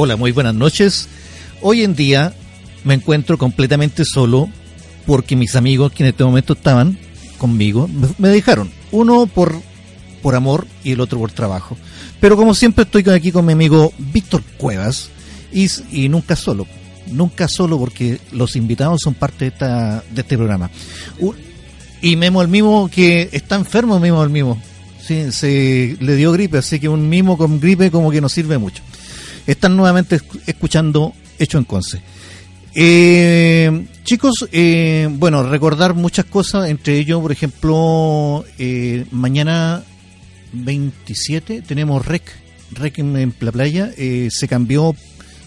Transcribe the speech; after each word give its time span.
Hola, 0.00 0.14
muy 0.14 0.30
buenas 0.30 0.54
noches. 0.54 1.08
Hoy 1.60 1.82
en 1.82 1.96
día 1.96 2.32
me 2.84 2.94
encuentro 2.94 3.36
completamente 3.36 4.04
solo 4.04 4.48
porque 5.06 5.34
mis 5.34 5.56
amigos 5.56 5.90
que 5.90 6.04
en 6.04 6.10
este 6.10 6.22
momento 6.22 6.52
estaban 6.52 6.96
conmigo 7.36 7.90
me 8.16 8.28
dejaron. 8.28 8.70
Uno 8.92 9.26
por, 9.26 9.60
por 10.22 10.36
amor 10.36 10.68
y 10.84 10.92
el 10.92 11.00
otro 11.00 11.18
por 11.18 11.32
trabajo. 11.32 11.76
Pero 12.20 12.36
como 12.36 12.54
siempre 12.54 12.84
estoy 12.84 13.12
aquí 13.12 13.32
con 13.32 13.44
mi 13.44 13.54
amigo 13.54 13.92
Víctor 13.98 14.44
Cuevas 14.56 15.10
y, 15.52 16.08
nunca 16.08 16.36
solo. 16.36 16.68
Nunca 17.08 17.48
solo 17.48 17.76
porque 17.76 18.20
los 18.30 18.54
invitados 18.54 19.00
son 19.02 19.14
parte 19.14 19.46
de, 19.46 19.48
esta, 19.48 20.04
de 20.12 20.20
este 20.20 20.36
programa. 20.36 20.70
y 22.00 22.14
Memo 22.14 22.40
el 22.40 22.46
mismo 22.46 22.88
que 22.88 23.30
está 23.32 23.56
enfermo, 23.56 23.98
Memo 23.98 24.22
el 24.22 24.30
mismo. 24.30 24.62
Sí, 25.04 25.32
se 25.32 25.96
le 25.98 26.14
dio 26.14 26.30
gripe, 26.30 26.58
así 26.58 26.78
que 26.78 26.88
un 26.88 27.08
mimo 27.08 27.36
con 27.36 27.58
gripe 27.58 27.90
como 27.90 28.12
que 28.12 28.20
no 28.20 28.28
sirve 28.28 28.58
mucho. 28.58 28.84
Están 29.48 29.76
nuevamente 29.78 30.20
escuchando 30.46 31.14
Hecho 31.38 31.56
en 31.56 31.64
Conce. 31.64 32.02
Eh, 32.74 33.86
chicos, 34.04 34.46
eh, 34.52 35.08
bueno, 35.10 35.42
recordar 35.42 35.94
muchas 35.94 36.26
cosas, 36.26 36.68
entre 36.68 36.98
ellos, 36.98 37.22
por 37.22 37.32
ejemplo, 37.32 38.44
eh, 38.58 39.06
mañana 39.10 39.82
27 40.52 41.62
tenemos 41.62 42.04
REC, 42.04 42.24
REC 42.72 42.98
en, 42.98 43.34
la 43.40 43.50
playa, 43.50 43.90
se 43.96 44.48
cambió 44.48 44.94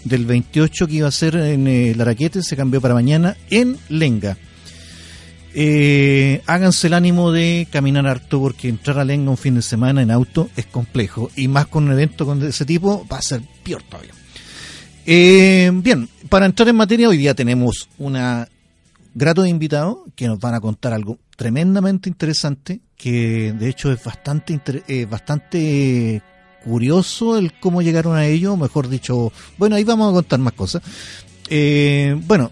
del 0.03 0.25
28 0.25 0.87
que 0.87 0.93
iba 0.95 1.07
a 1.07 1.11
ser 1.11 1.35
en 1.35 1.67
el 1.67 2.01
Araquete, 2.01 2.41
se 2.41 2.57
cambió 2.57 2.81
para 2.81 2.95
mañana 2.95 3.37
en 3.51 3.77
Lenga. 3.87 4.35
Háganse 6.45 6.87
el 6.87 6.93
ánimo 6.93 7.31
de 7.31 7.67
caminar 7.71 8.07
harto 8.07 8.39
porque 8.39 8.69
entrar 8.69 8.99
a 8.99 9.05
Lenga 9.05 9.31
un 9.31 9.37
fin 9.37 9.55
de 9.55 9.61
semana 9.61 10.01
en 10.01 10.11
auto 10.11 10.49
es 10.55 10.65
complejo 10.65 11.29
y 11.35 11.47
más 11.47 11.67
con 11.67 11.85
un 11.85 11.91
evento 11.91 12.33
de 12.35 12.49
ese 12.49 12.65
tipo 12.65 13.05
va 13.11 13.17
a 13.17 13.21
ser 13.21 13.41
peor 13.63 13.83
todavía. 13.83 14.13
Eh, 15.05 15.71
bien, 15.73 16.07
para 16.29 16.45
entrar 16.45 16.69
en 16.69 16.75
materia, 16.75 17.09
hoy 17.09 17.17
día 17.17 17.33
tenemos 17.33 17.89
una 17.97 18.47
grato 19.13 19.41
de 19.41 19.49
invitados 19.49 19.97
que 20.15 20.27
nos 20.27 20.39
van 20.39 20.53
a 20.53 20.61
contar 20.61 20.93
algo 20.93 21.17
tremendamente 21.35 22.07
interesante, 22.07 22.81
que 22.95 23.53
de 23.53 23.69
hecho 23.69 23.91
es 23.91 24.03
bastante, 24.03 24.61
eh, 24.87 25.05
bastante 25.05 26.21
curioso 26.63 27.37
el 27.37 27.53
cómo 27.59 27.81
llegaron 27.81 28.15
a 28.15 28.25
ello, 28.25 28.55
mejor 28.55 28.87
dicho, 28.87 29.33
bueno, 29.57 29.75
ahí 29.75 29.83
vamos 29.83 30.11
a 30.11 30.13
contar 30.13 30.39
más 30.39 30.53
cosas. 30.53 30.83
Eh, 31.49 32.15
bueno, 32.27 32.51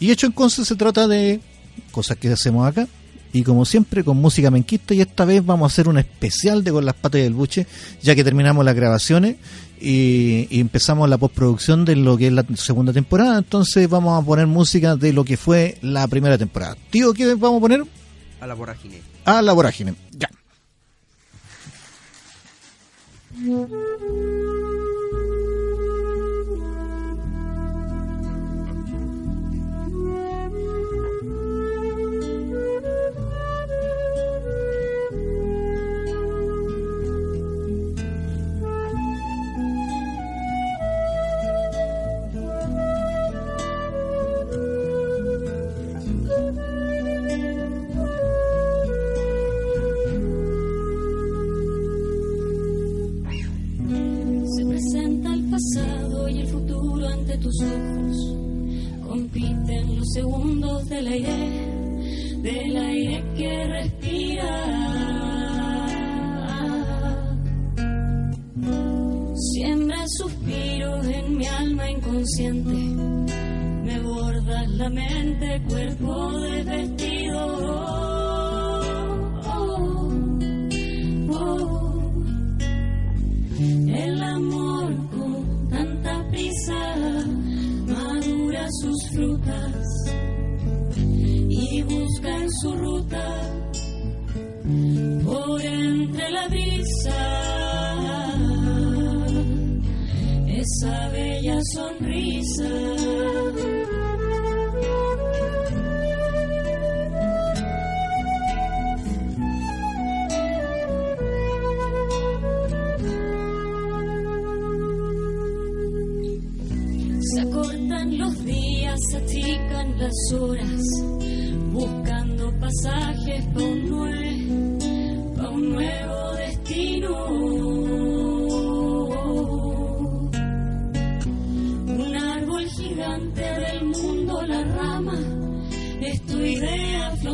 y 0.00 0.10
hecho 0.10 0.26
en 0.26 0.32
Conce 0.32 0.64
se 0.64 0.76
trata 0.76 1.06
de 1.06 1.40
cosas 1.90 2.16
que 2.16 2.28
hacemos 2.28 2.66
acá, 2.66 2.86
y 3.32 3.42
como 3.42 3.64
siempre 3.64 4.04
con 4.04 4.16
música 4.18 4.50
menquista 4.50 4.94
y 4.94 5.00
esta 5.00 5.24
vez 5.24 5.44
vamos 5.44 5.70
a 5.70 5.72
hacer 5.72 5.88
un 5.88 5.98
especial 5.98 6.62
de 6.62 6.70
Con 6.70 6.84
las 6.84 6.94
patas 6.94 7.20
del 7.20 7.34
buche 7.34 7.66
ya 8.00 8.14
que 8.14 8.22
terminamos 8.22 8.64
las 8.64 8.76
grabaciones 8.76 9.36
y, 9.80 10.46
empezamos 10.60 11.10
la 11.10 11.18
postproducción 11.18 11.84
de 11.84 11.96
lo 11.96 12.16
que 12.16 12.28
es 12.28 12.32
la 12.32 12.46
segunda 12.54 12.92
temporada. 12.92 13.36
Entonces 13.38 13.88
vamos 13.88 14.22
a 14.22 14.24
poner 14.24 14.46
música 14.46 14.96
de 14.96 15.12
lo 15.12 15.24
que 15.24 15.36
fue 15.36 15.78
la 15.82 16.06
primera 16.06 16.38
temporada. 16.38 16.76
Tío 16.90 17.12
¿qué 17.12 17.34
vamos 17.34 17.58
a 17.58 17.60
poner? 17.60 17.84
a 18.40 18.46
la 18.46 18.54
vorágine. 18.54 19.00
A 19.24 19.42
la 19.42 19.52
vorágine 19.52 19.94
ya 20.12 20.30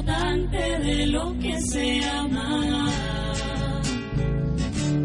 flotante 0.01 0.79
de 0.79 1.07
lo 1.07 1.39
que 1.39 1.61
se 1.61 2.05
ama. 2.05 2.91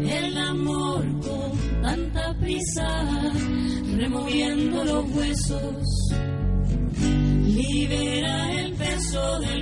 El 0.08 0.38
amor 0.38 1.04
con 1.20 1.82
tanta 1.82 2.34
prisa, 2.40 3.32
removiendo 3.96 4.84
los 4.84 5.10
huesos, 5.14 5.82
libera 7.44 8.52
el 8.52 8.72
peso 8.74 9.40
de 9.40 9.55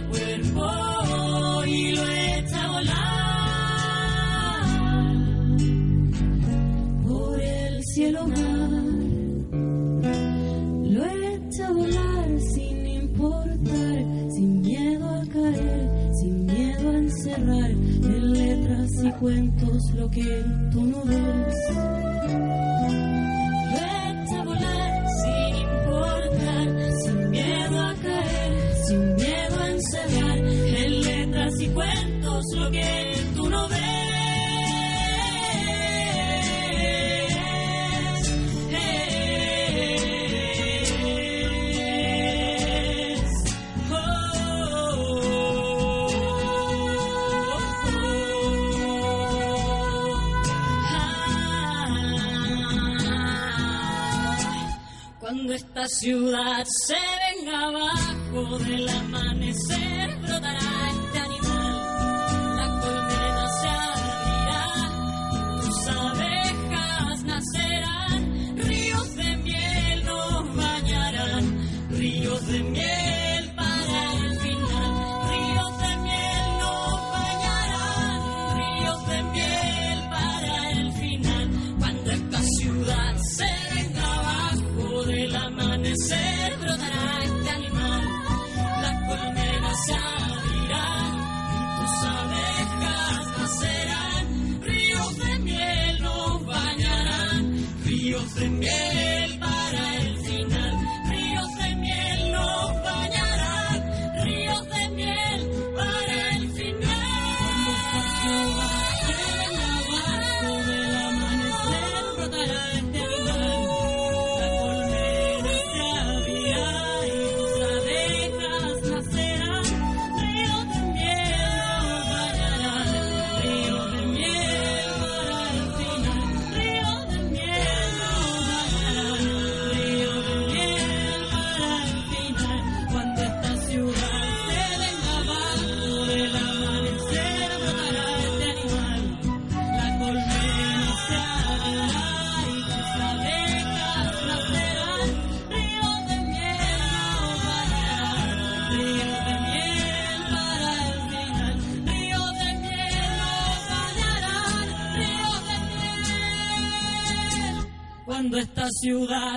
cuentos 19.25 19.91
lo 19.95 20.11
que 20.11 20.45
tú 20.71 20.85
no 20.85 21.03
ves. 21.07 21.94
Ciudad 55.89 56.65
se 56.87 56.97
venga 57.45 57.67
abajo 57.69 58.59
del 58.59 58.89
amanecer, 58.89 59.14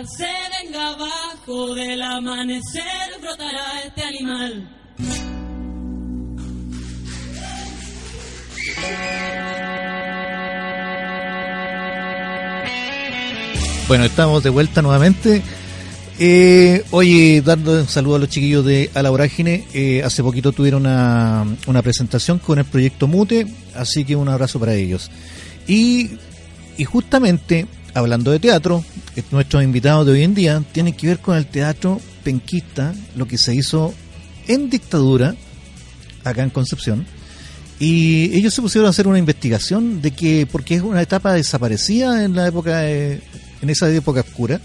se 0.06 0.28
venga 0.64 0.90
abajo, 0.90 1.74
del 1.74 2.02
amanecer 2.02 3.20
brotará 3.22 3.82
este 3.86 4.04
animal. 4.04 4.70
Bueno, 13.88 14.04
estamos 14.04 14.44
de 14.44 14.50
vuelta 14.50 14.82
nuevamente. 14.82 15.42
Eh, 16.20 16.84
oye, 16.92 17.42
dando 17.42 17.72
un 17.72 17.88
saludo 17.88 18.16
a 18.16 18.20
los 18.20 18.30
chiquillos 18.30 18.66
de 18.66 18.90
A 18.94 19.10
Vorágine. 19.10 19.66
Eh, 19.74 20.02
hace 20.04 20.24
poquito 20.24 20.52
tuvieron 20.52 20.82
una, 20.82 21.46
una 21.68 21.82
presentación 21.82 22.40
con 22.40 22.60
el 22.60 22.66
proyecto 22.66 23.08
Mute, 23.08 23.48
así 23.76 24.04
que 24.04 24.16
un 24.16 24.28
abrazo 24.28 24.60
para 24.60 24.74
ellos. 24.74 25.10
Y, 25.68 26.12
y 26.78 26.84
justamente, 26.84 27.68
hablando 27.98 28.32
de 28.32 28.40
teatro, 28.40 28.84
eh, 29.16 29.24
nuestros 29.32 29.64
invitados 29.64 30.06
de 30.06 30.14
hoy 30.14 30.24
en 30.24 30.34
día 30.36 30.64
tienen 30.72 30.94
que 30.94 31.08
ver 31.08 31.20
con 31.20 31.36
el 31.38 31.46
teatro 31.48 32.00
penquista, 32.24 32.94
lo 33.16 33.28
que 33.28 33.38
se 33.38 33.56
hizo 33.56 33.94
en 34.48 34.70
dictadura, 34.70 35.36
acá 36.24 36.44
en 36.44 36.50
Concepción. 36.50 37.06
Y 37.80 38.36
ellos 38.36 38.54
se 38.54 38.62
pusieron 38.62 38.88
a 38.88 38.90
hacer 38.90 39.08
una 39.08 39.20
investigación 39.20 40.02
de 40.02 40.12
que, 40.12 40.48
porque 40.52 40.76
es 40.76 40.82
una 40.82 41.02
etapa 41.02 41.34
desaparecida 41.34 42.24
en 42.26 42.36
la 42.36 42.48
época, 42.48 42.80
de- 42.80 43.22
en 43.62 43.70
esa 43.70 43.90
época 43.92 44.22
oscura, 44.22 44.60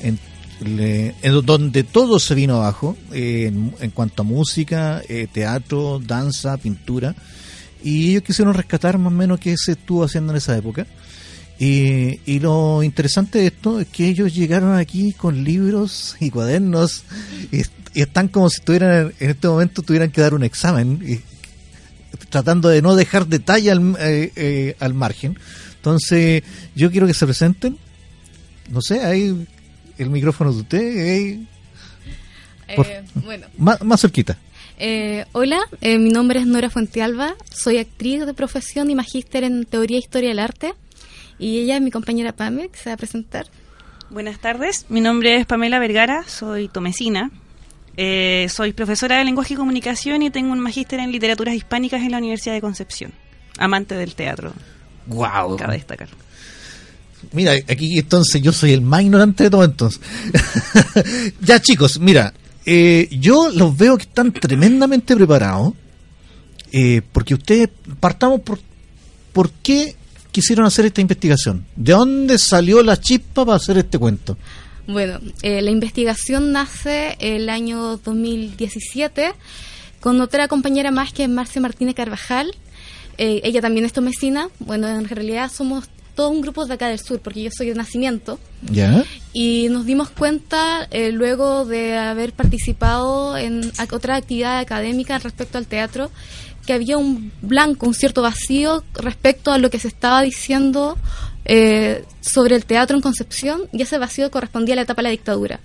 en, 0.00 0.18
en 0.64 1.44
donde 1.44 1.82
todo 1.82 2.18
se 2.20 2.34
vino 2.34 2.56
abajo, 2.56 2.96
eh, 3.12 3.46
en, 3.48 3.74
en 3.80 3.90
cuanto 3.90 4.22
a 4.22 4.24
música, 4.24 5.02
eh, 5.08 5.26
teatro, 5.32 6.00
danza, 6.04 6.56
pintura, 6.56 7.14
y 7.82 8.10
ellos 8.10 8.22
quisieron 8.22 8.54
rescatar 8.54 8.98
más 8.98 9.12
o 9.12 9.16
menos 9.16 9.40
qué 9.40 9.54
se 9.58 9.72
estuvo 9.72 10.04
haciendo 10.04 10.32
en 10.32 10.36
esa 10.38 10.56
época. 10.56 10.86
Y, 11.64 12.20
y 12.26 12.40
lo 12.40 12.82
interesante 12.82 13.38
de 13.38 13.46
esto 13.46 13.80
es 13.80 13.88
que 13.88 14.06
ellos 14.08 14.34
llegaron 14.34 14.76
aquí 14.76 15.12
con 15.12 15.44
libros 15.44 16.16
y 16.20 16.30
cuadernos 16.30 17.04
y, 17.52 17.58
y 17.94 18.02
están 18.02 18.28
como 18.28 18.50
si 18.50 18.60
tuvieran 18.60 19.12
en 19.20 19.30
este 19.30 19.48
momento 19.48 19.82
tuvieran 19.82 20.10
que 20.10 20.20
dar 20.20 20.34
un 20.34 20.42
examen 20.44 21.00
y, 21.06 21.20
tratando 22.28 22.68
de 22.68 22.82
no 22.82 22.96
dejar 22.96 23.26
detalle 23.26 23.70
al, 23.70 23.96
eh, 24.00 24.32
eh, 24.36 24.76
al 24.80 24.94
margen. 24.94 25.38
Entonces, 25.76 26.42
yo 26.74 26.90
quiero 26.90 27.06
que 27.06 27.14
se 27.14 27.24
presenten. 27.26 27.78
No 28.70 28.80
sé, 28.82 29.00
ahí 29.04 29.46
el 29.98 30.10
micrófono 30.10 30.52
de 30.52 30.60
usted, 30.60 31.38
Por- 32.76 32.86
Eh, 32.86 33.04
bueno, 33.24 33.46
más, 33.58 33.80
más 33.82 34.00
cerquita. 34.00 34.38
eh, 34.78 35.26
hola, 35.32 35.60
eh, 35.82 35.98
mi 35.98 36.10
nombre 36.10 36.40
es 36.40 36.46
Nora 36.46 36.70
Fuentealba, 36.70 37.34
soy 37.54 37.76
actriz 37.78 38.24
de 38.26 38.34
profesión 38.34 38.90
y 38.90 38.94
magíster 38.94 39.44
en 39.44 39.64
Teoría 39.66 39.98
e 39.98 40.00
Historia 40.00 40.30
del 40.30 40.38
Arte. 40.38 40.72
Y 41.38 41.58
ella 41.58 41.76
es 41.76 41.82
mi 41.82 41.90
compañera 41.90 42.32
Pame, 42.32 42.68
que 42.68 42.78
se 42.78 42.90
va 42.90 42.94
a 42.94 42.96
presentar. 42.96 43.46
Buenas 44.10 44.38
tardes, 44.38 44.86
mi 44.88 45.00
nombre 45.00 45.36
es 45.36 45.46
Pamela 45.46 45.78
Vergara, 45.78 46.24
soy 46.26 46.68
tomesina. 46.68 47.30
Eh, 47.96 48.48
soy 48.50 48.72
profesora 48.72 49.18
de 49.18 49.24
lenguaje 49.24 49.54
y 49.54 49.56
comunicación 49.56 50.22
y 50.22 50.30
tengo 50.30 50.52
un 50.52 50.60
magíster 50.60 50.98
en 51.00 51.12
literaturas 51.12 51.54
hispánicas 51.54 52.02
en 52.02 52.10
la 52.10 52.18
Universidad 52.18 52.54
de 52.54 52.60
Concepción. 52.60 53.12
Amante 53.56 53.94
del 53.94 54.14
teatro, 54.14 54.52
¡Wow! 55.06 55.56
cabe 55.56 55.74
destacar. 55.74 56.08
Mira, 57.32 57.52
aquí 57.52 57.98
entonces 57.98 58.42
yo 58.42 58.52
soy 58.52 58.72
el 58.72 58.80
más 58.80 59.02
ignorante 59.02 59.44
de 59.44 59.50
todo 59.50 59.64
entonces. 59.64 60.00
ya 61.40 61.60
chicos, 61.60 61.98
mira, 62.00 62.34
eh, 62.66 63.08
yo 63.10 63.50
los 63.50 63.76
veo 63.76 63.96
que 63.96 64.04
están 64.04 64.32
tremendamente 64.32 65.14
preparados, 65.14 65.74
eh, 66.72 67.02
porque 67.12 67.34
ustedes, 67.34 67.68
partamos 68.00 68.40
por, 68.40 68.58
¿por 69.32 69.50
qué 69.50 69.96
quisieron 70.34 70.66
hacer 70.66 70.84
esta 70.84 71.00
investigación? 71.00 71.64
¿De 71.76 71.92
dónde 71.92 72.38
salió 72.38 72.82
la 72.82 73.00
chispa 73.00 73.46
para 73.46 73.56
hacer 73.56 73.78
este 73.78 73.98
cuento? 73.98 74.36
Bueno, 74.88 75.20
eh, 75.42 75.62
la 75.62 75.70
investigación 75.70 76.50
nace 76.50 77.16
el 77.20 77.48
año 77.48 77.98
2017 77.98 79.32
con 80.00 80.20
otra 80.20 80.48
compañera 80.48 80.90
más 80.90 81.12
que 81.12 81.22
es 81.22 81.30
Marcia 81.30 81.62
Martínez 81.62 81.94
Carvajal. 81.94 82.52
Eh, 83.16 83.42
ella 83.44 83.62
también 83.62 83.86
es 83.86 83.92
tomesina. 83.92 84.48
Bueno, 84.58 84.88
en 84.88 85.08
realidad 85.08 85.50
somos 85.52 85.88
todo 86.16 86.30
un 86.30 86.40
grupo 86.40 86.66
de 86.66 86.74
acá 86.74 86.88
del 86.88 86.98
sur, 86.98 87.20
porque 87.20 87.44
yo 87.44 87.50
soy 87.56 87.68
de 87.68 87.74
nacimiento. 87.76 88.40
¿Ya? 88.62 89.04
Y 89.32 89.68
nos 89.70 89.86
dimos 89.86 90.10
cuenta, 90.10 90.88
eh, 90.90 91.12
luego 91.12 91.64
de 91.64 91.96
haber 91.96 92.32
participado 92.32 93.36
en 93.36 93.72
otra 93.92 94.16
actividad 94.16 94.58
académica 94.58 95.16
respecto 95.18 95.58
al 95.58 95.66
teatro, 95.66 96.10
que 96.66 96.72
había 96.72 96.96
un 96.98 97.32
blanco, 97.42 97.86
un 97.86 97.94
cierto 97.94 98.22
vacío 98.22 98.84
respecto 98.94 99.52
a 99.52 99.58
lo 99.58 99.70
que 99.70 99.78
se 99.78 99.88
estaba 99.88 100.22
diciendo 100.22 100.96
eh, 101.44 102.04
sobre 102.20 102.56
el 102.56 102.64
teatro 102.64 102.96
en 102.96 103.02
Concepción, 103.02 103.62
y 103.72 103.82
ese 103.82 103.98
vacío 103.98 104.30
correspondía 104.30 104.74
a 104.74 104.76
la 104.76 104.82
etapa 104.82 105.00
de 105.02 105.04
la 105.04 105.10
dictadura. 105.10 105.60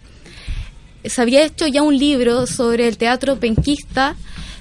Se 1.06 1.22
había 1.22 1.44
hecho 1.46 1.68
ya 1.68 1.82
un 1.82 1.98
libro 1.98 2.46
sobre 2.46 2.88
el 2.88 2.98
teatro 2.98 3.39
penquista, 3.39 4.15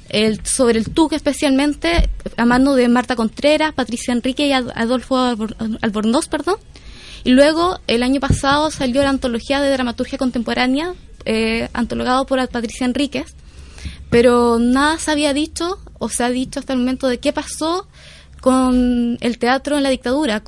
el, 0.09 0.45
sobre 0.47 0.79
el 0.79 0.91
TUC 0.91 1.13
especialmente, 1.15 2.09
a 2.37 2.45
mano 2.45 2.75
de 2.75 2.89
Marta 2.89 3.17
Contreras, 3.17 3.75
Patricia 3.75 4.13
Enrique 4.13 4.47
y 4.47 4.53
Ad- 4.53 4.71
Adolfo 4.75 5.17
Albor- 5.17 5.79
Albornoz, 5.83 6.29
perdón. 6.29 6.57
Y 7.25 7.31
luego, 7.33 7.81
el 7.89 8.05
año 8.05 8.21
pasado, 8.21 8.71
salió 8.71 9.03
la 9.03 9.11
antología 9.11 9.61
de 9.61 9.71
dramaturgia 9.71 10.17
contemporánea, 10.17 10.95
eh, 11.25 11.69
antologado 11.73 12.25
por 12.25 12.39
Patricia 12.49 12.87
Enríquez, 12.87 13.35
pero 14.11 14.59
nada 14.59 14.99
se 14.99 15.11
había 15.11 15.33
dicho, 15.33 15.79
o 15.99 16.09
se 16.09 16.25
ha 16.25 16.31
dicho 16.31 16.61
hasta 16.61 16.73
el 16.73 16.79
momento, 16.81 17.09
de 17.09 17.19
qué 17.19 17.33
pasó 17.33 17.87
con 18.41 19.19
el 19.21 19.39
teatro 19.39 19.77
en 19.77 19.83
la 19.83 19.91
dictadura, 19.91 20.43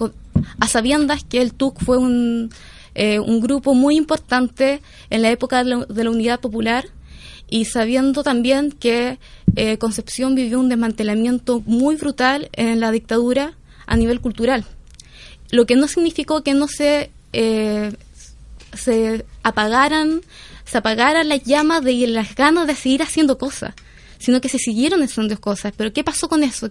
a 0.59 0.69
sabiendas 0.69 1.25
que 1.25 1.43
el 1.43 1.55
TUC 1.55 1.83
fue 1.83 1.99
un, 1.99 2.51
eh, 2.95 3.19
un 3.19 3.41
grupo 3.41 3.75
muy 3.75 3.97
importante 3.97 4.81
en 5.11 5.23
la 5.23 5.31
época 5.31 5.65
de 5.65 5.71
la, 5.71 5.85
de 5.85 6.05
la 6.05 6.11
Unidad 6.11 6.41
Popular 6.41 6.87
y 7.49 7.65
sabiendo 7.65 8.23
también 8.23 8.71
que 8.71 9.19
eh, 9.57 9.79
Concepción 9.79 10.35
vivió 10.35 10.61
un 10.61 10.69
desmantelamiento 10.69 11.63
muy 11.67 11.97
brutal 11.97 12.49
en 12.53 12.79
la 12.81 12.93
dictadura 12.93 13.55
a 13.87 13.97
nivel 13.97 14.21
cultural. 14.21 14.65
Lo 15.51 15.67
que 15.67 15.75
no 15.75 15.89
significó 15.89 16.45
que 16.45 16.55
no 16.55 16.69
se 16.69 17.11
eh, 17.33 17.93
se 18.73 19.25
apagaran 19.43 20.23
se 20.71 20.79
apagaran 20.79 21.29
las 21.29 21.43
llamas 21.45 21.83
de 21.83 22.07
las 22.07 22.35
ganas 22.35 22.67
de 22.67 22.75
seguir 22.75 23.03
haciendo 23.03 23.39
cosas 23.39 23.75
sino 24.21 24.41
que 24.41 24.51
se 24.51 24.59
siguieron 24.59 25.03
haciendo 25.03 25.41
cosas. 25.41 25.73
Pero 25.77 25.93
qué 25.93 26.05
pasó 26.05 26.29
con 26.29 26.45
eso 26.45 26.71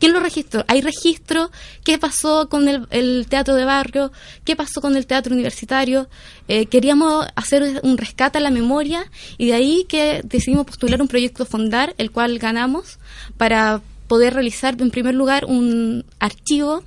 quién 0.00 0.12
lo 0.12 0.18
registró 0.18 0.64
hay 0.66 0.80
registro 0.80 1.52
qué 1.84 1.98
pasó 1.98 2.48
con 2.48 2.66
el, 2.66 3.26
teatro 3.28 3.54
de 3.54 3.64
barrio 3.64 4.10
qué 4.42 4.56
pasó 4.56 4.80
con 4.80 4.96
el 4.96 5.06
teatro 5.06 5.32
universitario 5.32 6.08
Eh, 6.48 6.66
queríamos 6.66 7.26
hacer 7.36 7.80
un 7.84 7.96
rescate 7.96 8.38
a 8.38 8.40
la 8.40 8.50
memoria 8.50 9.04
y 9.36 9.46
de 9.46 9.54
ahí 9.54 9.84
que 9.88 10.22
decidimos 10.24 10.66
postular 10.66 11.00
un 11.00 11.06
proyecto 11.06 11.44
fondar 11.46 11.94
el 11.98 12.10
cual 12.10 12.38
ganamos 12.40 12.98
para 13.36 13.80
poder 14.08 14.34
realizar 14.34 14.74
en 14.80 14.90
primer 14.90 15.14
lugar 15.14 15.44
un 15.44 16.04
archivo. 16.18 16.82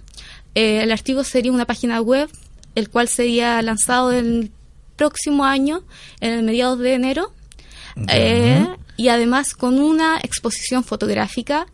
Eh, 0.55 0.81
el 0.83 0.91
archivo 0.91 1.23
sería 1.23 1.51
una 1.51 1.65
página 1.65 2.01
web, 2.01 2.27
el 2.73 2.89
cual 2.89 3.07
sería 3.07 3.61
lanzado 3.61 4.11
el 4.11 4.51
próximo 5.01 5.45
año, 5.45 5.81
en 6.19 6.31
el 6.31 6.43
mediados 6.43 6.77
de 6.77 6.93
enero, 6.93 7.33
eh, 8.07 8.67
y 8.97 9.07
además 9.07 9.55
con 9.55 9.79
una 9.79 10.19
exposición 10.21 10.83
fotográfica 10.83 11.65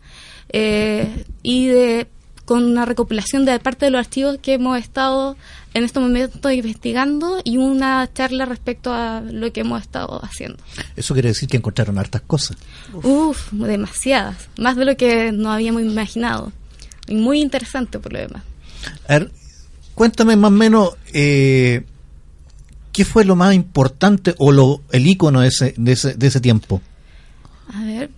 eh, 0.48 1.26
y 1.42 1.66
de 1.66 2.08
con 2.46 2.64
una 2.64 2.86
recopilación 2.86 3.44
de 3.44 3.60
parte 3.60 3.84
de 3.84 3.90
los 3.90 3.98
archivos 3.98 4.38
que 4.40 4.54
hemos 4.54 4.78
estado 4.78 5.36
en 5.74 5.84
este 5.84 6.00
momento 6.00 6.50
investigando 6.50 7.42
y 7.44 7.58
una 7.58 8.10
charla 8.14 8.46
respecto 8.46 8.94
a 8.94 9.20
lo 9.20 9.52
que 9.52 9.60
hemos 9.60 9.82
estado 9.82 10.24
haciendo. 10.24 10.56
Eso 10.96 11.12
quiere 11.12 11.28
decir 11.28 11.50
que 11.50 11.58
encontraron 11.58 11.98
hartas 11.98 12.22
cosas. 12.22 12.56
Uf, 12.94 13.52
demasiadas, 13.52 14.48
más 14.56 14.76
de 14.76 14.86
lo 14.86 14.96
que 14.96 15.30
nos 15.32 15.48
habíamos 15.48 15.82
imaginado. 15.82 16.50
Y 17.06 17.16
muy 17.16 17.42
interesante 17.42 17.98
por 17.98 18.14
lo 18.14 18.20
demás. 18.20 18.42
A 19.06 19.18
ver, 19.18 19.30
cuéntame 19.94 20.34
más 20.36 20.48
o 20.48 20.54
menos 20.54 20.96
eh, 21.12 21.84
qué 22.98 23.04
fue 23.04 23.24
lo 23.24 23.36
más 23.36 23.54
importante 23.54 24.34
o 24.38 24.50
lo 24.50 24.80
el 24.90 25.06
icono 25.06 25.42
de 25.42 25.48
ese, 25.48 25.72
de 25.76 25.92
ese, 25.92 26.14
de 26.14 26.26
ese 26.26 26.40
tiempo. 26.40 26.82
A 27.72 27.84
ver, 27.84 28.10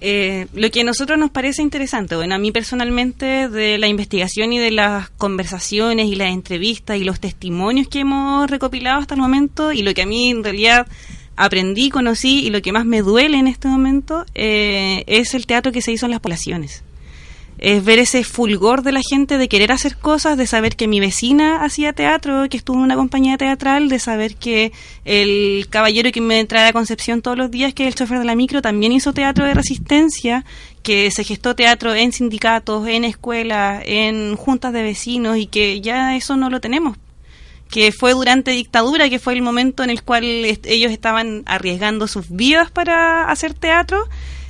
Eh, 0.00 0.48
lo 0.54 0.68
que 0.70 0.80
a 0.80 0.84
nosotros 0.84 1.16
nos 1.18 1.30
parece 1.30 1.62
interesante, 1.62 2.16
bueno, 2.16 2.34
a 2.34 2.38
mí 2.38 2.50
personalmente 2.50 3.48
de 3.48 3.78
la 3.78 3.86
investigación 3.86 4.52
y 4.52 4.58
de 4.58 4.72
las 4.72 5.10
conversaciones 5.10 6.08
y 6.08 6.16
las 6.16 6.32
entrevistas 6.32 6.98
y 6.98 7.04
los 7.04 7.20
testimonios 7.20 7.86
que 7.86 8.00
hemos 8.00 8.50
recopilado 8.50 8.98
hasta 8.98 9.14
el 9.14 9.20
momento 9.20 9.70
y 9.72 9.82
lo 9.82 9.94
que 9.94 10.02
a 10.02 10.06
mí 10.06 10.30
en 10.30 10.42
realidad 10.42 10.88
aprendí, 11.36 11.90
conocí 11.90 12.44
y 12.44 12.50
lo 12.50 12.60
que 12.60 12.72
más 12.72 12.86
me 12.86 13.02
duele 13.02 13.38
en 13.38 13.46
este 13.46 13.68
momento 13.68 14.24
eh, 14.34 15.04
es 15.06 15.34
el 15.34 15.46
teatro 15.46 15.70
que 15.70 15.82
se 15.82 15.92
hizo 15.92 16.06
en 16.06 16.12
las 16.12 16.20
poblaciones. 16.20 16.82
Es 17.58 17.82
ver 17.84 17.98
ese 17.98 18.22
fulgor 18.22 18.82
de 18.82 18.92
la 18.92 19.00
gente 19.08 19.38
de 19.38 19.48
querer 19.48 19.72
hacer 19.72 19.96
cosas, 19.96 20.36
de 20.36 20.46
saber 20.46 20.76
que 20.76 20.88
mi 20.88 21.00
vecina 21.00 21.64
hacía 21.64 21.94
teatro, 21.94 22.46
que 22.50 22.58
estuvo 22.58 22.76
en 22.76 22.82
una 22.82 22.96
compañía 22.96 23.38
teatral, 23.38 23.88
de 23.88 23.98
saber 23.98 24.36
que 24.36 24.72
el 25.06 25.66
caballero 25.70 26.12
que 26.12 26.20
me 26.20 26.44
trae 26.44 26.68
a 26.68 26.72
Concepción 26.74 27.22
todos 27.22 27.38
los 27.38 27.50
días, 27.50 27.72
que 27.72 27.84
es 27.84 27.88
el 27.88 27.94
chofer 27.94 28.18
de 28.18 28.26
la 28.26 28.34
micro, 28.34 28.60
también 28.60 28.92
hizo 28.92 29.14
teatro 29.14 29.46
de 29.46 29.54
resistencia, 29.54 30.44
que 30.82 31.10
se 31.10 31.24
gestó 31.24 31.56
teatro 31.56 31.94
en 31.94 32.12
sindicatos, 32.12 32.86
en 32.88 33.04
escuelas, 33.04 33.82
en 33.86 34.36
juntas 34.36 34.72
de 34.72 34.82
vecinos 34.82 35.38
y 35.38 35.46
que 35.46 35.80
ya 35.80 36.14
eso 36.14 36.36
no 36.36 36.50
lo 36.50 36.60
tenemos. 36.60 36.96
que 37.70 37.90
fue 37.90 38.12
durante 38.12 38.52
dictadura, 38.52 39.08
que 39.08 39.18
fue 39.18 39.34
el 39.34 39.42
momento 39.42 39.82
en 39.82 39.90
el 39.90 40.02
cual 40.02 40.24
ellos 40.24 40.92
estaban 40.92 41.42
arriesgando 41.46 42.06
sus 42.06 42.30
vidas 42.30 42.70
para 42.70 43.28
hacer 43.28 43.54
teatro. 43.54 44.06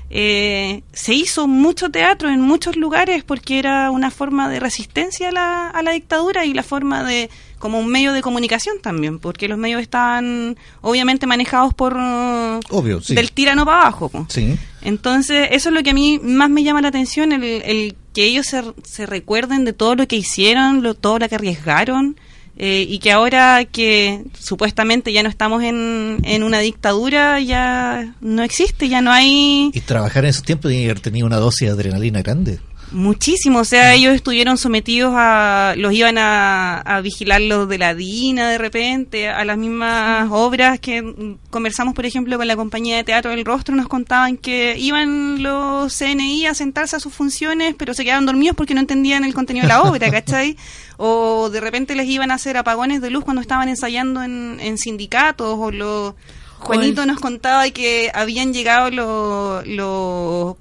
Eh, 0.09 0.83
se 0.93 1.15
hizo 1.15 1.49
mucho 1.49 1.91
teatro 1.91 2.31
en 2.31 2.41
muchos 2.41 2.77
lugares 2.77 3.25
porque 3.25 3.59
era 3.59 3.91
una 3.91 4.11
forma 4.11 4.49
de 4.49 4.61
resistencia 4.61 5.31
a 5.31 5.33
la, 5.33 5.69
a 5.69 5.83
la 5.83 5.91
dictadura 5.91 6.45
y 6.45 6.55
la 6.55 6.63
forma 6.63 7.03
de 7.03 7.29
como 7.59 7.81
un 7.81 7.89
medio 7.89 8.13
de 8.13 8.23
comunicación 8.23 8.77
también, 8.81 9.19
porque 9.19 9.49
los 9.49 9.59
medios 9.59 9.81
estaban 9.81 10.57
obviamente 10.83 11.27
manejados 11.27 11.75
por 11.75 11.97
Obvio, 11.97 13.01
sí. 13.01 13.15
del 13.15 13.33
tirano 13.33 13.65
para 13.65 13.83
abajo. 13.83 14.09
po. 14.09 14.27
Sí. 14.29 14.57
Entonces, 14.83 15.49
eso 15.51 15.71
es 15.71 15.75
lo 15.75 15.83
que 15.83 15.91
a 15.91 15.95
mí 15.95 16.21
más 16.23 16.51
me 16.51 16.63
llama 16.63 16.83
la 16.83 16.89
atención, 16.89 17.33
el, 17.33 17.43
el 17.43 17.97
que 18.13 18.25
ellos 18.25 18.47
se, 18.47 18.63
se 18.85 19.07
recuerden 19.07 19.65
de 19.65 19.73
todo 19.73 19.97
lo 19.97 20.07
que 20.07 20.17
hicieron, 20.17 20.83
lo, 20.83 20.95
todo 20.95 21.19
lo 21.19 21.29
que 21.29 21.35
arriesgaron, 21.35 22.17
eh, 22.57 22.87
y 22.89 22.99
que 22.99 23.13
ahora 23.13 23.65
que 23.65 24.23
supuestamente 24.39 25.13
ya 25.13 25.23
no 25.23 25.29
estamos 25.29 25.63
en, 25.63 26.19
en 26.25 26.43
una 26.43 26.61
dictadura, 26.61 27.41
ya 27.41 28.15
no 28.21 28.43
existe, 28.43 28.89
ya 28.89 29.03
no 29.03 29.13
hay 29.13 29.71
Y 29.75 29.81
trabajar 29.81 30.25
en 30.25 30.31
esos 30.31 30.43
tiempos 30.43 30.73
y 30.73 30.85
haber 30.85 31.01
tenido 31.01 31.27
una 31.27 31.37
dosis 31.37 31.69
de 31.69 31.75
adrenalina 31.75 32.23
grande. 32.23 32.59
Muchísimo. 32.93 33.61
O 33.61 33.65
sea, 33.65 33.95
ellos 33.95 34.15
estuvieron 34.15 34.59
sometidos 34.59 35.13
a, 35.17 35.75
los 35.77 35.93
iban 35.93 36.19
a, 36.19 36.79
a 36.79 37.01
vigilar 37.01 37.41
los 37.41 37.69
de 37.69 37.79
la 37.79 37.95
DINA 37.95 38.51
de 38.51 38.59
repente, 38.59 39.29
a 39.29 39.45
las 39.45 39.59
mismas 39.59 40.29
obras 40.31 40.81
que 40.81 41.03
mm, 41.03 41.39
conversamos, 41.51 41.95
por 41.95 42.07
ejemplo, 42.07 42.37
con 42.37 42.47
la 42.47 42.57
compañía 42.57 42.97
de 42.97 43.05
teatro 43.05 43.31
del 43.31 43.45
rostro, 43.45 43.75
nos 43.75 43.89
contaban 43.89 44.37
que 44.37 44.77
iban 44.79 45.43
los 45.43 45.97
CNI 45.97 46.47
a 46.47 46.55
sentarse 46.55 46.97
a 46.97 47.01
sus 47.01 47.13
funciones, 47.13 47.75
pero 47.77 47.95
se 47.95 48.05
quedaban 48.05 48.27
dormidos 48.27 48.57
porque 48.57 48.75
no 48.75 48.81
entendían 48.81 49.25
el 49.25 49.35
contenido 49.35 49.65
de 49.65 49.69
la 49.69 49.83
obra, 49.83 50.11
¿cachai? 50.11 50.57
O 50.99 51.51
de 51.51 51.61
repente 51.61 51.95
les 51.95 52.09
iban 52.09 52.31
a 52.31 52.35
hacer 52.35 52.57
apagones 52.57 53.03
de 53.03 53.11
luz 53.11 53.23
cuando 53.23 53.43
estaban 53.43 53.69
ensayando 53.69 54.23
en, 54.23 54.59
en 54.61 54.79
sindicatos, 54.79 55.55
o 55.59 55.71
los... 55.71 56.15
Juanito 56.59 57.05
nos 57.05 57.21
contaba 57.21 57.69
que 57.69 58.11
habían 58.15 58.55
llegado 58.55 58.91
los, 58.91 59.67
los 59.67 60.57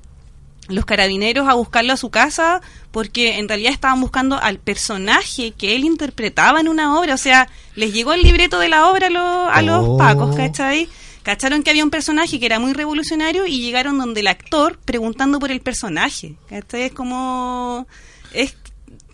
los 0.68 0.86
carabineros 0.86 1.48
a 1.48 1.54
buscarlo 1.54 1.94
a 1.94 1.98
su 1.98 2.10
casa 2.10 2.62
porque 2.92 3.38
en 3.38 3.48
realidad 3.48 3.72
estaban 3.72 4.02
buscando 4.02 4.38
al 4.42 4.58
personaje 4.60 5.52
que 5.52 5.76
él 5.76 5.84
interpretaba 5.84 6.60
en 6.60 6.68
una 6.68 6.98
obra. 7.00 7.14
O 7.14 7.18
sea, 7.18 7.48
les 7.76 7.94
llegó 7.94 8.14
el 8.14 8.24
libreto 8.24 8.60
de 8.60 8.70
la 8.70 8.90
obra 8.90 9.08
a, 9.08 9.10
los- 9.10 9.50
a 9.52 9.62
los 9.62 9.86
Oh. 9.90 9.98
pacos, 9.98 10.36
¿cachai? 10.36 10.88
Cacharon 11.24 11.64
que 11.64 11.72
había 11.72 11.84
un 11.84 11.90
personaje 11.90 12.40
que 12.40 12.46
era 12.46 12.60
muy 12.60 12.74
revolucionario 12.74 13.48
y 13.48 13.60
llegaron 13.60 13.98
donde 13.98 14.20
el 14.22 14.28
actor 14.28 14.78
preguntando 14.86 15.40
por 15.40 15.52
el 15.52 15.60
personaje. 15.62 16.36
¿cachai? 16.50 16.84
Es 16.84 16.92
como... 16.94 17.88
Es 18.34 18.56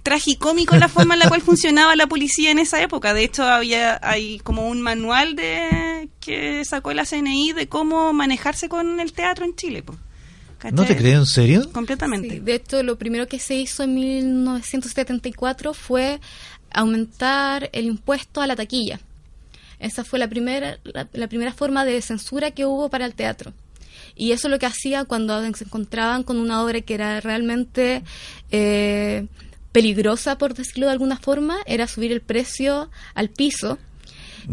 tragicómico 0.03 0.75
la 0.77 0.87
forma 0.89 1.13
en 1.13 1.19
la 1.19 1.27
cual 1.29 1.41
funcionaba 1.45 1.95
la 1.95 2.07
policía 2.07 2.51
en 2.51 2.59
esa 2.59 2.81
época. 2.81 3.13
De 3.13 3.23
hecho, 3.23 3.43
había 3.43 3.99
hay 4.01 4.39
como 4.39 4.67
un 4.67 4.81
manual 4.81 5.35
de 5.35 6.09
que 6.19 6.63
sacó 6.65 6.93
la 6.93 7.05
CNI 7.05 7.53
de 7.53 7.67
cómo 7.69 8.11
manejarse 8.13 8.67
con 8.67 8.99
el 8.99 9.13
teatro 9.13 9.45
en 9.45 9.55
Chile. 9.55 9.83
po. 9.83 9.95
¿No 10.71 10.85
te 10.85 10.95
creo 10.95 11.19
en 11.19 11.25
serio? 11.25 11.71
Completamente. 11.71 12.29
Sí, 12.29 12.39
de 12.39 12.55
hecho, 12.55 12.83
lo 12.83 12.97
primero 12.97 13.27
que 13.27 13.39
se 13.39 13.55
hizo 13.55 13.83
en 13.83 13.95
1974 13.95 15.73
fue 15.73 16.19
aumentar 16.71 17.69
el 17.73 17.85
impuesto 17.85 18.41
a 18.41 18.47
la 18.47 18.55
taquilla. 18.55 18.99
Esa 19.79 20.03
fue 20.03 20.19
la 20.19 20.27
primera, 20.27 20.77
la, 20.83 21.07
la 21.13 21.27
primera 21.27 21.53
forma 21.53 21.85
de 21.85 22.01
censura 22.01 22.51
que 22.51 22.65
hubo 22.65 22.89
para 22.89 23.05
el 23.05 23.15
teatro. 23.15 23.53
Y 24.15 24.31
eso 24.31 24.47
es 24.47 24.51
lo 24.51 24.59
que 24.59 24.65
hacía 24.65 25.05
cuando 25.05 25.41
se 25.53 25.63
encontraban 25.63 26.23
con 26.23 26.37
una 26.37 26.63
obra 26.63 26.81
que 26.81 26.93
era 26.93 27.19
realmente 27.21 28.03
eh, 28.51 29.27
peligrosa, 29.71 30.37
por 30.37 30.53
decirlo 30.53 30.87
de 30.87 30.91
alguna 30.91 31.17
forma, 31.17 31.57
era 31.65 31.87
subir 31.87 32.11
el 32.11 32.21
precio 32.21 32.89
al 33.13 33.29
piso, 33.29 33.77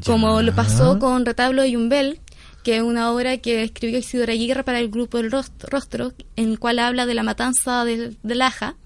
como 0.04 0.42
lo 0.42 0.54
pasó 0.54 0.98
con 0.98 1.24
Retablo 1.24 1.62
de 1.62 1.72
Yumbel, 1.72 2.20
que 2.62 2.76
es 2.76 2.82
una 2.82 3.12
obra 3.12 3.38
que 3.38 3.62
escribió 3.62 3.98
Isidora 3.98 4.32
Aguirre 4.32 4.64
para 4.64 4.80
el 4.80 4.88
grupo 4.90 5.18
El 5.18 5.30
Rost- 5.30 5.64
Rostro, 5.68 6.12
en 6.36 6.50
el 6.50 6.58
cual 6.58 6.78
habla 6.78 7.06
de 7.06 7.14
la 7.14 7.22
matanza 7.22 7.84
de, 7.84 8.14
de 8.22 8.34
Laja. 8.34 8.76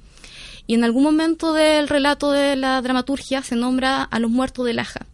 Y 0.67 0.75
en 0.75 0.85
algún 0.85 1.03
momento 1.03 1.53
del 1.53 1.89
relato 1.89 2.31
de 2.31 2.55
la 2.57 2.81
dramaturgia 2.81 3.43
se 3.43 3.57
nombra 3.57 4.03
a 4.05 4.19
los 4.21 4.31
muertos 4.31 4.65
de 4.65 4.75
Laja, 4.75 5.07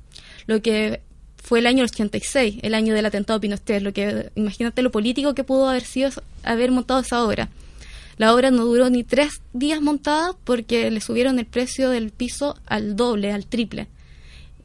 lo 0.46 0.60
que 0.60 1.00
fue 1.42 1.60
el 1.60 1.66
año 1.66 1.84
86, 1.84 2.58
el 2.62 2.74
año 2.74 2.92
del 2.92 3.06
atentado 3.06 3.40
Pinochet, 3.40 3.82
lo 3.82 3.94
que 3.94 4.30
imagínate 4.34 4.82
lo 4.82 4.90
político 4.90 5.34
que 5.34 5.44
pudo 5.44 5.68
haber 5.70 5.84
sido 5.84 6.10
haber 6.42 6.70
montado 6.70 7.00
esa 7.00 7.24
obra. 7.24 7.48
La 8.18 8.34
obra 8.34 8.50
no 8.50 8.64
duró 8.66 8.90
ni 8.90 9.04
tres 9.04 9.40
días 9.54 9.80
montada 9.80 10.32
porque 10.44 10.90
le 10.90 11.00
subieron 11.00 11.38
el 11.38 11.46
precio 11.46 11.88
del 11.88 12.10
piso 12.10 12.58
al 12.66 12.96
doble, 12.96 13.32
al 13.32 13.46
triple. 13.46 13.86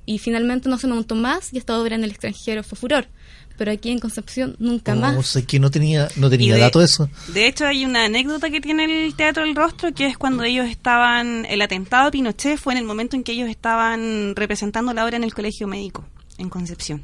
Y 0.05 0.17
finalmente 0.17 0.67
no 0.67 0.77
se 0.77 0.87
montó 0.87 1.15
más 1.15 1.53
y 1.53 1.59
esta 1.59 1.79
obra 1.79 1.95
en 1.95 2.03
el 2.03 2.09
extranjero 2.11 2.63
fue 2.63 2.77
furor. 2.77 3.07
Pero 3.57 3.71
aquí 3.71 3.91
en 3.91 3.99
Concepción 3.99 4.55
nunca 4.57 4.93
Oh, 4.93 4.95
más. 4.97 5.27
sé 5.27 5.45
que 5.45 5.59
no 5.59 5.69
tenía, 5.69 6.07
no 6.15 6.29
tenía 6.29 6.55
de- 6.55 6.61
dato 6.61 6.79
de 6.79 6.85
eso. 6.85 7.07
De 7.27 7.45
hecho, 7.47 7.67
hay 7.67 7.85
una 7.85 8.05
anécdota 8.05 8.49
que 8.49 8.59
tiene 8.61 9.05
el 9.05 9.13
Teatro 9.15 9.43
del 9.43 9.55
Rostro, 9.55 9.93
que 9.93 10.07
es 10.07 10.17
cuando 10.17 10.43
ellos 10.43 10.67
estaban, 10.67 11.45
el 11.47 11.61
atentado 11.61 12.07
a 12.07 12.11
Pinochet 12.11 12.57
fue 12.57 12.73
en 12.73 12.79
el 12.79 12.85
momento 12.85 13.15
en 13.15 13.23
que 13.23 13.31
ellos 13.33 13.49
estaban 13.49 14.35
representando 14.35 14.91
la 14.93 15.05
obra 15.05 15.17
en 15.17 15.23
el 15.23 15.33
Colegio 15.35 15.67
Médico, 15.67 16.03
en 16.39 16.49
Concepción. 16.49 17.03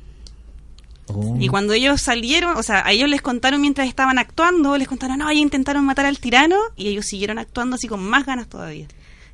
Oh. 1.05 1.37
Y 1.39 1.47
cuando 1.47 1.73
ellos 1.73 2.01
salieron, 2.01 2.55
o 2.57 2.63
sea, 2.63 2.83
a 2.85 2.91
ellos 2.91 3.09
les 3.09 3.21
contaron 3.21 3.61
mientras 3.61 3.87
estaban 3.87 4.17
actuando, 4.19 4.77
les 4.77 4.87
contaron, 4.87 5.17
no, 5.19 5.31
ya 5.31 5.39
intentaron 5.39 5.83
matar 5.85 6.05
al 6.05 6.19
tirano, 6.19 6.57
y 6.75 6.87
ellos 6.87 7.05
siguieron 7.05 7.39
actuando 7.39 7.75
así 7.75 7.87
con 7.87 8.03
más 8.03 8.25
ganas 8.25 8.47
todavía. 8.47 8.87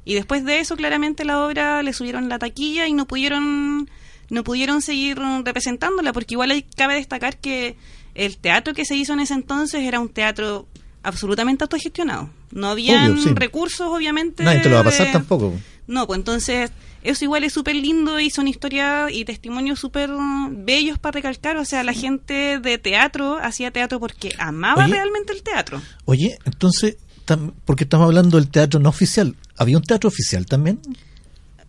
Y 0.06 0.14
después 0.14 0.46
de 0.46 0.60
eso, 0.60 0.76
claramente 0.78 1.26
la 1.26 1.44
obra 1.46 1.82
le 1.82 1.92
subieron 1.92 2.30
la 2.30 2.40
taquilla 2.40 2.88
y 2.88 2.94
no 2.94 3.06
pudieron, 3.08 3.90
no 4.30 4.44
pudieron 4.44 4.82
seguir 4.82 5.20
representándola, 5.44 6.14
porque 6.14 6.34
igual 6.36 6.52
hay, 6.52 6.64
cabe 6.64 6.96
destacar 6.96 7.38
que 7.38 7.76
el 8.16 8.38
teatro 8.38 8.74
que 8.74 8.86
se 8.86 8.96
hizo 8.96 9.14
en 9.14 9.20
ese 9.20 9.34
entonces 9.34 9.82
era 9.84 10.00
un 10.00 10.10
teatro 10.10 10.68
absolutamente 11.04 11.64
autogestionado. 11.64 12.30
No 12.52 12.68
habían 12.70 13.12
Obvio, 13.12 13.24
sí. 13.24 13.30
recursos, 13.36 13.88
obviamente. 13.88 14.44
Nadie 14.44 14.62
te 14.62 14.70
lo 14.70 14.76
va 14.76 14.82
a 14.82 14.86
pasar 14.86 15.08
de- 15.08 15.14
tampoco. 15.14 15.54
no, 15.88 16.08
pues 16.08 16.18
entonces 16.20 16.72
eso 17.04 17.24
igual 17.26 17.44
es 17.44 17.54
súper 17.54 17.76
lindo 17.76 18.20
y 18.20 18.32
son 18.32 18.48
historias 18.48 19.12
y 19.12 19.26
testimonios 19.26 19.80
súper 19.80 20.10
bellos 20.50 20.98
para 20.98 21.12
recalcar. 21.14 21.58
O 21.58 21.66
sea, 21.66 21.84
la 21.84 21.94
gente 21.94 22.58
de 22.60 22.78
teatro 22.80 23.38
hacía 23.40 23.70
teatro 23.72 24.00
porque 24.00 24.34
amaba 24.40 24.86
Oye. 24.86 24.94
realmente 24.94 25.34
el 25.34 25.44
teatro. 25.44 25.80
Oye, 26.06 26.40
entonces, 26.46 26.98
tam- 27.28 27.54
porque 27.66 27.84
estamos 27.84 28.06
hablando 28.08 28.38
del 28.38 28.50
teatro 28.50 28.80
no 28.80 28.90
oficial. 28.90 29.36
¿Había 29.58 29.78
un 29.78 29.84
teatro 29.84 30.08
oficial 30.08 30.46
también? 30.48 30.80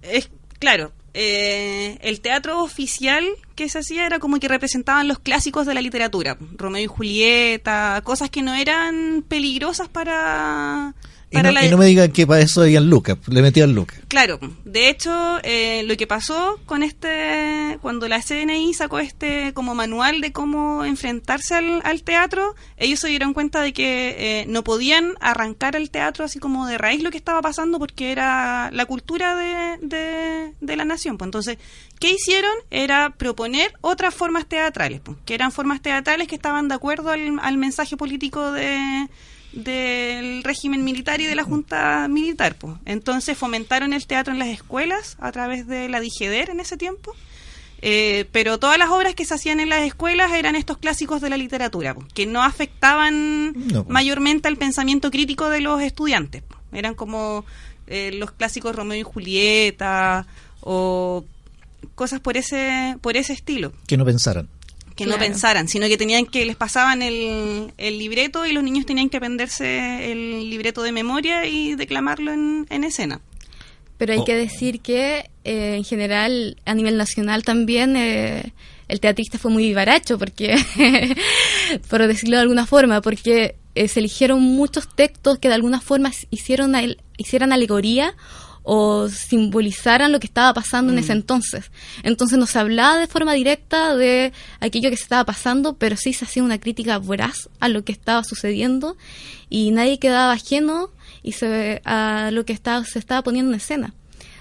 Es 0.02 0.30
claro, 0.58 0.92
eh, 1.18 1.96
el 2.02 2.20
teatro 2.20 2.62
oficial 2.62 3.24
que 3.54 3.70
se 3.70 3.78
hacía 3.78 4.04
era 4.04 4.18
como 4.18 4.38
que 4.38 4.48
representaban 4.48 5.08
los 5.08 5.18
clásicos 5.18 5.64
de 5.66 5.72
la 5.72 5.80
literatura, 5.80 6.36
Romeo 6.56 6.82
y 6.82 6.86
Julieta, 6.86 8.02
cosas 8.04 8.28
que 8.28 8.42
no 8.42 8.52
eran 8.52 9.24
peligrosas 9.26 9.88
para 9.88 10.94
Y 11.28 11.38
no, 11.38 11.50
la 11.50 11.64
y 11.66 11.70
no 11.70 11.76
me 11.76 11.86
digan 11.86 12.12
que 12.12 12.24
para 12.24 12.40
eso 12.40 12.62
habían 12.62 12.88
lucas, 12.88 13.18
le 13.26 13.42
metían 13.42 13.74
lucas. 13.74 13.98
Claro, 14.06 14.38
de 14.64 14.88
hecho, 14.88 15.38
eh, 15.42 15.82
lo 15.84 15.96
que 15.96 16.06
pasó 16.06 16.60
con 16.66 16.84
este, 16.84 17.78
cuando 17.82 18.06
la 18.06 18.22
CNI 18.22 18.72
sacó 18.74 19.00
este 19.00 19.52
como 19.52 19.74
manual 19.74 20.20
de 20.20 20.32
cómo 20.32 20.84
enfrentarse 20.84 21.56
al, 21.56 21.80
al 21.82 22.02
teatro, 22.04 22.54
ellos 22.76 23.00
se 23.00 23.08
dieron 23.08 23.34
cuenta 23.34 23.60
de 23.60 23.72
que 23.72 24.14
eh, 24.18 24.44
no 24.46 24.62
podían 24.62 25.14
arrancar 25.20 25.74
el 25.74 25.90
teatro 25.90 26.24
así 26.24 26.38
como 26.38 26.66
de 26.68 26.78
raíz 26.78 27.02
lo 27.02 27.10
que 27.10 27.18
estaba 27.18 27.42
pasando 27.42 27.80
porque 27.80 28.12
era 28.12 28.70
la 28.70 28.86
cultura 28.86 29.34
de, 29.34 29.78
de, 29.84 30.54
de 30.60 30.76
la 30.76 30.84
nación. 30.84 31.18
Pues 31.18 31.26
entonces, 31.26 31.58
¿qué 31.98 32.12
hicieron? 32.12 32.52
Era 32.70 33.14
proponer 33.16 33.72
otras 33.80 34.14
formas 34.14 34.46
teatrales, 34.46 35.00
pues, 35.00 35.18
que 35.24 35.34
eran 35.34 35.50
formas 35.50 35.82
teatrales 35.82 36.28
que 36.28 36.36
estaban 36.36 36.68
de 36.68 36.76
acuerdo 36.76 37.10
al, 37.10 37.40
al 37.40 37.56
mensaje 37.56 37.96
político 37.96 38.52
de 38.52 39.08
del 39.64 40.44
régimen 40.44 40.84
militar 40.84 41.20
y 41.20 41.26
de 41.26 41.34
la 41.34 41.42
junta 41.44 42.06
militar. 42.08 42.56
Pues. 42.56 42.74
Entonces 42.84 43.36
fomentaron 43.36 43.92
el 43.92 44.06
teatro 44.06 44.32
en 44.32 44.38
las 44.38 44.48
escuelas 44.48 45.16
a 45.18 45.32
través 45.32 45.66
de 45.66 45.88
la 45.88 46.00
Digeder 46.00 46.50
en 46.50 46.60
ese 46.60 46.76
tiempo. 46.76 47.14
Eh, 47.82 48.24
pero 48.32 48.58
todas 48.58 48.78
las 48.78 48.88
obras 48.90 49.14
que 49.14 49.24
se 49.26 49.34
hacían 49.34 49.60
en 49.60 49.68
las 49.68 49.82
escuelas 49.84 50.32
eran 50.32 50.56
estos 50.56 50.78
clásicos 50.78 51.20
de 51.20 51.28
la 51.28 51.36
literatura, 51.36 51.94
pues, 51.94 52.06
que 52.14 52.24
no 52.26 52.42
afectaban 52.42 53.52
No, 53.54 53.84
pues. 53.84 53.88
mayormente 53.92 54.48
al 54.48 54.56
pensamiento 54.56 55.10
crítico 55.10 55.50
de 55.50 55.60
los 55.60 55.82
estudiantes. 55.82 56.42
pues. 56.48 56.60
Eran 56.72 56.94
como 56.94 57.44
eh, 57.86 58.12
los 58.14 58.32
clásicos 58.32 58.74
Romeo 58.74 58.98
y 58.98 59.02
Julieta 59.02 60.26
o 60.60 61.24
cosas 61.94 62.20
por 62.20 62.36
ese 62.36 62.96
por 63.00 63.16
ese 63.16 63.32
estilo 63.32 63.72
Que 63.86 63.96
no 63.96 64.04
pensaran. 64.04 64.48
Que 64.96 65.06
no 65.06 65.18
pensaran, 65.18 65.68
sino 65.68 65.86
que 65.86 65.96
tenían 65.96 66.26
que 66.26 66.44
les 66.46 66.56
pasaban 66.56 67.02
el, 67.02 67.72
el 67.76 67.98
libreto 67.98 68.46
y 68.46 68.52
los 68.52 68.64
niños 68.64 68.86
tenían 68.86 69.08
que 69.10 69.18
aprenderse 69.18 70.10
el 70.10 70.48
libreto 70.50 70.82
de 70.82 70.90
memoria 70.92 71.46
y 71.46 71.74
declamarlo 71.76 72.32
en, 72.32 72.66
en 72.70 72.82
escena. 72.84 73.20
Pero 73.98 74.12
hay 74.14 74.18
Oh. 74.20 74.24
que 74.24 74.34
decir 74.34 74.80
que 74.80 75.30
eh, 75.44 75.74
en 75.76 75.84
general 75.84 76.56
a 76.64 76.74
nivel 76.74 76.96
nacional 76.96 77.44
también 77.44 77.96
eh, 77.96 78.52
el 78.88 79.00
teatrista 79.00 79.38
fue 79.38 79.50
muy 79.50 79.64
vivaracho, 79.68 80.18
porque, 80.18 80.56
por 81.88 82.06
decirlo 82.06 82.36
de 82.36 82.42
alguna 82.42 82.66
forma, 82.66 83.00
porque 83.00 83.56
eh, 83.74 83.88
se 83.88 84.00
eligieron 84.00 84.40
muchos 84.42 84.88
textos 84.94 85.38
que 85.38 85.48
de 85.48 85.54
alguna 85.54 85.80
forma 85.80 86.10
hicieron 86.30 86.74
al- 86.74 86.98
hicieran 87.16 87.52
alegoría 87.52 88.14
o 88.68 89.08
simbolizaran 89.08 90.10
lo 90.10 90.18
que 90.18 90.26
estaba 90.26 90.52
pasando 90.52 90.92
en 90.92 90.98
ese 90.98 91.12
entonces. 91.12 91.70
Entonces 92.02 92.36
no 92.36 92.46
se 92.46 92.58
hablaba 92.58 92.98
de 92.98 93.06
forma 93.06 93.32
directa 93.32 93.94
de 93.94 94.32
aquello 94.58 94.90
que 94.90 94.96
se 94.96 95.04
estaba 95.04 95.24
pasando, 95.24 95.74
pero 95.74 95.96
sí 95.96 96.12
se 96.12 96.24
hacía 96.24 96.42
una 96.42 96.58
crítica 96.58 96.98
voraz 96.98 97.48
a 97.60 97.68
lo 97.68 97.84
que 97.84 97.92
estaba 97.92 98.24
sucediendo 98.24 98.96
y 99.48 99.70
nadie 99.70 100.00
quedaba 100.00 100.32
ajeno 100.32 100.90
y 101.22 101.32
se, 101.32 101.80
a 101.84 102.30
lo 102.32 102.44
que 102.44 102.52
estaba, 102.52 102.84
se 102.84 102.98
estaba 102.98 103.22
poniendo 103.22 103.52
en 103.52 103.58
escena. 103.58 103.94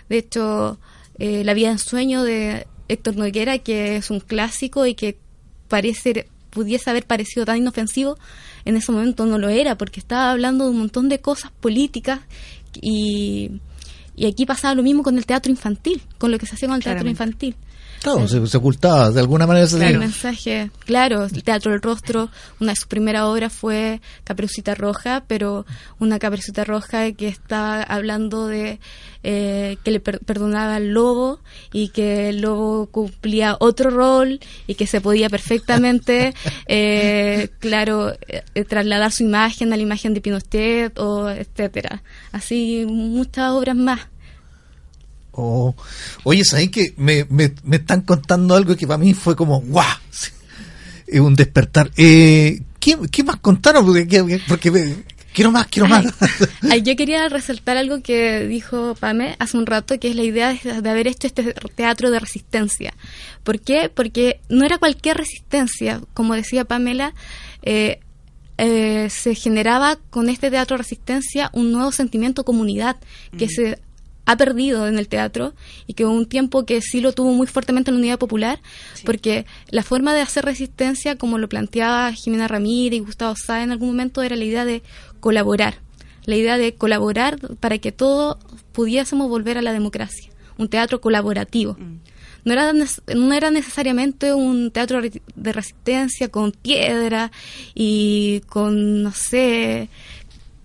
De 0.10 0.18
hecho, 0.18 0.80
eh, 1.20 1.44
La 1.44 1.54
vida 1.54 1.70
en 1.70 1.78
sueño 1.78 2.24
de 2.24 2.66
Héctor 2.88 3.18
Noguera, 3.18 3.60
que 3.60 3.98
es 3.98 4.10
un 4.10 4.22
clásico 4.22 4.88
y 4.88 4.96
que 4.96 5.20
parece 5.68 6.28
pudiese 6.50 6.90
haber 6.90 7.06
parecido 7.06 7.46
tan 7.46 7.58
inofensivo, 7.58 8.18
en 8.64 8.76
ese 8.76 8.92
momento 8.92 9.28
no 9.28 9.38
lo 9.38 9.50
era, 9.50 9.78
porque 9.78 10.00
estaba 10.00 10.32
hablando 10.32 10.64
de 10.64 10.72
un 10.72 10.80
montón 10.80 11.10
de 11.10 11.20
cosas 11.20 11.52
políticas 11.52 12.22
y, 12.82 13.52
y 14.16 14.26
aquí 14.26 14.46
pasaba 14.46 14.76
lo 14.76 14.84
mismo 14.84 15.04
con 15.04 15.18
el 15.18 15.26
teatro 15.26 15.52
infantil, 15.52 16.02
con 16.18 16.32
lo 16.32 16.40
que 16.40 16.46
se 16.46 16.56
hacía 16.56 16.68
con 16.68 16.78
el 16.78 16.84
teatro 16.84 17.08
infantil. 17.10 17.56
Claro, 18.02 18.28
se, 18.28 18.46
se 18.48 18.58
ocultaba, 18.58 19.10
de 19.12 19.20
alguna 19.20 19.48
manera 19.48 19.66
se 19.68 19.78
El 19.88 20.00
mensaje, 20.00 20.70
claro, 20.86 21.24
el 21.26 21.44
Teatro 21.44 21.72
del 21.72 21.82
Rostro, 21.82 22.30
una 22.60 22.72
de 22.74 22.76
sus 22.76 22.86
primeras 22.86 23.24
obras 23.24 23.52
fue 23.52 24.00
Caperucita 24.24 24.76
Roja, 24.76 25.24
pero 25.28 25.66
una 26.00 26.20
Caperucita 26.20 26.64
Roja 26.64 27.12
que 27.14 27.28
estaba 27.28 27.82
hablando 27.82 28.48
de 28.48 28.80
eh, 29.24 29.78
que 29.84 29.90
le 29.90 30.00
per- 30.00 30.20
perdonaba 30.20 30.76
al 30.76 30.90
lobo 30.94 31.40
y 31.74 31.90
que 31.90 32.30
el 32.30 32.42
lobo 32.42 32.86
cumplía 32.92 33.58
otro 33.60 33.90
rol 33.90 34.40
y 34.68 34.76
que 34.76 34.86
se 34.86 35.02
podía 35.02 35.30
perfectamente, 35.30 36.36
eh, 36.68 37.50
claro, 37.60 38.14
eh, 38.28 38.64
trasladar 38.66 39.12
su 39.12 39.24
imagen 39.24 39.74
a 39.74 39.78
la 39.78 39.82
imagen 39.82 40.14
de 40.14 40.22
Pinochet 40.22 40.98
o 41.00 41.28
etcétera. 41.30 42.04
Así 42.32 42.86
muchas 42.88 43.50
obras 43.52 43.76
más. 43.76 44.02
Oh. 45.38 45.76
Oye, 46.24 46.46
¿sabes 46.46 46.70
que 46.70 46.94
me, 46.98 47.26
me, 47.30 47.54
me 47.64 47.76
están 47.78 48.02
contando 48.02 48.56
algo 48.56 48.76
que 48.78 48.88
para 48.88 48.98
mí 48.98 49.14
fue 49.14 49.36
como 49.36 49.60
¡guau! 49.62 49.86
Es 51.08 51.20
un 51.20 51.36
despertar. 51.36 51.92
Eh, 51.98 52.62
¿qué, 52.80 52.98
qué 53.12 53.24
más 53.24 53.38
contaron? 53.38 53.86
Porque, 53.86 54.08
que- 54.08 54.42
porque 54.48 54.72
me- 54.72 54.96
quiero 55.34 55.52
más, 55.52 55.68
quiero 55.68 55.88
más. 55.88 56.06
Ay, 56.72 56.82
yo 56.82 56.96
quería 56.96 57.28
resaltar 57.30 57.78
algo 57.78 58.02
que 58.02 58.48
dijo 58.48 58.96
Pame 58.96 59.36
hace 59.40 59.58
un 59.58 59.66
rato, 59.66 60.00
que 60.00 60.08
es 60.10 60.16
la 60.16 60.24
idea 60.24 60.54
de, 60.64 60.82
de 60.82 60.90
haber 60.90 61.08
hecho 61.08 61.28
este 61.28 61.54
teatro 61.76 62.10
de 62.12 62.20
resistencia. 62.20 62.94
¿Por 63.44 63.60
qué? 63.60 63.92
Porque 63.94 64.40
no 64.50 64.66
era 64.66 64.78
cualquier 64.78 65.18
resistencia, 65.18 66.02
como 66.14 66.34
decía 66.34 66.66
Pamela, 66.66 67.14
eh, 67.62 68.00
eh, 68.58 69.10
se 69.10 69.36
generaba 69.36 70.00
con 70.10 70.30
este 70.30 70.50
teatro 70.50 70.76
de 70.78 70.84
resistencia 70.84 71.50
un 71.54 71.74
nuevo 71.74 71.92
sentimiento 71.92 72.42
de 72.42 72.46
comunidad 72.46 72.96
que 73.38 73.50
se 73.50 73.80
ha 74.26 74.38
perdido 74.38 74.88
en 74.88 74.98
el 74.98 75.08
teatro 75.08 75.54
y 75.88 75.94
que 75.94 76.06
un 76.06 76.26
tiempo 76.26 76.66
que 76.66 76.82
sí 76.82 77.00
lo 77.00 77.14
tuvo 77.14 77.34
muy 77.34 77.48
fuertemente 77.48 77.92
en 77.92 77.96
la 77.96 78.00
unidad 78.00 78.20
popular, 78.20 78.60
porque 79.06 79.46
la 79.70 79.84
forma 79.84 80.14
de 80.14 80.22
hacer 80.22 80.46
resistencia, 80.46 81.16
como 81.16 81.38
lo 81.38 81.48
planteaba 81.48 82.12
Jimena 82.12 82.48
Ramírez 82.48 82.98
y 82.98 83.04
Gustavo 83.04 83.36
Sá 83.36 83.64
en 83.64 83.72
algún 83.72 83.90
momento, 83.90 84.24
era 84.24 84.36
la 84.36 84.44
idea 84.44 84.66
de 84.66 84.82
colaborar, 85.20 85.76
la 86.26 86.36
idea 86.36 86.58
de 86.58 86.74
colaborar 86.74 87.40
para 87.60 87.78
que 87.78 87.92
todos 87.92 88.38
pudiésemos 88.72 89.30
volver 89.30 89.58
a 89.58 89.62
la 89.62 89.74
democracia, 89.74 90.32
un 90.58 90.70
teatro 90.70 91.02
colaborativo. 91.02 91.78
No 92.44 92.54
era, 92.54 92.74
no 92.74 93.34
era 93.34 93.50
necesariamente 93.50 94.34
un 94.34 94.70
teatro 94.70 95.02
de 95.02 95.52
resistencia 95.52 96.30
con 96.30 96.52
piedra 96.52 97.32
y 97.74 98.42
con, 98.42 99.02
no 99.02 99.12
sé, 99.12 99.90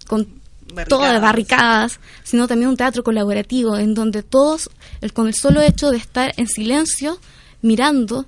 con 0.07 0.40
todo 0.89 1.01
de 1.03 1.19
Barricadas. 1.19 1.23
barricadas, 1.23 2.01
sino 2.25 2.47
también 2.49 2.69
un 2.71 2.77
teatro 2.77 3.03
colaborativo 3.03 3.77
en 3.77 3.95
donde 3.95 4.23
todos, 4.23 4.71
el, 5.01 5.13
con 5.13 5.27
el 5.29 5.35
solo 5.35 5.61
hecho 5.61 5.91
de 5.91 5.97
estar 5.99 6.33
en 6.37 6.47
silencio, 6.49 7.19
mirando, 7.63 8.27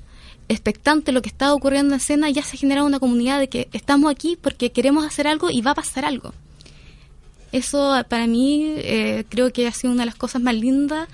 expectante 0.48 1.12
lo 1.12 1.22
que 1.22 1.28
está 1.28 1.54
ocurriendo 1.54 1.94
en 1.94 2.00
escena, 2.00 2.28
ya 2.30 2.42
se 2.42 2.56
genera 2.56 2.84
una 2.84 2.98
comunidad 3.00 3.38
de 3.38 3.48
que 3.48 3.68
estamos 3.72 4.10
aquí 4.10 4.36
porque 4.40 4.70
queremos 4.72 5.04
hacer 5.06 5.26
algo 5.26 5.48
y 5.50 5.60
va 5.62 5.70
a 5.70 5.74
pasar 5.74 6.04
algo. 6.04 6.34
Eso 7.52 7.94
para 8.08 8.26
mí 8.26 8.74
eh, 8.78 9.24
creo 9.28 9.52
que 9.52 9.66
ha 9.66 9.72
sido 9.72 9.92
una 9.92 10.02
de 10.02 10.06
las 10.06 10.14
cosas 10.14 10.40
más 10.42 10.54
lindas 10.54 11.08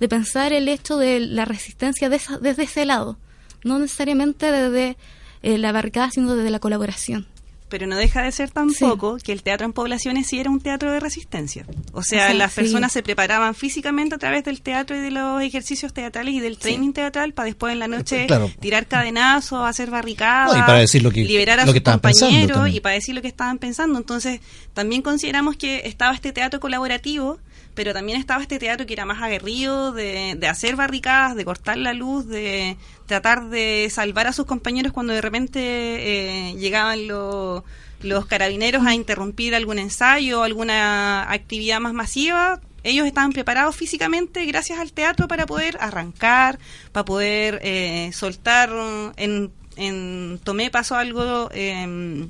de 0.00 0.08
pensar 0.08 0.52
el 0.52 0.68
hecho 0.68 0.96
de 0.96 1.20
la 1.20 1.44
resistencia 1.44 2.08
de 2.08 2.16
esa- 2.16 2.38
desde 2.38 2.64
ese 2.64 2.84
lado, 2.86 3.18
no 3.62 3.78
necesariamente 3.78 4.50
desde 4.50 4.96
eh, 5.42 5.58
la 5.58 5.70
barricada, 5.72 6.10
sino 6.10 6.34
desde 6.34 6.50
la 6.50 6.60
colaboración. 6.60 7.26
Pero 7.72 7.86
no 7.86 7.96
deja 7.96 8.20
de 8.20 8.30
ser 8.32 8.50
tampoco 8.50 9.16
que 9.16 9.32
el 9.32 9.42
teatro 9.42 9.64
en 9.64 9.72
poblaciones 9.72 10.26
sí 10.26 10.38
era 10.38 10.50
un 10.50 10.60
teatro 10.60 10.92
de 10.92 11.00
resistencia. 11.00 11.64
O 11.94 12.02
sea, 12.02 12.34
las 12.34 12.52
sí. 12.52 12.60
personas 12.60 12.92
se 12.92 13.02
preparaban 13.02 13.54
físicamente 13.54 14.14
a 14.14 14.18
través 14.18 14.44
del 14.44 14.60
teatro 14.60 14.94
y 14.94 15.00
de 15.00 15.10
los 15.10 15.40
ejercicios 15.40 15.94
teatrales 15.94 16.34
y 16.34 16.40
del 16.40 16.58
training 16.58 16.92
teatral 16.92 17.32
para 17.32 17.46
después 17.46 17.72
en 17.72 17.78
la 17.78 17.88
noche 17.88 18.26
Claro. 18.26 18.50
tirar 18.60 18.86
cadenazos, 18.86 19.66
hacer 19.66 19.88
barricadas, 19.90 20.52
No, 20.52 20.58
y 20.58 20.60
para 20.60 20.80
decir 20.80 21.02
lo 21.02 21.10
que- 21.10 21.24
liberar 21.24 21.60
a 21.60 21.64
lo 21.64 21.72
sus 21.72 21.80
compañeros 21.80 22.68
y 22.68 22.80
para 22.80 22.94
decir 22.94 23.14
lo 23.14 23.22
que 23.22 23.28
estaban 23.28 23.56
pensando. 23.56 23.98
Entonces, 23.98 24.40
también 24.74 25.00
consideramos 25.00 25.56
que 25.56 25.80
estaba 25.86 26.12
este 26.14 26.32
teatro 26.32 26.60
colaborativo, 26.60 27.38
pero 27.74 27.94
también 27.94 28.18
estaba 28.20 28.42
este 28.42 28.58
teatro 28.58 28.84
que 28.84 28.92
era 28.92 29.06
más 29.06 29.22
aguerrido 29.22 29.92
de, 29.92 30.34
de 30.38 30.46
hacer 30.46 30.76
barricadas, 30.76 31.36
de 31.36 31.46
cortar 31.46 31.78
la 31.78 31.94
luz, 31.94 32.26
de 32.28 32.76
tratar 33.12 33.50
de 33.50 33.88
salvar 33.90 34.26
a 34.26 34.32
sus 34.32 34.46
compañeros 34.46 34.90
cuando 34.90 35.12
de 35.12 35.20
repente 35.20 35.60
eh, 35.60 36.54
llegaban 36.54 37.06
los 37.06 38.26
carabineros 38.26 38.86
a 38.86 38.94
interrumpir 38.94 39.54
algún 39.54 39.78
ensayo 39.78 40.40
o 40.40 40.42
alguna 40.44 41.30
actividad 41.30 41.78
más 41.78 41.92
masiva, 41.92 42.62
ellos 42.84 43.06
estaban 43.06 43.32
preparados 43.32 43.76
físicamente 43.76 44.46
gracias 44.46 44.78
al 44.78 44.94
teatro 44.94 45.28
para 45.28 45.44
poder 45.44 45.76
arrancar, 45.78 46.58
para 46.92 47.04
poder 47.04 47.60
eh, 47.62 48.10
soltar. 48.14 48.70
En, 49.18 49.52
en 49.76 50.40
Tomé 50.42 50.70
pasó 50.70 50.96
algo, 50.96 51.50
eh, 51.52 52.26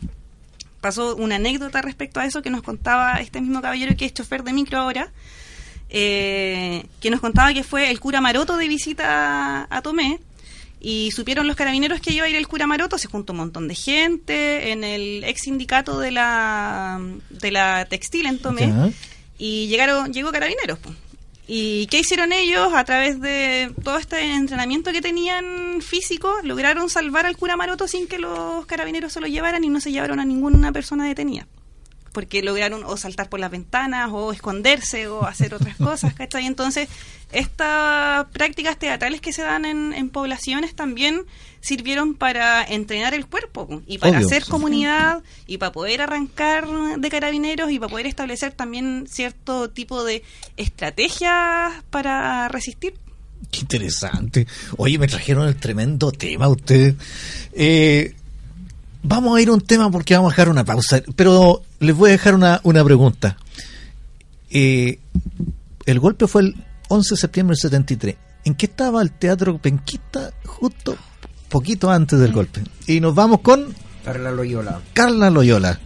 pasó 0.81 1.15
una 1.15 1.37
anécdota 1.37 1.81
respecto 1.81 2.19
a 2.19 2.27
eso 2.27 2.43
que 2.43 2.51
nos 2.51 2.63
contaba 2.63 3.21
este 3.21 3.41
mismo 3.41 3.63
caballero 3.63 3.97
que 3.97 4.05
es 4.05 4.15
chofer 4.15 4.43
de 4.43 4.53
micro 4.53 4.79
ahora, 4.79 5.13
eh, 5.91 6.87
que 7.01 7.11
nos 7.11 7.21
contaba 7.21 7.55
que 7.55 7.63
fue 7.63 7.89
el 7.89 8.01
cura 8.01 8.21
Maroto 8.21 8.57
de 8.57 8.67
visita 8.67 9.69
a 9.71 9.83
Tomé 9.83 10.19
y 10.85 11.13
supieron 11.13 11.47
los 11.47 11.55
carabineros 11.55 12.01
que 12.01 12.13
iba 12.13 12.27
a 12.27 12.29
ir 12.29 12.35
el 12.35 12.49
cura 12.49 12.67
Maroto, 12.67 12.99
se 12.99 13.07
juntó 13.07 13.33
un 13.33 13.39
montón 13.39 13.69
de 13.69 13.77
gente 13.77 14.73
en 14.73 14.83
el 14.83 15.23
ex 15.25 15.43
sindicato 15.43 16.01
de 16.01 16.11
la, 16.11 17.01
de 17.31 17.51
la 17.53 17.85
textil 17.85 18.27
en 18.27 18.41
Tomé 18.41 18.67
Ya. 18.67 18.91
y 19.39 19.69
llegaron 19.69 20.13
llegó 20.13 20.33
carabineros. 20.33 20.79
po. 20.81 20.91
¿Y 21.47 21.87
qué 21.87 22.01
hicieron 22.01 22.33
ellos? 22.33 22.73
A 22.75 22.85
través 22.85 23.21
de 23.21 23.71
todo 23.85 23.99
este 23.99 24.23
entrenamiento 24.35 24.91
que 24.93 25.01
tenían 25.01 25.83
físico, 25.83 26.35
lograron 26.43 26.89
salvar 26.89 27.27
al 27.27 27.37
cura 27.37 27.57
Maroto 27.57 27.87
sin 27.87 28.07
que 28.09 28.19
los 28.19 28.67
carabineros 28.67 29.13
se 29.13 29.21
lo 29.21 29.27
llevaran 29.27 29.63
y 29.63 29.69
no 29.69 29.81
se 29.81 29.93
llevaron 29.93 30.19
a 30.21 30.25
ninguna 30.25 30.73
persona 30.73 31.07
detenida. 31.07 31.47
Porque 32.13 32.43
lograron 32.43 32.85
o 32.85 32.97
saltar 32.97 33.29
por 33.29 33.41
las 33.41 33.51
ventanas 33.51 34.11
o 34.13 34.33
esconderse 34.33 35.09
o 35.09 35.25
hacer 35.25 35.55
otras 35.55 35.77
cosas, 35.79 36.15
¿cachai? 36.15 36.47
Entonces, 36.47 36.89
estas 37.33 38.27
prácticas 38.27 38.79
teatrales 38.79 39.21
que 39.21 39.33
se 39.33 39.43
dan 39.43 39.65
en, 39.65 39.93
en 39.93 40.11
poblaciones 40.11 40.75
también 40.75 41.25
sirvieron 41.63 42.15
para 42.15 42.63
entrenar 42.63 43.15
el 43.15 43.27
cuerpo 43.27 43.67
po, 43.67 43.83
y 43.87 43.99
para 43.99 44.19
Obvio, 44.19 44.27
hacer 44.27 44.45
comunidad 44.45 45.23
y 45.47 45.59
para 45.59 45.73
poder 45.73 46.03
arrancar 46.03 46.67
de 46.99 47.09
carabineros 47.09 47.71
y 47.71 47.79
para 47.79 47.91
poder 47.91 48.07
establecer 48.07 48.53
también 48.53 49.07
cierto 49.09 49.71
tipo 49.71 50.05
de 50.05 50.23
estrategias 50.57 51.73
para 51.91 52.49
resistir. 52.49 52.95
Qué 53.51 53.61
interesante. 53.61 54.47
Oye, 54.77 54.99
me 54.99 55.07
trajeron 55.07 55.47
el 55.47 55.57
tremendo 55.57 56.11
tema 56.11 56.49
ustedes. 56.49 56.95
Eh, 57.53 58.15
vamos 59.03 59.37
a 59.37 59.41
ir 59.41 59.49
a 59.49 59.53
un 59.53 59.61
tema 59.61 59.91
porque 59.91 60.15
vamos 60.15 60.33
a 60.33 60.35
dejar 60.35 60.49
una 60.49 60.65
pausa, 60.65 61.03
pero 61.17 61.63
les 61.81 61.97
voy 61.97 62.11
a 62.11 62.13
dejar 62.13 62.35
una, 62.35 62.61
una 62.65 62.85
pregunta. 62.85 63.37
Eh, 64.51 64.99
el 65.87 66.01
golpe 66.01 66.27
fue 66.27 66.43
el 66.43 66.57
11 66.89 67.15
de 67.15 67.21
septiembre 67.21 67.55
del 67.55 67.61
73. 67.61 68.17
¿En 68.45 68.55
qué 68.55 68.67
estaba 68.67 69.03
el 69.03 69.13
teatro 69.13 69.59
penquista 69.59 70.33
justo 70.45 70.97
poquito 71.49 71.91
antes 71.91 72.19
del 72.19 72.33
golpe? 72.33 72.63
Y 72.87 73.01
nos 73.01 73.15
vamos 73.15 73.41
con 73.41 73.75
Carla 74.05 74.33
Loyola. 74.33 74.81
Carla 74.93 75.31
Loyola. 75.31 75.79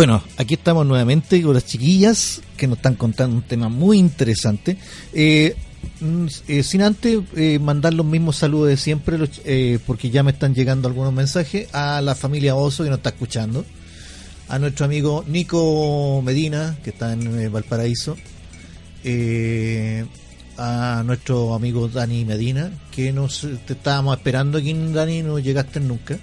Bueno, 0.00 0.22
aquí 0.38 0.54
estamos 0.54 0.86
nuevamente 0.86 1.42
con 1.42 1.52
las 1.52 1.66
chiquillas 1.66 2.40
que 2.56 2.66
nos 2.66 2.78
están 2.78 2.94
contando 2.94 3.36
un 3.36 3.42
tema 3.42 3.68
muy 3.68 3.98
interesante. 3.98 4.78
Eh, 5.12 5.54
mm, 6.00 6.26
eh, 6.48 6.62
sin 6.62 6.80
antes 6.80 7.18
eh, 7.36 7.58
mandar 7.58 7.92
los 7.92 8.06
mismos 8.06 8.36
saludos 8.36 8.68
de 8.68 8.78
siempre, 8.78 9.18
los, 9.18 9.42
eh, 9.44 9.78
porque 9.86 10.08
ya 10.08 10.22
me 10.22 10.30
están 10.30 10.54
llegando 10.54 10.88
algunos 10.88 11.12
mensajes, 11.12 11.68
a 11.74 12.00
la 12.00 12.14
familia 12.14 12.54
Oso 12.54 12.82
que 12.82 12.88
nos 12.88 13.00
está 13.00 13.10
escuchando, 13.10 13.66
a 14.48 14.58
nuestro 14.58 14.86
amigo 14.86 15.22
Nico 15.28 16.22
Medina, 16.24 16.78
que 16.82 16.88
está 16.88 17.12
en 17.12 17.38
eh, 17.38 17.48
Valparaíso, 17.50 18.16
eh, 19.04 20.06
a 20.56 21.02
nuestro 21.04 21.52
amigo 21.52 21.88
Dani 21.88 22.24
Medina, 22.24 22.72
que 22.90 23.12
nos 23.12 23.46
te 23.66 23.74
estábamos 23.74 24.16
esperando 24.16 24.56
aquí, 24.56 24.72
Dani, 24.72 25.20
no 25.20 25.38
llegaste 25.38 25.78
nunca. 25.78 26.18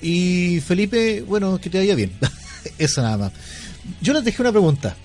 Y 0.00 0.60
Felipe, 0.60 1.22
bueno, 1.22 1.60
que 1.60 1.70
te 1.70 1.78
vaya 1.78 1.96
bien. 1.96 2.12
Eso 2.78 3.02
nada 3.02 3.16
más. 3.18 3.32
Yo 4.00 4.12
les 4.12 4.24
dejé 4.24 4.42
una 4.42 4.52
pregunta. 4.52 4.96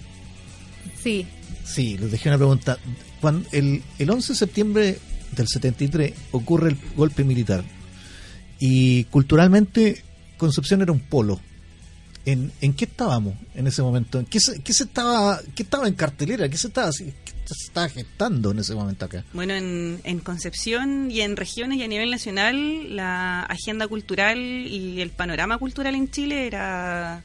Sí. 1.02 1.28
Sí, 1.63 1.98
les 1.98 2.12
dejé 2.12 2.30
una 2.30 2.38
pregunta. 2.38 2.78
Cuando 3.22 3.48
el, 3.52 3.84
el 3.98 4.10
11 4.10 4.34
de 4.34 4.39
septiembre 4.39 5.00
del 5.36 5.48
73 5.48 6.13
ocurre 6.32 6.70
el 6.70 6.78
golpe 6.96 7.24
militar 7.24 7.63
y 8.60 9.06
culturalmente 9.06 10.04
Concepción 10.38 10.82
era 10.82 10.91
un 10.91 11.00
polo. 11.00 11.39
¿En, 12.26 12.52
en 12.60 12.74
qué 12.74 12.86
estábamos 12.86 13.36
en 13.54 13.68
ese 13.68 13.84
momento? 13.84 14.20
¿En 14.20 14.26
qué, 14.26 14.39
se, 14.39 14.62
qué, 14.62 14.74
se 14.74 14.86
estaba, 14.86 15.39
¿Qué 15.56 15.63
estaba 15.63 15.88
en 15.88 15.94
cartelera? 15.94 16.50
¿Qué 16.50 16.58
se 16.58 16.68
estaba, 16.68 16.91
se 16.91 17.13
estaba 17.46 17.88
gestando 17.88 18.52
en 18.52 18.60
ese 18.60 18.74
momento 18.74 19.06
acá? 19.06 19.24
Bueno, 19.32 19.54
en, 19.54 20.02
en 20.04 20.20
Concepción 20.20 21.12
y 21.12 21.22
en 21.22 21.38
regiones 21.38 21.78
y 21.78 21.84
a 21.84 21.88
nivel 21.88 22.10
nacional, 22.10 22.96
la 22.96 23.44
agenda 23.44 23.88
cultural 23.88 24.39
y 24.39 25.02
el 25.02 25.12
panorama 25.12 25.60
cultural 25.60 25.94
en 25.94 26.10
Chile 26.10 26.48
era 26.48 27.24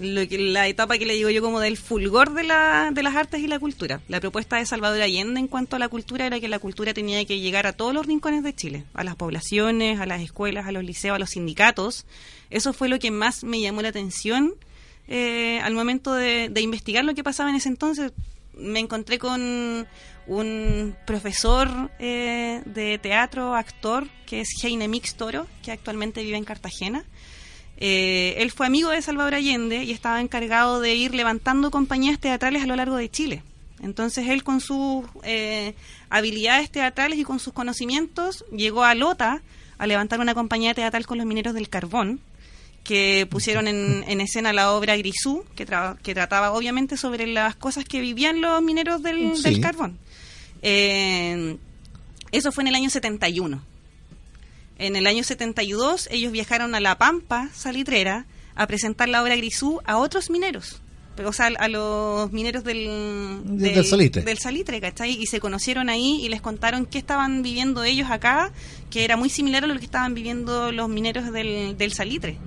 lo 0.00 0.26
que, 0.26 0.38
la 0.38 0.66
etapa 0.66 0.98
que 0.98 1.06
le 1.06 1.14
digo 1.14 1.30
yo 1.30 1.42
como 1.42 1.60
del 1.60 1.76
fulgor 1.76 2.32
de, 2.32 2.42
la, 2.42 2.90
de 2.92 3.02
las 3.02 3.14
artes 3.14 3.40
y 3.40 3.46
la 3.46 3.58
cultura. 3.58 4.00
La 4.08 4.20
propuesta 4.20 4.56
de 4.56 4.66
Salvador 4.66 5.02
Allende 5.02 5.38
en 5.38 5.46
cuanto 5.46 5.76
a 5.76 5.78
la 5.78 5.88
cultura 5.88 6.26
era 6.26 6.40
que 6.40 6.48
la 6.48 6.58
cultura 6.58 6.94
tenía 6.94 7.24
que 7.24 7.38
llegar 7.38 7.66
a 7.66 7.72
todos 7.72 7.94
los 7.94 8.06
rincones 8.06 8.42
de 8.42 8.54
Chile, 8.54 8.84
a 8.94 9.04
las 9.04 9.16
poblaciones, 9.16 10.00
a 10.00 10.06
las 10.06 10.22
escuelas, 10.22 10.66
a 10.66 10.72
los 10.72 10.84
liceos, 10.84 11.14
a 11.14 11.18
los 11.18 11.30
sindicatos. 11.30 12.06
Eso 12.48 12.72
fue 12.72 12.88
lo 12.88 12.98
que 12.98 13.10
más 13.10 13.44
me 13.44 13.60
llamó 13.60 13.82
la 13.82 13.88
atención 13.90 14.54
eh, 15.06 15.60
al 15.62 15.74
momento 15.74 16.14
de, 16.14 16.48
de 16.48 16.60
investigar 16.60 17.04
lo 17.04 17.14
que 17.14 17.22
pasaba 17.22 17.50
en 17.50 17.56
ese 17.56 17.68
entonces. 17.68 18.12
Me 18.54 18.80
encontré 18.80 19.18
con 19.18 19.86
un 20.26 20.96
profesor 21.06 21.90
eh, 21.98 22.62
de 22.64 22.98
teatro, 22.98 23.54
actor, 23.54 24.06
que 24.26 24.40
es 24.40 24.48
Heine 24.62 24.86
Mix 24.86 25.16
Toro, 25.16 25.46
que 25.62 25.72
actualmente 25.72 26.22
vive 26.22 26.36
en 26.36 26.44
Cartagena. 26.44 27.04
Eh, 27.80 28.34
él 28.38 28.50
fue 28.50 28.66
amigo 28.66 28.90
de 28.90 29.00
Salvador 29.02 29.34
Allende 29.34 29.82
y 29.84 29.90
estaba 29.92 30.20
encargado 30.20 30.80
de 30.80 30.94
ir 30.94 31.14
levantando 31.14 31.70
compañías 31.70 32.18
teatrales 32.18 32.62
a 32.62 32.66
lo 32.66 32.76
largo 32.76 32.96
de 32.96 33.10
Chile. 33.10 33.42
Entonces 33.82 34.28
él 34.28 34.44
con 34.44 34.60
sus 34.60 35.06
eh, 35.22 35.74
habilidades 36.10 36.70
teatrales 36.70 37.18
y 37.18 37.24
con 37.24 37.40
sus 37.40 37.54
conocimientos 37.54 38.44
llegó 38.54 38.84
a 38.84 38.94
Lota 38.94 39.40
a 39.78 39.86
levantar 39.86 40.20
una 40.20 40.34
compañía 40.34 40.74
teatral 40.74 41.06
con 41.06 41.16
los 41.16 41.26
mineros 41.26 41.54
del 41.54 41.70
carbón 41.70 42.20
que 42.84 43.26
pusieron 43.30 43.66
en, 43.68 44.04
en 44.06 44.20
escena 44.20 44.52
la 44.52 44.72
obra 44.72 44.96
Grisú, 44.96 45.44
que, 45.54 45.66
tra- 45.66 45.96
que 46.02 46.12
trataba 46.14 46.52
obviamente 46.52 46.98
sobre 46.98 47.26
las 47.26 47.56
cosas 47.56 47.84
que 47.86 48.00
vivían 48.00 48.42
los 48.42 48.60
mineros 48.62 49.02
del, 49.02 49.34
Sí. 49.36 49.42
del 49.42 49.60
carbón. 49.60 49.98
Eh, 50.62 51.56
eso 52.32 52.52
fue 52.52 52.62
en 52.64 52.68
el 52.68 52.74
año 52.74 52.90
71. 52.90 53.62
En 54.80 54.96
el 54.96 55.06
año 55.06 55.22
72 55.22 56.08
ellos 56.10 56.32
viajaron 56.32 56.74
a 56.74 56.80
La 56.80 56.96
Pampa, 56.96 57.50
Salitrera, 57.54 58.24
a 58.54 58.66
presentar 58.66 59.10
la 59.10 59.22
obra 59.22 59.36
Grisú 59.36 59.78
a 59.84 59.98
otros 59.98 60.30
mineros. 60.30 60.80
O 61.22 61.34
sea, 61.34 61.48
a 61.58 61.68
los 61.68 62.32
mineros 62.32 62.64
del, 62.64 63.42
Del 63.44 63.84
salitre. 63.84 64.22
del 64.22 64.38
salitre, 64.38 64.80
¿cachai? 64.80 65.20
Y 65.20 65.26
se 65.26 65.38
conocieron 65.38 65.90
ahí 65.90 66.24
y 66.24 66.30
les 66.30 66.40
contaron 66.40 66.86
qué 66.86 66.96
estaban 66.96 67.42
viviendo 67.42 67.84
ellos 67.84 68.10
acá, 68.10 68.52
que 68.88 69.04
era 69.04 69.18
muy 69.18 69.28
similar 69.28 69.64
a 69.64 69.66
lo 69.66 69.78
que 69.78 69.84
estaban 69.84 70.14
viviendo 70.14 70.72
los 70.72 70.88
mineros 70.88 71.30
del, 71.30 71.76
del 71.76 71.92
salitre. 71.92 72.38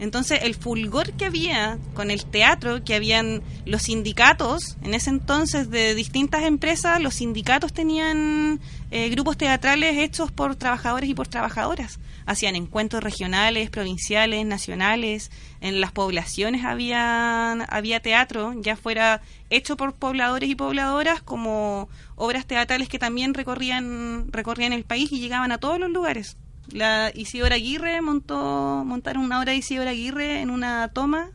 Entonces, 0.00 0.40
el 0.42 0.54
fulgor 0.54 1.12
que 1.12 1.24
había 1.24 1.78
con 1.94 2.10
el 2.10 2.24
teatro, 2.24 2.82
que 2.84 2.94
habían 2.94 3.42
los 3.64 3.82
sindicatos, 3.82 4.76
en 4.82 4.92
ese 4.94 5.10
entonces 5.10 5.70
de 5.70 5.94
distintas 5.94 6.42
empresas, 6.42 7.00
los 7.00 7.14
sindicatos 7.14 7.72
tenían 7.72 8.60
eh, 8.90 9.08
grupos 9.10 9.36
teatrales 9.36 9.96
hechos 9.98 10.32
por 10.32 10.56
trabajadores 10.56 11.08
y 11.08 11.14
por 11.14 11.28
trabajadoras. 11.28 12.00
Hacían 12.26 12.56
encuentros 12.56 13.04
regionales, 13.04 13.70
provinciales, 13.70 14.44
nacionales. 14.46 15.30
En 15.60 15.80
las 15.80 15.92
poblaciones 15.92 16.64
había, 16.64 17.52
había 17.52 18.00
teatro, 18.00 18.52
ya 18.60 18.76
fuera 18.76 19.22
hecho 19.50 19.76
por 19.76 19.94
pobladores 19.94 20.48
y 20.48 20.54
pobladoras, 20.54 21.22
como 21.22 21.88
obras 22.16 22.46
teatrales 22.46 22.88
que 22.88 22.98
también 22.98 23.34
recorrían, 23.34 24.32
recorrían 24.32 24.72
el 24.72 24.84
país 24.84 25.12
y 25.12 25.20
llegaban 25.20 25.52
a 25.52 25.58
todos 25.58 25.78
los 25.78 25.90
lugares. 25.90 26.36
La 26.72 27.10
Isidora 27.14 27.56
Aguirre 27.56 28.00
montó, 28.00 28.82
montaron 28.84 29.24
una 29.24 29.40
obra 29.40 29.52
de 29.52 29.58
Isidora 29.58 29.90
Aguirre 29.90 30.40
en 30.40 30.50
una 30.50 30.88
toma, 30.88 31.30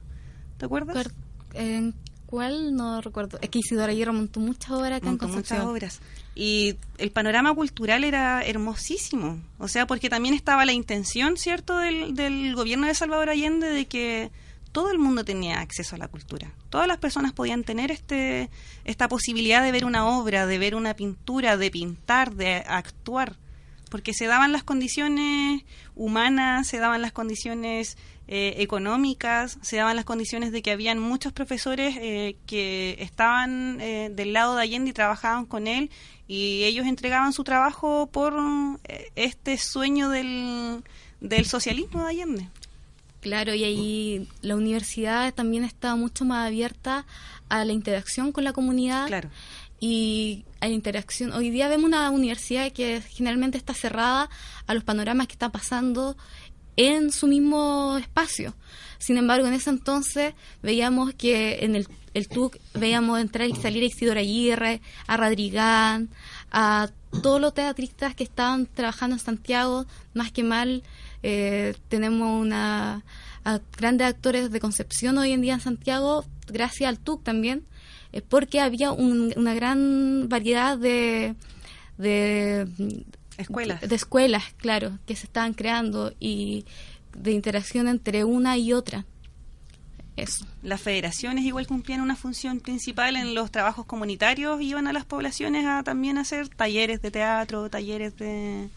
¿te 0.58 0.65
acuerdas? 0.65 1.10
¿En 1.54 1.94
cuál? 2.26 2.76
No 2.76 3.02
recuerdo. 3.02 3.39
Es 3.42 3.50
que 3.50 3.60
Isidora 3.60 3.92
Aguirre 3.92 4.12
montó 4.12 4.39
muchas 4.39 4.72
obras 4.72 4.98
acá 4.98 5.08
Montó 5.08 5.26
en 5.26 5.36
muchas 5.36 5.65
obras. 5.65 6.00
Y 6.36 6.78
el 6.98 7.12
panorama 7.12 7.54
cultural 7.54 8.04
era 8.04 8.42
hermosísimo. 8.44 9.42
O 9.58 9.68
sea, 9.68 9.88
porque 9.88 10.10
también 10.10 10.34
estaba 10.34 10.65
la 10.65 10.74
intención, 10.74 11.38
¿cierto?, 11.38 11.78
del, 11.78 12.15
del 12.15 12.56
gobierno 12.56 12.88
de 12.88 12.96
Salvador 12.96 13.30
Allende 13.30 13.68
de 13.68 13.86
que 13.86 14.32
todo 14.72 14.92
el 14.92 15.00
mundo 15.00 15.26
tenía 15.26 15.60
acceso 15.60 15.96
a 15.96 15.98
la 15.98 16.08
cultura. 16.08 16.54
Todas 16.70 16.88
las 16.88 16.98
personas 16.98 17.34
podían 17.34 17.63
tener 17.63 17.92
este 17.92 18.50
esta 18.86 19.08
posibilidad 19.08 19.63
de 19.63 19.72
ver 19.72 19.86
una 19.86 20.08
obra, 20.08 20.46
de 20.46 20.58
ver 20.58 20.76
una 20.76 20.96
pintura, 20.96 21.58
de 21.58 21.72
pintar, 21.72 22.36
de 22.36 22.63
actuar. 22.68 23.38
Porque 23.89 24.13
se 24.13 24.28
daban 24.28 24.52
las 24.52 24.63
condiciones 24.63 25.63
humanas, 25.95 26.67
se 26.67 26.78
daban 26.78 27.02
las 27.02 27.12
condiciones 27.12 27.97
eh, 28.28 28.62
económicas, 28.62 29.58
se 29.62 29.78
daban 29.78 29.95
las 29.95 30.06
condiciones 30.06 30.52
de 30.52 30.62
que 30.62 30.71
habían 30.71 30.99
muchos 30.99 31.34
profesores 31.34 31.97
eh, 31.99 32.36
que 32.45 32.95
estaban 32.99 33.82
eh, 33.82 34.12
del 34.13 34.34
lado 34.34 34.56
de 34.56 34.62
Allende 34.62 34.91
y 34.91 34.93
trabajaban 34.93 35.45
con 35.45 35.65
él 35.65 35.89
y 36.28 36.63
ellos 36.65 36.86
entregaban 36.86 37.34
su 37.34 37.43
trabajo 37.43 38.08
por 38.12 38.36
eh, 38.84 39.12
este 39.15 39.58
sueño 39.58 40.10
del, 40.10 40.84
del 41.21 41.45
socialismo 41.45 42.04
de 42.04 42.10
Allende. 42.10 42.49
Claro, 43.19 43.56
y 43.56 43.63
ahí 43.63 44.28
la 44.41 44.56
universidad 44.56 45.34
también 45.34 45.63
estaba 45.63 45.95
mucho 45.95 46.23
más 46.23 46.45
abierta 46.45 47.08
a 47.49 47.65
la 47.65 47.73
interacción 47.73 48.32
con 48.32 48.43
la 48.43 48.54
comunidad 48.54 49.08
Claro. 49.08 49.30
Y 49.80 50.46
a 50.60 50.68
la 50.68 50.74
interacción. 50.74 51.32
Hoy 51.32 51.50
día 51.50 51.68
vemos 51.68 51.86
una 51.86 52.10
universidad 52.10 52.72
que 52.72 53.02
generalmente 53.02 53.58
está 53.58 53.74
cerrada 53.74 54.30
a 54.68 54.74
los 54.74 54.84
panoramas 54.84 55.28
que 55.28 55.34
está 55.34 55.50
pasando 55.50 56.18
en 56.76 57.12
su 57.12 57.28
mismo 57.28 57.98
espacio. 57.98 58.56
Sin 58.98 59.18
embargo, 59.18 59.48
en 59.48 59.54
ese 59.54 59.70
entonces 59.70 60.34
veíamos 60.62 61.13
que 61.13 61.63
en 61.63 61.76
el, 61.76 61.88
el 62.13 62.28
TUC 62.28 62.58
veíamos 62.74 63.20
entrar 63.20 63.48
y 63.48 63.56
salir 63.56 63.84
a 63.84 63.88
Isidora 63.88 64.22
Aguirre, 64.22 64.82
a 65.08 65.18
Radrigán, 65.18 66.10
a 66.52 66.89
todos 67.22 67.42
los 67.42 67.54
teatristas 67.54 68.15
que 68.15 68.24
estaban 68.24 68.65
trabajando 68.65 69.15
en 69.15 69.20
Santiago, 69.20 69.86
más 70.13 70.32
que 70.32 70.44
mal. 70.44 70.84
eh, 71.24 71.76
tenemos 71.89 72.42
una 72.42 73.04
a 73.44 73.60
grandes 73.78 74.08
actores 74.08 74.52
de 74.52 74.60
Concepción 74.60 75.18
hoy 75.18 75.32
en 75.32 75.42
día 75.42 75.54
en 75.54 75.62
Santiago, 75.62 76.26
gracias 76.48 76.89
al 76.89 77.00
TUC 77.00 77.24
también, 77.24 77.65
eh, 78.13 78.22
porque 78.22 78.60
había 78.62 78.91
un- 78.91 79.34
una 79.38 79.54
gran 79.54 80.28
variedad 80.30 80.78
de, 80.78 81.36
de 81.98 82.67
Escuelas. 83.38 83.82
de 83.82 83.95
escuelas, 83.95 84.43
claro, 84.58 84.98
que 85.06 85.15
se 85.15 85.26
estaban 85.26 85.54
creando 85.54 86.13
y 86.19 86.65
de 87.17 87.32
interacción 87.32 87.88
entre 87.88 88.24
una 88.24 88.58
y 88.58 88.74
otra. 88.74 89.06
Eso. 90.17 90.45
Las 90.63 90.82
federaciones 90.82 91.45
igual 91.45 91.65
cumplían 91.65 92.02
una 92.02 92.17
función 92.17 92.60
principal 92.60 93.15
en 93.15 93.34
los 93.34 93.52
trabajos 93.52 93.86
comunitarios, 93.86 94.62
iban 94.62 94.88
a 94.88 94.93
las 94.93 95.06
poblaciones 95.06 95.65
a 95.65 95.82
también 95.84 96.17
hacer 96.17 96.50
talleres 96.50 97.02
de 97.02 97.12
teatro, 97.12 97.69
talleres 97.69 98.17
de... 98.17 98.67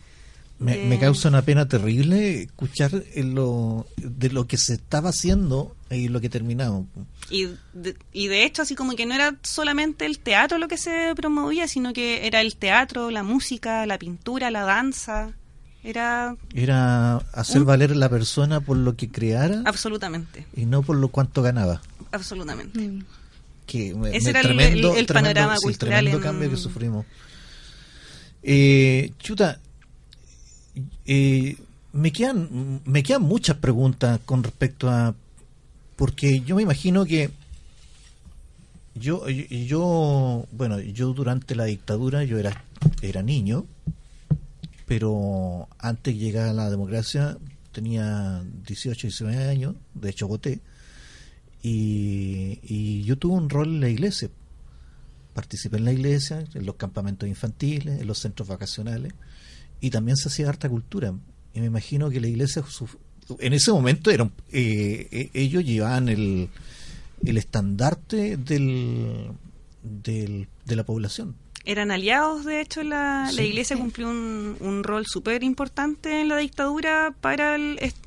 Me, 0.61 0.77
de- 0.77 0.85
me 0.85 1.01
causa 1.01 1.29
una 1.29 1.43
pena 1.43 1.67
terrible 1.67 2.43
escuchar 2.43 2.93
en 3.15 3.35
lo, 3.35 3.89
de 3.97 4.31
lo 4.31 4.47
que 4.47 4.57
se 4.57 4.75
estaba 4.75 5.09
haciendo 5.09 5.75
y 5.95 6.09
lo 6.09 6.21
que 6.21 6.29
terminamos. 6.29 6.87
Y 7.31 7.49
de, 7.73 7.97
y 8.13 8.29
de 8.29 8.45
hecho, 8.45 8.63
así 8.63 8.75
como 8.75 8.95
que 8.97 9.07
no 9.07 9.15
era 9.15 9.37
solamente 9.43 10.07
el 10.07 10.19
teatro 10.19 10.59
lo 10.59 10.69
que 10.69 10.77
se 10.79 11.13
promovía, 11.17 11.69
sino 11.69 11.93
que 11.93 12.27
era 12.27 12.41
el 12.41 12.57
teatro, 12.57 13.11
la 13.11 13.23
música, 13.23 13.87
la 13.87 13.99
pintura, 13.99 14.51
la 14.51 14.63
danza. 14.63 15.33
Era 15.85 16.37
Era 16.55 17.17
hacer 17.33 17.63
Un- 17.63 17.67
valer 17.67 17.97
la 17.97 18.09
persona 18.09 18.61
por 18.61 18.77
lo 18.77 18.95
que 18.97 19.09
creara 19.09 19.63
absolutamente, 19.65 20.47
y 20.57 20.65
no 20.67 20.83
por 20.83 20.97
lo 20.97 21.09
cuánto 21.09 21.43
ganaba. 21.43 21.83
absolutamente. 22.13 22.79
Mm. 22.79 23.05
Que 23.67 23.95
me- 23.95 24.17
Ese 24.17 24.25
me- 24.27 24.31
era 24.31 24.41
el- 24.41 24.47
tremendo, 24.47 24.93
el- 24.93 24.99
el 24.99 25.07
tremendo- 25.07 25.35
panorama 25.35 25.57
sí, 25.57 25.63
cultural 25.65 25.95
tremendo 26.05 26.19
en- 26.19 26.23
cambio 26.23 26.51
que 26.51 26.57
sufrimos. 26.57 27.07
Eh, 28.45 29.13
chuta, 29.19 29.59
eh, 31.07 31.57
me 31.93 32.13
quedan 32.13 32.81
me 32.85 33.03
quedan 33.03 33.23
muchas 33.23 33.57
preguntas 33.57 34.21
con 34.25 34.43
respecto 34.43 34.89
a 34.89 35.15
porque 36.03 36.41
yo 36.41 36.57
me 36.57 36.63
imagino 36.63 37.05
que 37.05 37.31
yo 38.97 39.29
yo 39.29 40.49
bueno 40.51 40.81
yo 40.81 41.13
durante 41.13 41.55
la 41.55 41.67
dictadura 41.67 42.25
yo 42.25 42.41
era 42.41 42.65
era 43.03 43.23
niño 43.23 43.67
pero 44.85 45.69
antes 45.79 46.13
de 46.13 46.19
llegar 46.19 46.49
a 46.49 46.53
la 46.55 46.71
democracia 46.71 47.39
tenía 47.71 48.43
18 48.67 49.07
19 49.07 49.49
años 49.49 49.77
de 49.95 50.11
hecho 50.11 50.29
y, 51.63 52.59
y 52.65 53.05
yo 53.05 53.17
tuve 53.17 53.35
un 53.35 53.49
rol 53.49 53.69
en 53.69 53.81
la 53.81 53.89
iglesia. 53.89 54.29
Participé 55.35 55.77
en 55.77 55.85
la 55.85 55.93
iglesia 55.93 56.45
en 56.53 56.67
los 56.67 56.75
campamentos 56.75 57.29
infantiles 57.29 58.01
en 58.01 58.09
los 58.09 58.19
centros 58.19 58.49
vacacionales 58.49 59.13
y 59.81 59.91
también 59.91 60.17
se 60.17 60.27
hacía 60.29 60.49
harta 60.49 60.69
cultura. 60.69 61.15
Y 61.55 61.61
me 61.61 61.67
imagino 61.67 62.11
que 62.11 62.21
la 62.21 62.27
iglesia 62.27 62.65
en 63.41 63.53
ese 63.53 63.71
momento 63.73 64.11
eran 64.11 64.33
eh, 64.53 65.09
eh, 65.11 65.31
ellos 65.35 65.65
llevaban 65.65 66.09
el 66.09 66.49
el 67.25 67.37
estandarte 67.37 68.37
del, 68.37 69.29
del 69.83 70.49
de 70.65 70.77
la 70.77 70.83
población 70.85 71.37
Eran 71.65 71.91
aliados, 71.93 72.45
de 72.45 72.61
hecho, 72.61 72.83
la, 72.83 73.29
Sí. 73.31 73.37
la 73.37 73.43
iglesia 73.43 73.77
cumplió 73.77 74.09
un, 74.11 74.57
un 74.61 74.83
rol 74.83 75.07
súper 75.07 75.45
importante 75.45 76.21
en 76.21 76.29
la 76.29 76.37
dictadura 76.39 77.15
para 77.21 77.55
el, 77.55 77.79
est- 77.81 78.05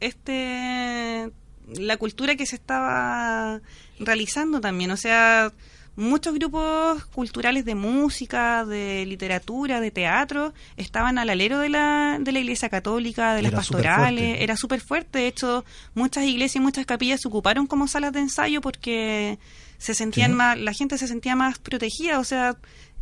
este 0.00 1.30
la 1.78 1.96
cultura 1.96 2.36
que 2.36 2.46
se 2.46 2.54
estaba 2.56 3.60
realizando 3.98 4.60
también, 4.60 4.90
o 4.92 4.96
sea, 4.96 5.52
muchos 5.96 6.34
grupos 6.34 7.04
culturales 7.06 7.64
de 7.64 7.74
música, 7.74 8.64
de 8.64 9.04
literatura, 9.06 9.80
de 9.80 9.90
teatro, 9.90 10.52
estaban 10.76 11.18
al 11.18 11.30
alero 11.30 11.58
de 11.58 11.70
la, 11.70 12.18
de 12.20 12.32
la 12.32 12.38
iglesia 12.38 12.68
católica, 12.68 13.34
de 13.34 13.42
las 13.42 13.50
Era 13.52 13.56
pastorales, 13.56 14.36
era 14.40 14.56
súper 14.56 14.80
fuerte, 14.80 15.18
de 15.20 15.26
hecho, 15.28 15.64
muchas 15.94 16.24
iglesias 16.24 16.56
y 16.56 16.60
muchas 16.60 16.86
capillas 16.86 17.22
se 17.22 17.28
ocuparon 17.28 17.66
como 17.66 17.88
salas 17.88 18.12
de 18.12 18.20
ensayo 18.20 18.60
porque 18.60 19.38
se 19.78 19.94
sentían 19.94 20.32
Sí. 20.32 20.36
más, 20.36 20.58
la 20.58 20.72
gente 20.72 20.98
se 20.98 21.08
sentía 21.08 21.34
más 21.36 21.58
protegida, 21.58 22.18
o 22.18 22.24
sea, 22.24 22.56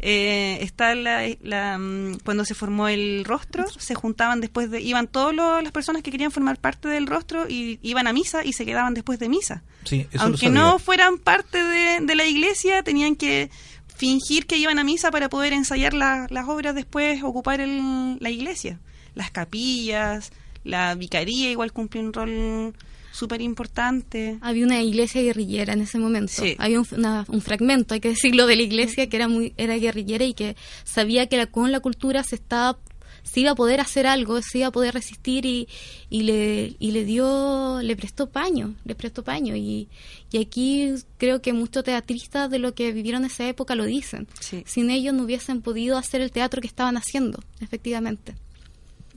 eh, 0.06 0.58
está 0.60 0.94
la, 0.94 1.22
la, 1.40 1.78
mm, 1.78 2.18
cuando 2.24 2.44
se 2.44 2.54
formó 2.54 2.88
el 2.88 3.24
rostro, 3.24 3.64
se 3.78 3.94
juntaban 3.94 4.42
después 4.42 4.70
de, 4.70 4.82
iban 4.82 5.06
todas 5.08 5.34
las 5.34 5.72
personas 5.72 6.02
que 6.02 6.10
querían 6.10 6.30
formar 6.30 6.58
parte 6.58 6.88
del 6.88 7.06
rostro 7.06 7.46
y 7.48 7.78
iban 7.80 8.06
a 8.06 8.12
misa 8.12 8.44
y 8.44 8.52
se 8.52 8.66
quedaban 8.66 8.92
después 8.92 9.18
de 9.18 9.30
misa. 9.30 9.62
Sí, 9.84 10.06
eso 10.12 10.18
lo 10.18 10.24
Aunque 10.24 10.50
no 10.50 10.78
fueran 10.78 11.16
parte 11.16 11.64
de, 11.64 12.00
de 12.02 12.14
la 12.14 12.26
iglesia, 12.26 12.82
tenían 12.82 13.16
que 13.16 13.50
fingir 13.96 14.46
que 14.46 14.58
iban 14.58 14.78
a 14.78 14.84
misa 14.84 15.10
para 15.10 15.30
poder 15.30 15.54
ensayar 15.54 15.94
la- 15.94 16.26
las 16.28 16.48
obras 16.48 16.74
después, 16.74 17.22
ocupar 17.22 17.60
el- 17.62 18.18
la 18.20 18.28
iglesia. 18.28 18.78
Las 19.14 19.30
capillas, 19.30 20.32
la 20.64 20.94
vicaría 20.96 21.50
igual 21.50 21.72
cumplió 21.72 22.02
un 22.02 22.12
rol 22.12 22.74
súper 23.14 23.40
importante. 23.40 24.38
Había 24.40 24.64
una 24.66 24.82
iglesia 24.82 25.22
guerrillera 25.22 25.72
en 25.72 25.80
ese 25.82 25.98
momento. 25.98 26.32
Sí. 26.42 26.56
Había 26.58 26.80
un, 26.80 26.86
una- 26.96 27.24
un 27.28 27.40
fragmento, 27.40 27.94
hay 27.94 28.00
que 28.00 28.08
decirlo, 28.10 28.46
de 28.46 28.56
la 28.56 28.62
iglesia 28.62 29.08
que 29.08 29.16
era 29.16 29.28
muy 29.28 29.54
era 29.56 29.76
guerrillera 29.76 30.24
y 30.24 30.34
que 30.34 30.56
sabía 30.84 31.26
que 31.28 31.36
la- 31.36 31.46
con 31.46 31.72
la 31.72 31.80
cultura 31.80 32.22
se 32.24 32.34
estaba 32.36 32.78
se 33.22 33.40
iba 33.40 33.52
a 33.52 33.54
poder 33.54 33.80
hacer 33.80 34.06
algo, 34.06 34.42
se 34.42 34.58
iba 34.58 34.66
a 34.66 34.70
poder 34.70 34.92
resistir 34.92 35.46
y, 35.46 35.66
y 36.10 36.24
le 36.24 36.76
y 36.78 36.90
le 36.90 37.06
dio 37.06 37.80
le 37.82 37.96
prestó 37.96 38.28
paño, 38.28 38.74
le 38.84 38.94
prestó 38.94 39.24
paño 39.24 39.56
y, 39.56 39.88
y 40.30 40.38
aquí 40.38 40.92
creo 41.16 41.40
que 41.40 41.54
muchos 41.54 41.84
teatristas 41.84 42.50
de 42.50 42.58
lo 42.58 42.74
que 42.74 42.92
vivieron 42.92 43.24
esa 43.24 43.48
época 43.48 43.74
lo 43.76 43.84
dicen. 43.86 44.28
Sí. 44.40 44.62
Sin 44.66 44.90
ellos 44.90 45.14
no 45.14 45.22
hubiesen 45.22 45.62
podido 45.62 45.96
hacer 45.96 46.20
el 46.20 46.32
teatro 46.32 46.60
que 46.60 46.66
estaban 46.66 46.98
haciendo, 46.98 47.42
efectivamente. 47.60 48.34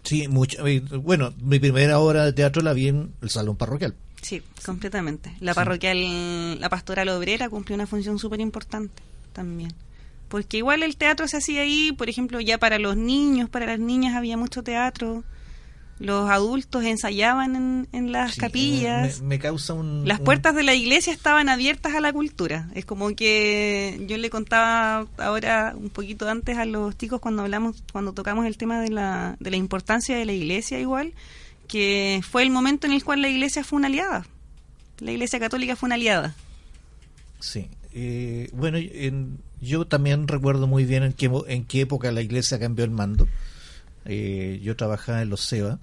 Sí, 0.08 0.28
mucho, 0.30 0.66
eh, 0.66 0.80
bueno, 0.80 1.34
mi 1.42 1.60
primera 1.60 2.00
obra 2.00 2.24
de 2.24 2.32
teatro 2.32 2.62
la 2.62 2.72
vi 2.72 2.88
en 2.88 3.12
el 3.22 3.30
salón 3.30 3.58
parroquial. 3.58 3.94
Sí, 4.22 4.42
completamente. 4.66 5.34
La 5.42 5.54
parroquial, 5.54 6.60
la 6.60 6.70
pastoral 6.70 7.10
obrera 7.10 7.50
cumplió 7.50 7.76
una 7.76 7.88
función 7.88 8.18
súper 8.18 8.40
importante 8.40 9.04
también. 9.34 9.74
Porque 10.30 10.58
igual 10.58 10.84
el 10.84 10.96
teatro 10.96 11.28
se 11.28 11.38
hacía 11.38 11.62
ahí, 11.62 11.92
por 11.92 12.10
ejemplo, 12.10 12.40
ya 12.40 12.58
para 12.58 12.80
los 12.80 12.96
niños, 12.96 13.50
para 13.50 13.66
las 13.66 13.80
niñas 13.80 14.16
había 14.16 14.38
mucho 14.38 14.64
teatro. 14.64 15.24
Los 16.00 16.30
adultos 16.30 16.84
ensayaban 16.84 17.56
en, 17.56 17.88
en 17.92 18.12
las 18.12 18.36
Sí, 18.36 18.40
capillas. 18.42 19.22
Me, 19.22 19.28
me 19.30 19.40
causa 19.40 19.74
un... 19.74 20.08
Las 20.08 20.20
un- 20.20 20.26
puertas 20.26 20.54
de 20.56 20.62
la 20.64 20.76
iglesia 20.76 21.12
estaban 21.12 21.50
abiertas 21.50 21.96
a 21.96 22.00
la 22.02 22.14
cultura. 22.14 22.70
Es 22.76 22.86
como 22.86 23.16
que 23.16 24.04
yo 24.08 24.18
le 24.18 24.30
contaba 24.30 25.08
ahora 25.18 25.74
un 25.76 25.90
poquito 25.90 26.30
antes 26.30 26.58
a 26.58 26.66
los 26.66 26.96
chicos 26.98 27.20
cuando 27.20 27.42
hablamos, 27.42 27.84
cuando 27.92 28.14
tocamos 28.14 28.46
el 28.46 28.58
tema 28.58 28.80
de 28.80 28.90
la, 28.92 29.36
de 29.40 29.50
la 29.50 29.58
importancia 29.58 30.16
de 30.16 30.26
la 30.26 30.34
iglesia 30.34 30.80
igual, 30.80 31.14
que 31.68 32.22
fue 32.30 32.44
el 32.44 32.52
momento 32.52 32.86
en 32.86 32.94
el 32.94 33.04
cual 33.04 33.22
la 33.24 33.30
iglesia 33.30 33.64
fue 33.64 33.78
una 33.78 33.88
aliada. 33.88 34.28
La 35.00 35.12
iglesia 35.12 35.40
católica 35.40 35.76
fue 35.76 35.88
una 35.88 35.96
aliada. 35.96 36.36
Sí. 37.40 37.68
Eh, 37.94 38.50
bueno, 38.54 38.78
en- 38.78 39.40
yo 39.62 39.86
también 39.86 40.28
recuerdo 40.28 40.68
muy 40.68 40.86
bien 40.86 41.02
en 41.02 41.14
qué, 41.14 41.32
en 41.48 41.66
qué 41.66 41.82
época 41.82 42.12
la 42.12 42.22
iglesia 42.22 42.60
cambió 42.60 42.86
el 42.86 42.92
mando. 42.92 43.28
Eh, 44.08 44.60
yo 44.64 44.76
trabajaba 44.76 45.22
en 45.22 45.30
los 45.30 45.42
SEBA 45.42 45.80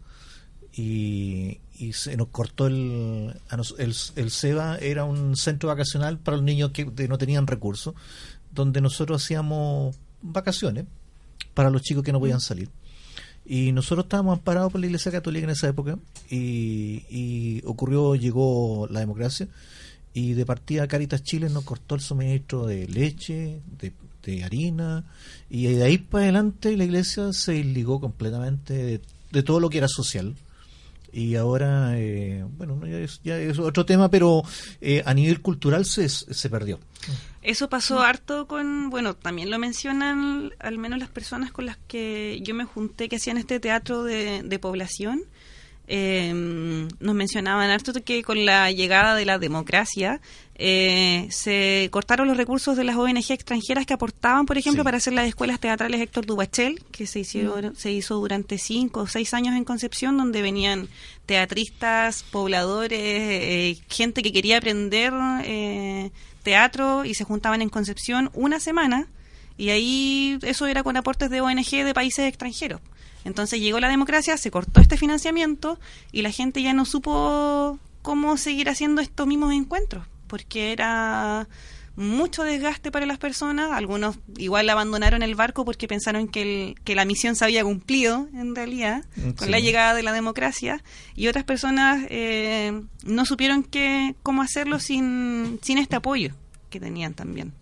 y, 0.72 1.60
y 1.78 1.92
se 1.92 2.16
nos 2.16 2.28
cortó 2.28 2.66
el, 2.66 3.34
el... 3.78 3.94
El 4.16 4.30
SEBA 4.30 4.78
era 4.78 5.04
un 5.04 5.36
centro 5.36 5.68
vacacional 5.68 6.18
para 6.18 6.38
los 6.38 6.44
niños 6.44 6.72
que 6.72 7.08
no 7.08 7.18
tenían 7.18 7.46
recursos, 7.46 7.94
donde 8.50 8.80
nosotros 8.80 9.22
hacíamos 9.22 9.96
vacaciones 10.22 10.86
para 11.52 11.70
los 11.70 11.82
chicos 11.82 12.02
que 12.02 12.12
no 12.12 12.20
podían 12.20 12.40
salir. 12.40 12.70
Y 13.46 13.72
nosotros 13.72 14.06
estábamos 14.06 14.38
amparados 14.38 14.72
por 14.72 14.80
la 14.80 14.86
Iglesia 14.86 15.12
Católica 15.12 15.44
en 15.44 15.50
esa 15.50 15.68
época 15.68 15.98
y, 16.30 17.04
y 17.10 17.62
ocurrió, 17.66 18.14
llegó 18.14 18.88
la 18.90 19.00
democracia 19.00 19.48
y 20.14 20.32
de 20.34 20.46
partida 20.46 20.86
Caritas 20.86 21.22
Chile 21.22 21.50
nos 21.50 21.64
cortó 21.64 21.96
el 21.96 22.00
suministro 22.00 22.66
de 22.66 22.88
leche, 22.88 23.60
de, 23.78 23.92
de 24.24 24.44
harina 24.44 25.04
y 25.50 25.66
de 25.66 25.84
ahí 25.84 25.98
para 25.98 26.24
adelante 26.24 26.76
la 26.76 26.84
iglesia 26.84 27.32
se 27.32 27.52
desligó 27.52 28.00
completamente 28.00 29.00
de, 29.30 29.42
todo 29.42 29.60
lo 29.60 29.70
que 29.70 29.78
era 29.78 29.88
social. 29.88 30.34
Y 31.12 31.36
ahora, 31.36 31.92
eh, 31.96 32.44
bueno, 32.56 32.74
no, 32.76 32.86
ya 32.88 32.98
es, 32.98 33.20
ya 33.22 33.38
es 33.38 33.58
otro 33.60 33.86
tema, 33.86 34.10
pero 34.10 34.42
eh, 34.80 35.02
a 35.06 35.14
nivel 35.14 35.40
cultural 35.40 35.84
se, 35.84 36.08
se 36.08 36.50
perdió. 36.50 36.80
Eso 37.42 37.68
pasó 37.68 38.00
harto 38.00 38.48
con, 38.48 38.90
bueno, 38.90 39.14
también 39.14 39.50
lo 39.50 39.58
mencionan 39.58 40.52
al 40.58 40.78
menos 40.78 40.98
las 40.98 41.10
personas 41.10 41.52
con 41.52 41.66
las 41.66 41.76
que 41.86 42.40
yo 42.42 42.54
me 42.54 42.64
junté 42.64 43.08
que 43.08 43.16
hacían 43.16 43.38
este 43.38 43.60
teatro 43.60 44.02
de 44.02 44.58
población. 44.60 45.22
Eh, 45.86 46.32
nos 46.98 47.14
mencionaban 47.14 47.68
harto 47.70 47.92
que 48.04 48.22
con 48.22 48.46
la 48.46 48.70
llegada 48.70 49.14
de 49.14 49.26
la 49.26 49.38
democracia 49.38 50.20
eh, 50.56 51.26
se 51.30 51.88
cortaron 51.90 52.26
los 52.28 52.36
recursos 52.36 52.76
de 52.76 52.84
las 52.84 52.96
ONG 52.96 53.32
extranjeras 53.32 53.84
que 53.84 53.92
aportaban, 53.92 54.46
por 54.46 54.56
ejemplo, 54.56 54.82
Sí. 54.82 54.84
para 54.84 54.96
hacer 54.98 55.12
las 55.12 55.26
escuelas 55.26 55.60
teatrales 55.60 56.00
Héctor 56.00 56.26
Dubachel, 56.26 56.80
que 56.92 57.06
se 57.06 57.20
hicieron, 57.20 57.74
se 57.76 57.92
hizo 57.92 58.14
durante 58.14 58.56
cinco 58.56 59.00
o 59.00 59.06
seis 59.06 59.34
años 59.34 59.56
en 59.56 59.64
Concepción, 59.64 60.16
donde 60.16 60.42
venían 60.42 60.88
teatristas, 61.26 62.22
pobladores, 62.30 62.98
eh, 63.00 63.76
gente 63.88 64.22
que 64.22 64.32
quería 64.32 64.58
aprender 64.58 65.12
eh, 65.44 66.10
teatro 66.42 67.04
y 67.04 67.14
se 67.14 67.24
juntaban 67.24 67.60
en 67.62 67.68
Concepción 67.68 68.30
una 68.32 68.60
semana 68.60 69.08
y 69.58 69.70
ahí 69.70 70.38
eso 70.42 70.66
era 70.66 70.82
con 70.82 70.96
aportes 70.96 71.30
de 71.30 71.40
ONG 71.40 71.84
de 71.84 71.92
países 71.94 72.26
extranjeros. 72.28 72.80
Entonces 73.24 73.60
llegó 73.60 73.80
la 73.80 73.88
democracia, 73.88 74.36
se 74.36 74.50
cortó 74.50 74.80
este 74.80 74.96
financiamiento 74.96 75.78
y 76.12 76.22
la 76.22 76.30
gente 76.30 76.62
ya 76.62 76.72
no 76.74 76.84
supo 76.84 77.78
cómo 78.02 78.36
seguir 78.36 78.68
haciendo 78.68 79.00
estos 79.00 79.26
mismos 79.26 79.52
encuentros, 79.54 80.06
porque 80.26 80.72
era 80.72 81.48
mucho 81.96 82.42
desgaste 82.42 82.90
para 82.90 83.06
las 83.06 83.18
personas, 83.18 83.70
algunos 83.70 84.18
igual 84.36 84.68
abandonaron 84.68 85.22
el 85.22 85.36
barco 85.36 85.64
porque 85.64 85.86
pensaron 85.86 86.26
que, 86.26 86.42
el- 86.42 86.74
que 86.82 86.96
la 86.96 87.04
misión 87.04 87.36
se 87.36 87.44
había 87.44 87.62
cumplido 87.62 88.28
en 88.34 88.54
realidad 88.56 89.04
con 89.36 89.50
la 89.50 89.58
llegada 89.60 89.94
de 89.94 90.02
la 90.02 90.12
democracia. 90.12 90.82
Y 91.14 91.28
otras 91.28 91.44
personas 91.44 92.04
eh, 92.10 92.72
no 93.04 93.24
supieron 93.24 93.62
qué, 93.62 94.16
cómo 94.24 94.42
hacerlo 94.42 94.80
sin, 94.80 95.60
sin 95.62 95.78
este 95.78 95.94
apoyo 95.96 96.34
que 96.68 96.80
tenían 96.80 97.14
también. 97.14 97.52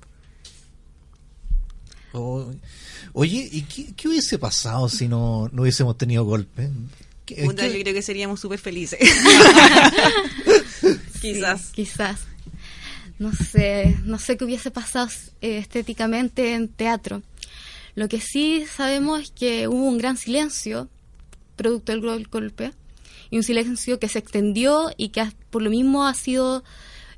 O- 2.14 2.52
oye, 3.12 3.48
¿y 3.50 3.62
qué, 3.62 3.86
qué 3.96 4.08
hubiese 4.08 4.38
pasado 4.38 4.88
si 4.88 5.08
no, 5.08 5.48
no 5.52 5.62
hubiésemos 5.62 5.98
tenido 5.98 6.24
golpe? 6.24 6.70
¿Qué- 7.26 7.44
Puta, 7.44 7.62
qué- 7.68 7.74
yo 7.76 7.82
creo 7.82 7.94
que 7.94 8.02
seríamos 8.02 8.40
súper 8.40 8.58
felices. 8.58 8.98
Quizás. 11.20 11.60
Sí, 11.66 11.72
quizás. 11.74 12.20
No 13.18 13.32
sé, 13.32 13.96
no 14.04 14.18
sé 14.18 14.36
qué 14.36 14.44
hubiese 14.44 14.70
pasado 14.72 15.08
eh, 15.40 15.58
estéticamente 15.58 16.54
en 16.54 16.66
teatro. 16.68 17.22
Lo 17.94 18.08
que 18.08 18.20
sí 18.20 18.64
sabemos 18.74 19.20
es 19.22 19.30
que 19.30 19.68
hubo 19.68 19.84
un 19.86 19.98
gran 19.98 20.16
silencio 20.16 20.88
producto 21.56 21.92
del 21.92 22.00
gol- 22.00 22.26
golpe 22.28 22.72
y 23.30 23.36
un 23.36 23.44
silencio 23.44 24.00
que 24.00 24.08
se 24.08 24.18
extendió 24.18 24.90
y 24.96 25.10
que 25.10 25.20
ha- 25.20 25.32
por 25.50 25.62
lo 25.62 25.70
mismo 25.70 26.06
ha 26.06 26.14
sido 26.14 26.64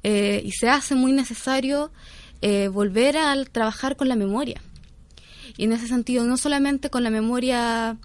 eh, 0.03 0.43
y 0.45 0.53
se 0.53 0.69
hace 0.69 0.95
muy 0.95 1.13
necesario 1.13 1.91
eh, 2.43 2.69
volver 2.69 3.17
a 3.17 3.43
trabajar 3.47 3.97
con 3.97 4.09
la 4.09 4.17
memoria. 4.17 4.61
Y 5.57 5.65
en 5.65 5.73
ese 5.73 5.87
sentido, 5.87 6.25
no 6.25 6.37
solamente 6.37 6.91
con 6.91 7.03
la 7.03 7.11
memoria 7.11 7.97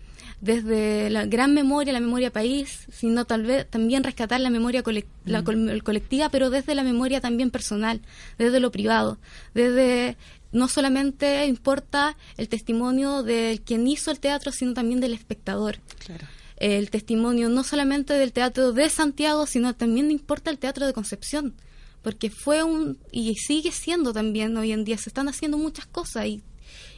desde 0.41 1.09
la 1.09 1.25
gran 1.25 1.53
memoria, 1.53 1.91
la 1.91 1.99
memoria 1.99 2.31
país, 2.31 2.85
sino 2.91 3.25
tal 3.25 3.43
vez 3.43 3.69
también 3.69 4.03
rescatar 4.03 4.39
la 4.39 4.49
memoria 4.49 4.83
la 5.25 5.43
col- 5.43 5.83
colectiva, 5.83 6.29
pero 6.29 6.49
desde 6.49 6.75
la 6.75 6.83
memoria 6.83 7.19
también 7.19 7.51
personal, 7.51 8.01
desde 8.37 8.59
lo 8.59 8.71
privado, 8.71 9.17
desde 9.53 10.15
no 10.51 10.67
solamente 10.67 11.45
importa 11.45 12.15
el 12.37 12.47
testimonio 12.49 13.21
de 13.21 13.61
quien 13.65 13.85
hizo 13.87 14.11
el 14.11 14.19
teatro, 14.19 14.51
sino 14.51 14.73
también 14.73 14.99
del 15.01 15.13
espectador. 15.13 15.79
Claro. 16.05 16.25
El 16.57 16.89
testimonio 16.89 17.49
no 17.49 17.63
solamente 17.63 18.13
del 18.13 18.31
teatro 18.33 18.71
de 18.73 18.89
Santiago, 18.89 19.45
sino 19.45 19.75
también 19.75 20.09
importa 20.09 20.51
el 20.51 20.57
teatro 20.57 20.87
de 20.87 20.93
Concepción, 20.93 21.53
porque 22.01 22.29
fue 22.29 22.63
un 22.63 22.97
y 23.11 23.35
sigue 23.35 23.71
siendo 23.71 24.13
también 24.13 24.55
hoy 24.57 24.71
en 24.71 24.85
día 24.85 24.97
se 24.97 25.09
están 25.09 25.27
haciendo 25.27 25.57
muchas 25.57 25.85
cosas 25.85 26.25
y 26.27 26.41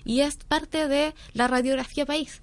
y 0.06 0.22
es 0.22 0.36
parte 0.38 0.88
de 0.88 1.14
la 1.34 1.48
radiografía 1.48 2.06
país. 2.06 2.42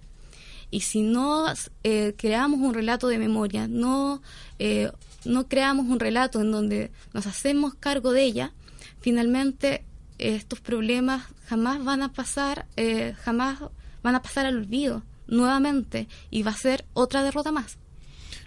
Y 0.70 0.80
si 0.80 1.00
no 1.02 1.46
eh, 1.82 2.14
creamos 2.18 2.60
un 2.60 2.74
relato 2.74 3.08
de 3.08 3.18
memoria, 3.18 3.66
no, 3.68 4.20
eh, 4.58 4.90
no 5.24 5.48
creamos 5.48 5.86
un 5.86 5.98
relato 5.98 6.40
en 6.42 6.52
donde 6.52 6.90
nos 7.14 7.26
hacemos 7.26 7.74
cargo 7.74 8.12
de 8.12 8.22
ella, 8.24 8.52
finalmente 9.00 9.84
eh, 10.18 10.34
estos 10.34 10.60
problemas 10.60 11.24
jamás 11.46 11.82
van 11.84 12.02
a 12.02 12.12
pasar, 12.12 12.66
eh, 12.76 13.14
jamás 13.22 13.58
van 14.02 14.14
a 14.14 14.22
pasar 14.22 14.44
al 14.46 14.56
olvido 14.58 15.02
nuevamente 15.26 16.06
y 16.30 16.42
va 16.42 16.50
a 16.50 16.56
ser 16.56 16.84
otra 16.92 17.22
derrota 17.22 17.50
más. 17.52 17.78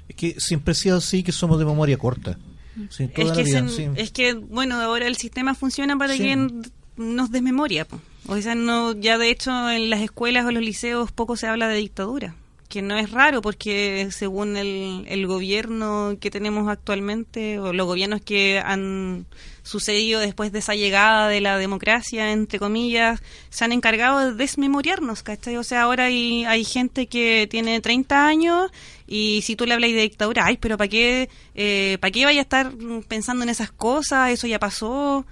Es 0.07 0.15
que 0.15 0.35
siempre 0.39 0.73
ha 0.73 0.75
sido 0.75 0.97
así, 0.97 1.23
que 1.23 1.31
somos 1.31 1.57
de 1.57 1.65
memoria 1.65 1.97
corta. 1.97 2.37
Sí, 2.89 3.07
toda 3.07 3.23
Es 3.23 3.27
la 3.29 3.35
que, 3.35 3.43
vida, 3.43 3.67
sí. 3.69 3.87
es 3.95 4.11
que, 4.11 4.33
bueno, 4.33 4.79
ahora 4.79 5.07
el 5.07 5.17
sistema 5.17 5.55
funciona 5.55 5.97
para 5.97 6.13
Sí. 6.13 6.19
que 6.19 6.49
nos 6.97 7.31
desmemoria. 7.31 7.85
po. 7.85 7.99
O 8.31 8.41
sea, 8.41 8.55
no, 8.55 8.93
ya 8.93 9.17
de 9.17 9.29
hecho 9.29 9.69
en 9.69 9.89
las 9.89 9.99
escuelas 9.99 10.45
o 10.45 10.51
los 10.51 10.63
liceos 10.63 11.11
poco 11.11 11.35
se 11.35 11.47
habla 11.47 11.67
de 11.67 11.75
dictadura, 11.75 12.33
que 12.69 12.81
no 12.81 12.95
es 12.95 13.11
raro 13.11 13.41
porque 13.41 14.07
según 14.11 14.55
el, 14.55 15.03
el 15.09 15.27
gobierno 15.27 16.15
que 16.17 16.31
tenemos 16.31 16.69
actualmente 16.69 17.59
o 17.59 17.73
los 17.73 17.85
gobiernos 17.85 18.21
que 18.21 18.61
han 18.63 19.25
sucedido 19.63 20.21
después 20.21 20.53
de 20.53 20.59
esa 20.59 20.75
llegada 20.75 21.27
de 21.27 21.41
la 21.41 21.57
democracia, 21.57 22.31
entre 22.31 22.57
comillas, 22.57 23.21
se 23.49 23.65
han 23.65 23.73
encargado 23.73 24.19
de 24.19 24.33
desmemoriarnos, 24.33 25.23
¿cachai? 25.23 25.57
O 25.57 25.63
sea, 25.65 25.81
ahora 25.81 26.05
hay, 26.05 26.45
hay 26.45 26.63
gente 26.63 27.07
que 27.07 27.49
tiene 27.51 27.81
30 27.81 28.27
años 28.27 28.71
y 29.07 29.41
si 29.41 29.57
tú 29.57 29.65
le 29.65 29.73
hablas 29.73 29.91
de 29.91 30.03
dictadura, 30.03 30.45
ay, 30.45 30.55
pero 30.55 30.77
¿para 30.77 30.87
qué, 30.87 31.29
eh, 31.53 31.97
¿para 31.99 32.11
qué 32.11 32.23
vaya 32.23 32.39
a 32.39 32.43
estar 32.43 32.71
pensando 33.09 33.43
en 33.43 33.49
esas 33.49 33.73
cosas? 33.73 34.31
Eso 34.31 34.47
ya 34.47 34.57
pasó. 34.57 35.25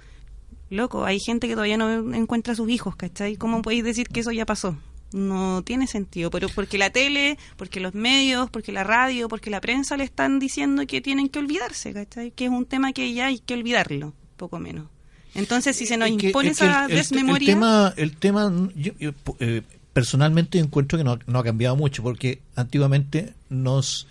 Loco, 0.70 1.04
hay 1.04 1.18
gente 1.18 1.48
que 1.48 1.54
todavía 1.54 1.76
no 1.76 2.14
encuentra 2.14 2.52
a 2.52 2.56
sus 2.56 2.70
hijos, 2.70 2.94
¿cachai? 2.96 3.36
¿Cómo 3.36 3.60
podéis 3.60 3.84
decir 3.84 4.08
que 4.08 4.20
eso 4.20 4.30
ya 4.30 4.46
pasó? 4.46 4.76
No 5.12 5.62
tiene 5.64 5.88
sentido, 5.88 6.30
pero 6.30 6.48
porque 6.48 6.78
la 6.78 6.90
tele, 6.90 7.36
porque 7.56 7.80
los 7.80 7.94
medios, 7.94 8.48
porque 8.50 8.70
la 8.70 8.84
radio, 8.84 9.28
porque 9.28 9.50
la 9.50 9.60
prensa 9.60 9.96
le 9.96 10.04
están 10.04 10.38
diciendo 10.38 10.86
que 10.86 11.00
tienen 11.00 11.28
que 11.28 11.40
olvidarse, 11.40 11.92
¿cachai? 11.92 12.30
Que 12.30 12.44
es 12.44 12.50
un 12.50 12.64
tema 12.66 12.92
que 12.92 13.12
ya 13.12 13.26
hay 13.26 13.40
que 13.40 13.54
olvidarlo, 13.54 14.14
poco 14.36 14.60
menos. 14.60 14.86
Entonces, 15.34 15.74
si 15.76 15.86
se 15.86 15.96
nos 15.96 16.08
Es 16.10 16.16
que- 16.16 16.26
impone 16.28 16.50
es 16.50 16.60
esa 16.60 16.86
el- 16.86 16.94
desmemoria... 16.94 17.48
El 17.48 17.54
tema, 17.54 17.94
el 17.96 18.16
tema 18.16 18.68
yo- 18.76 18.92
yo, 19.00 19.10
eh, 19.40 19.62
personalmente 19.92 20.60
encuentro 20.60 20.96
que 20.98 21.02
no, 21.04 21.18
no 21.26 21.38
ha 21.40 21.44
cambiado 21.44 21.74
mucho, 21.74 22.04
porque 22.04 22.40
antiguamente 22.54 23.34
nos, 23.48 24.06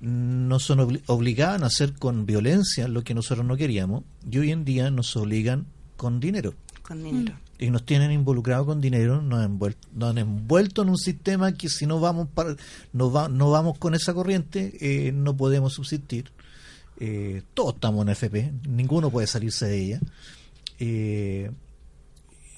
nos 0.00 0.70
obligaban 1.06 1.62
a 1.64 1.66
hacer 1.66 1.92
con 1.92 2.24
violencia 2.24 2.88
lo 2.88 3.04
que 3.04 3.12
nosotros 3.14 3.46
no 3.46 3.56
queríamos, 3.58 4.04
y 4.30 4.38
hoy 4.38 4.50
en 4.52 4.64
día 4.64 4.90
nos 4.90 5.14
obligan 5.16 5.66
con 5.96 6.20
dinero. 6.20 6.54
con 6.82 7.02
dinero. 7.02 7.34
Y 7.58 7.70
nos 7.70 7.84
tienen 7.86 8.10
involucrados 8.10 8.66
con 8.66 8.80
dinero, 8.80 9.22
nos 9.22 9.38
han 9.38 9.52
envuelto, 9.52 9.88
nos 9.94 10.10
han 10.10 10.18
envuelto 10.18 10.82
en 10.82 10.88
un 10.90 10.98
sistema 10.98 11.52
que 11.52 11.68
si 11.68 11.86
no 11.86 12.00
vamos 12.00 12.28
para, 12.34 12.56
no, 12.92 13.10
va, 13.12 13.28
no 13.28 13.50
vamos 13.50 13.78
con 13.78 13.94
esa 13.94 14.12
corriente, 14.12 14.76
eh, 14.80 15.12
no 15.12 15.36
podemos 15.36 15.72
subsistir. 15.74 16.30
Eh, 17.00 17.42
todos 17.54 17.74
estamos 17.74 18.02
en 18.04 18.08
FP, 18.10 18.52
ninguno 18.68 19.10
puede 19.10 19.26
salirse 19.26 19.66
de 19.66 19.80
ella. 19.82 20.00
Eh, 20.78 21.50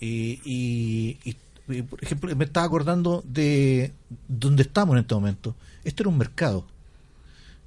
y, 0.01 0.41
y- 0.45 1.19
y- 1.25 1.37
y, 1.69 1.83
por 1.83 2.03
ejemplo, 2.03 2.35
me 2.37 2.45
estaba 2.45 2.65
acordando 2.67 3.23
de 3.27 3.93
dónde 4.29 4.63
estamos 4.63 4.95
en 4.95 5.01
este 5.01 5.15
momento. 5.15 5.57
Esto 5.85 6.05
era 6.05 6.11
un 6.11 6.19
mercado. 6.19 6.65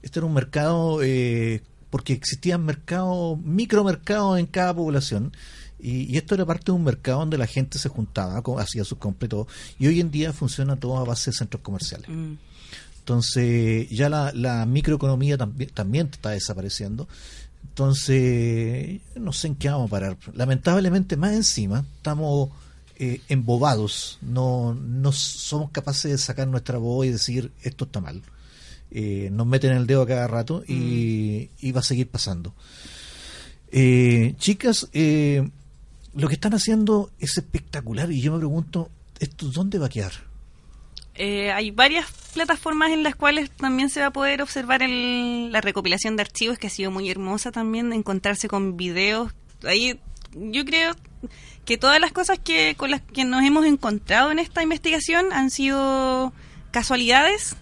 Este 0.01 0.19
era 0.19 0.25
un 0.25 0.33
mercado 0.33 1.01
eh, 1.03 1.61
porque 1.89 2.13
existían 2.13 2.65
mercados, 2.65 3.39
micromercados 3.39 4.39
en 4.39 4.45
cada 4.45 4.73
población. 4.73 5.31
Y, 5.79 6.13
y 6.13 6.17
esto 6.17 6.35
era 6.35 6.45
parte 6.45 6.65
de 6.65 6.71
un 6.73 6.83
mercado 6.83 7.19
donde 7.19 7.37
la 7.37 7.47
gente 7.47 7.79
se 7.79 7.89
juntaba, 7.89 8.41
hacía 8.59 8.83
sus 8.83 8.97
completos. 8.97 9.47
Y 9.77 9.87
hoy 9.87 9.99
en 9.99 10.11
día 10.11 10.33
funciona 10.33 10.75
todo 10.75 10.97
a 10.97 11.05
base 11.05 11.31
de 11.31 11.37
centros 11.37 11.61
comerciales. 11.61 12.09
Mm. 12.09 12.33
Entonces, 12.99 13.89
ya 13.89 14.09
la, 14.09 14.31
la 14.33 14.65
microeconomía 14.65 15.37
también, 15.37 15.71
también 15.71 16.09
está 16.11 16.29
desapareciendo. 16.29 17.07
Entonces, 17.63 19.01
no 19.15 19.33
sé 19.33 19.47
en 19.47 19.55
qué 19.55 19.69
vamos 19.69 19.87
a 19.87 19.91
parar. 19.91 20.17
Lamentablemente, 20.33 21.17
más 21.17 21.33
encima, 21.33 21.85
estamos 21.97 22.49
eh, 22.97 23.21
embobados. 23.29 24.19
No, 24.21 24.75
no 24.75 25.11
somos 25.11 25.71
capaces 25.71 26.11
de 26.11 26.17
sacar 26.17 26.47
nuestra 26.47 26.77
voz 26.77 27.05
y 27.05 27.09
decir 27.09 27.51
esto 27.63 27.85
está 27.85 28.01
mal. 28.01 28.21
Eh, 28.91 29.29
nos 29.31 29.45
meten 29.45 29.71
el 29.73 29.85
dedo 29.87 30.01
a 30.01 30.07
cada 30.07 30.27
rato 30.27 30.63
y, 30.67 31.49
y 31.59 31.71
va 31.71 31.81
a 31.81 31.83
seguir 31.83 32.07
pasando. 32.09 32.53
Eh, 33.71 34.33
chicas, 34.37 34.89
eh, 34.93 35.47
lo 36.15 36.27
que 36.27 36.33
están 36.33 36.53
haciendo 36.53 37.11
es 37.19 37.37
espectacular 37.37 38.11
y 38.11 38.21
yo 38.21 38.31
me 38.31 38.39
pregunto, 38.39 38.89
¿esto 39.19 39.47
dónde 39.47 39.77
va 39.77 39.85
a 39.87 39.89
quedar? 39.89 40.13
Eh, 41.13 41.51
hay 41.51 41.69
varias 41.71 42.05
plataformas 42.33 42.91
en 42.91 43.03
las 43.03 43.15
cuales 43.15 43.51
también 43.51 43.89
se 43.89 43.99
va 43.99 44.07
a 44.07 44.11
poder 44.11 44.41
observar 44.41 44.81
el- 44.81 45.51
la 45.51 45.61
recopilación 45.61 46.15
de 46.15 46.21
archivos, 46.21 46.57
que 46.57 46.67
ha 46.67 46.69
sido 46.71 46.91
muy 46.91 47.09
hermosa 47.09 47.51
también, 47.51 47.91
encontrarse 47.93 48.47
con 48.47 48.77
videos. 48.77 49.33
Ahí 49.63 49.99
yo 50.33 50.63
creo 50.65 50.95
que 51.65 51.77
todas 51.77 51.99
las 51.99 52.11
cosas 52.13 52.39
que 52.39 52.73
con 52.75 52.89
las 52.89 53.01
que 53.01 53.25
nos 53.25 53.43
hemos 53.43 53.65
encontrado 53.65 54.31
en 54.31 54.39
esta 54.39 54.63
investigación 54.63 55.33
han 55.33 55.49
sido 55.51 56.31
casualidades 56.71 57.55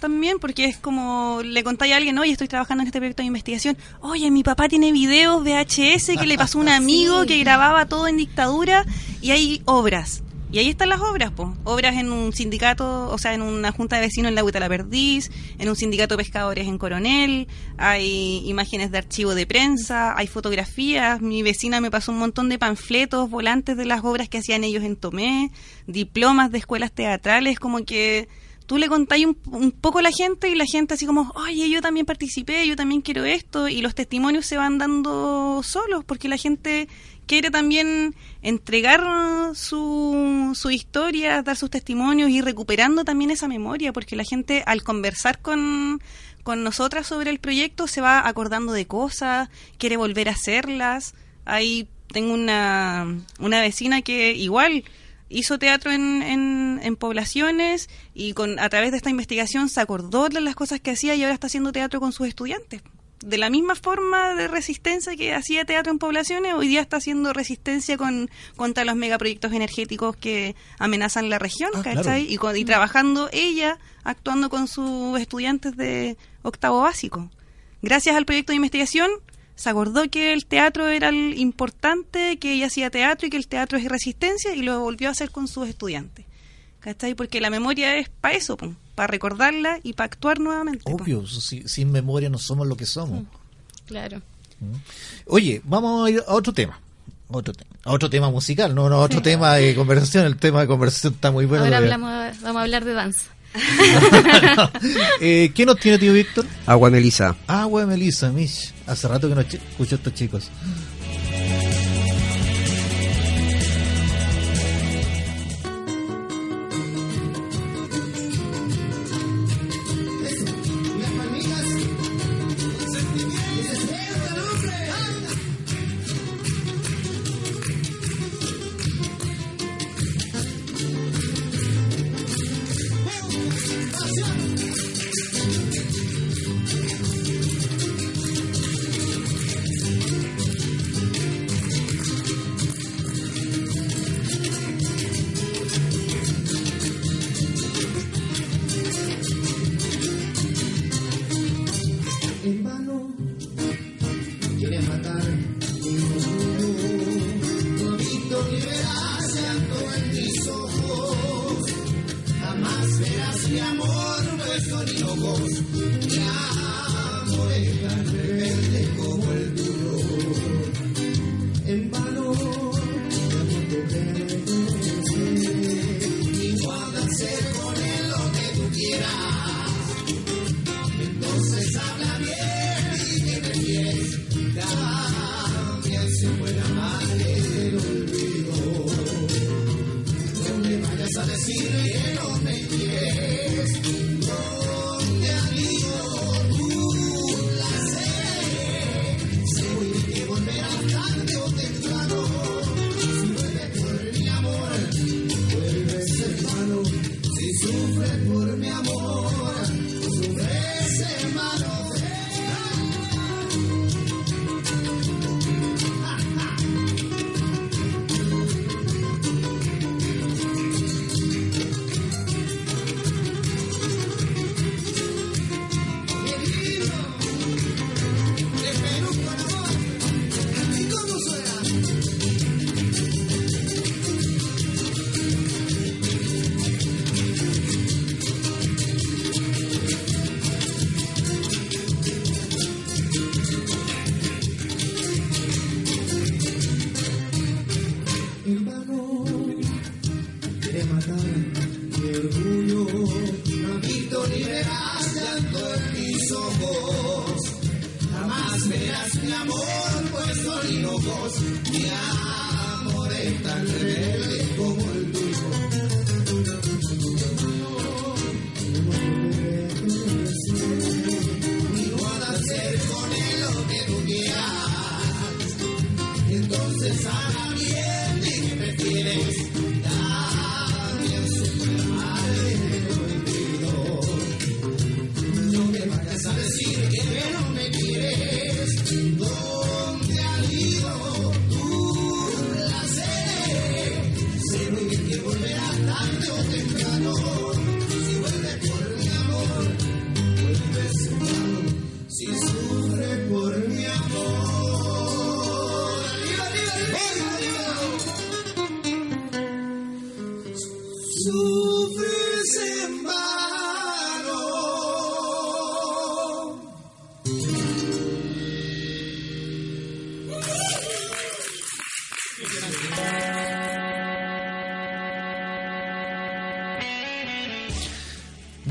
también, 0.00 0.38
porque 0.38 0.64
es 0.64 0.76
como 0.76 1.40
le 1.44 1.62
contáis 1.62 1.92
a 1.92 1.96
alguien, 1.96 2.18
oye, 2.18 2.32
estoy 2.32 2.48
trabajando 2.48 2.82
en 2.82 2.88
este 2.88 2.98
proyecto 2.98 3.22
de 3.22 3.28
investigación, 3.28 3.76
oye, 4.00 4.30
mi 4.30 4.42
papá 4.42 4.68
tiene 4.68 4.92
videos 4.92 5.42
VHS 5.44 6.18
que 6.18 6.26
le 6.26 6.36
pasó 6.36 6.58
un 6.58 6.68
amigo 6.70 7.26
que 7.26 7.38
grababa 7.38 7.86
todo 7.86 8.08
en 8.08 8.16
dictadura 8.16 8.84
y 9.20 9.30
hay 9.30 9.62
obras. 9.66 10.22
Y 10.52 10.58
ahí 10.58 10.68
están 10.68 10.88
las 10.88 11.00
obras, 11.00 11.30
pues. 11.30 11.48
Obras 11.62 11.96
en 11.96 12.10
un 12.10 12.32
sindicato, 12.32 13.08
o 13.08 13.18
sea, 13.18 13.34
en 13.34 13.42
una 13.42 13.70
junta 13.70 13.96
de 13.96 14.02
vecinos 14.02 14.30
en 14.30 14.34
la 14.34 14.42
Huita 14.42 14.58
La 14.58 14.68
Perdiz, 14.68 15.30
en 15.58 15.68
un 15.68 15.76
sindicato 15.76 16.16
de 16.16 16.24
pescadores 16.24 16.66
en 16.66 16.76
Coronel, 16.76 17.46
hay 17.78 18.42
imágenes 18.48 18.90
de 18.90 18.98
archivo 18.98 19.36
de 19.36 19.46
prensa, 19.46 20.16
hay 20.18 20.26
fotografías. 20.26 21.20
Mi 21.20 21.44
vecina 21.44 21.80
me 21.80 21.90
pasó 21.92 22.10
un 22.10 22.18
montón 22.18 22.48
de 22.48 22.58
panfletos, 22.58 23.30
volantes 23.30 23.76
de 23.76 23.84
las 23.84 24.02
obras 24.02 24.28
que 24.28 24.38
hacían 24.38 24.64
ellos 24.64 24.82
en 24.82 24.96
Tomé, 24.96 25.52
diplomas 25.86 26.50
de 26.50 26.58
escuelas 26.58 26.90
teatrales, 26.90 27.60
como 27.60 27.84
que 27.84 28.28
tú 28.70 28.78
le 28.78 28.86
contáis 28.86 29.26
un, 29.26 29.36
un 29.46 29.72
poco 29.72 29.98
a 29.98 30.02
la 30.02 30.12
gente 30.12 30.48
y 30.48 30.54
la 30.54 30.64
gente 30.64 30.94
así 30.94 31.04
como, 31.04 31.32
oye, 31.34 31.68
yo 31.68 31.82
también 31.82 32.06
participé, 32.06 32.68
yo 32.68 32.76
también 32.76 33.00
quiero 33.00 33.24
esto, 33.24 33.66
y 33.66 33.82
los 33.82 33.96
testimonios 33.96 34.46
se 34.46 34.56
van 34.56 34.78
dando 34.78 35.60
solos, 35.64 36.04
porque 36.04 36.28
la 36.28 36.36
gente 36.36 36.86
quiere 37.26 37.50
también 37.50 38.14
entregar 38.42 39.56
su, 39.56 40.52
su 40.54 40.70
historia, 40.70 41.42
dar 41.42 41.56
sus 41.56 41.68
testimonios 41.68 42.30
y 42.30 42.42
recuperando 42.42 43.04
también 43.04 43.32
esa 43.32 43.48
memoria, 43.48 43.92
porque 43.92 44.14
la 44.14 44.22
gente 44.22 44.62
al 44.64 44.84
conversar 44.84 45.40
con, 45.40 46.00
con 46.44 46.62
nosotras 46.62 47.08
sobre 47.08 47.30
el 47.30 47.40
proyecto 47.40 47.88
se 47.88 48.00
va 48.00 48.24
acordando 48.24 48.72
de 48.72 48.86
cosas, 48.86 49.48
quiere 49.78 49.96
volver 49.96 50.28
a 50.28 50.32
hacerlas. 50.34 51.14
Ahí 51.44 51.88
tengo 52.12 52.34
una, 52.34 53.18
una 53.40 53.60
vecina 53.62 54.02
que 54.02 54.30
igual 54.32 54.84
hizo 55.30 55.58
teatro 55.58 55.90
en, 55.92 56.22
en, 56.22 56.80
en 56.82 56.96
poblaciones 56.96 57.88
y 58.12 58.34
con 58.34 58.58
a 58.58 58.68
través 58.68 58.90
de 58.90 58.98
esta 58.98 59.08
investigación 59.10 59.68
se 59.70 59.80
acordó 59.80 60.28
de 60.28 60.40
las 60.42 60.54
cosas 60.54 60.80
que 60.80 60.90
hacía 60.90 61.14
y 61.14 61.22
ahora 61.22 61.32
está 61.34 61.46
haciendo 61.46 61.72
teatro 61.72 62.00
con 62.00 62.12
sus 62.12 62.28
estudiantes. 62.28 62.82
De 63.24 63.36
la 63.36 63.50
misma 63.50 63.74
forma 63.74 64.34
de 64.34 64.48
resistencia 64.48 65.14
que 65.14 65.34
hacía 65.34 65.64
teatro 65.66 65.92
en 65.92 65.98
poblaciones, 65.98 66.54
hoy 66.54 66.68
día 66.68 66.80
está 66.80 66.96
haciendo 66.96 67.32
resistencia 67.34 67.96
con 67.98 68.30
contra 68.56 68.84
los 68.86 68.96
megaproyectos 68.96 69.52
energéticos 69.52 70.16
que 70.16 70.56
amenazan 70.78 71.28
la 71.28 71.38
región, 71.38 71.70
Ah, 71.74 71.82
¿cachai? 71.82 72.02
claro. 72.02 72.18
Y, 72.32 72.36
con- 72.38 72.56
y 72.56 72.64
trabajando 72.64 73.28
ella, 73.32 73.78
actuando 74.04 74.48
con 74.48 74.68
sus 74.68 75.20
estudiantes 75.20 75.76
de 75.76 76.16
octavo 76.42 76.80
básico. 76.80 77.30
Gracias 77.82 78.16
al 78.16 78.24
proyecto 78.24 78.52
de 78.52 78.56
investigación, 78.56 79.10
se 79.60 79.68
acordó 79.68 80.08
que 80.08 80.32
el 80.32 80.46
teatro 80.46 80.88
era 80.88 81.10
el 81.10 81.38
importante, 81.38 82.38
que 82.38 82.54
ella 82.54 82.66
hacía 82.68 82.88
teatro 82.90 83.26
y 83.26 83.30
que 83.30 83.36
el 83.36 83.46
teatro 83.46 83.76
es 83.76 83.84
resistencia 83.84 84.54
y 84.54 84.62
lo 84.62 84.80
volvió 84.80 85.08
a 85.08 85.12
hacer 85.12 85.30
con 85.30 85.48
sus 85.48 85.68
estudiantes. 85.68 86.24
¿Cachai? 86.80 87.14
Porque 87.14 87.42
la 87.42 87.50
memoria 87.50 87.96
es 87.96 88.08
para 88.08 88.34
eso, 88.34 88.56
para 88.94 89.06
recordarla 89.06 89.78
y 89.82 89.92
para 89.92 90.06
actuar 90.06 90.40
nuevamente. 90.40 90.80
Obvio, 90.86 91.26
si- 91.26 91.68
sin 91.68 91.92
memoria 91.92 92.30
no 92.30 92.38
somos 92.38 92.66
lo 92.66 92.74
que 92.74 92.86
somos. 92.86 93.24
Claro. 93.86 94.22
Oye, 95.26 95.60
vamos 95.64 96.06
a 96.06 96.10
ir 96.10 96.22
a 96.26 96.32
otro 96.32 96.52
tema. 96.54 96.80
Otro, 97.28 97.52
te- 97.52 97.66
otro 97.84 98.08
tema 98.10 98.30
musical, 98.30 98.74
no, 98.74 98.88
no, 98.88 98.98
otro 98.98 99.20
tema 99.22 99.54
de 99.56 99.74
conversación. 99.74 100.24
El 100.24 100.36
tema 100.38 100.62
de 100.62 100.66
conversación 100.68 101.12
está 101.12 101.30
muy 101.30 101.44
bueno. 101.44 101.64
Ahora 101.64 101.76
hablamos, 101.78 102.40
vamos 102.40 102.60
a 102.60 102.62
hablar 102.62 102.84
de 102.86 102.92
danza. 102.94 103.26
eh, 105.20 105.50
¿Qué 105.54 105.66
nos 105.66 105.78
tiene, 105.78 105.98
tío 105.98 106.12
Víctor? 106.12 106.44
Agua 106.66 106.90
Melisa. 106.90 107.36
Agua 107.46 107.82
de 107.82 107.86
Melissa, 107.88 108.30
Mish. 108.30 108.72
Hace 108.86 109.08
rato 109.08 109.28
que 109.28 109.34
no 109.34 109.42
ch- 109.42 109.54
escucho 109.70 109.94
a 109.94 109.98
estos 109.98 110.14
chicos. 110.14 110.48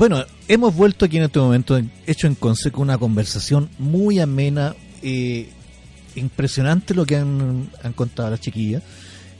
Bueno, 0.00 0.24
hemos 0.48 0.74
vuelto 0.74 1.04
aquí 1.04 1.18
en 1.18 1.24
este 1.24 1.38
momento, 1.40 1.76
en- 1.76 1.90
hecho 2.06 2.26
en 2.26 2.34
Conseco 2.34 2.80
una 2.80 2.96
conversación 2.96 3.68
muy 3.78 4.18
amena, 4.18 4.74
eh, 5.02 5.50
impresionante 6.14 6.94
lo 6.94 7.04
que 7.04 7.16
han, 7.16 7.68
contado 7.94 8.30
las 8.30 8.40
chiquillas. 8.40 8.82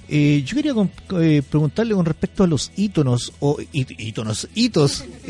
Eh, 0.06 0.42
yo 0.44 0.56
quería 0.56 0.74
con- 0.74 0.90
eh, 1.18 1.40
preguntarle 1.48 1.94
con 1.94 2.04
respecto 2.04 2.44
a 2.44 2.46
los 2.46 2.72
íconos, 2.76 3.32
o 3.40 3.56
í- 3.72 3.86
íconos, 4.06 4.48
hitos, 4.54 5.02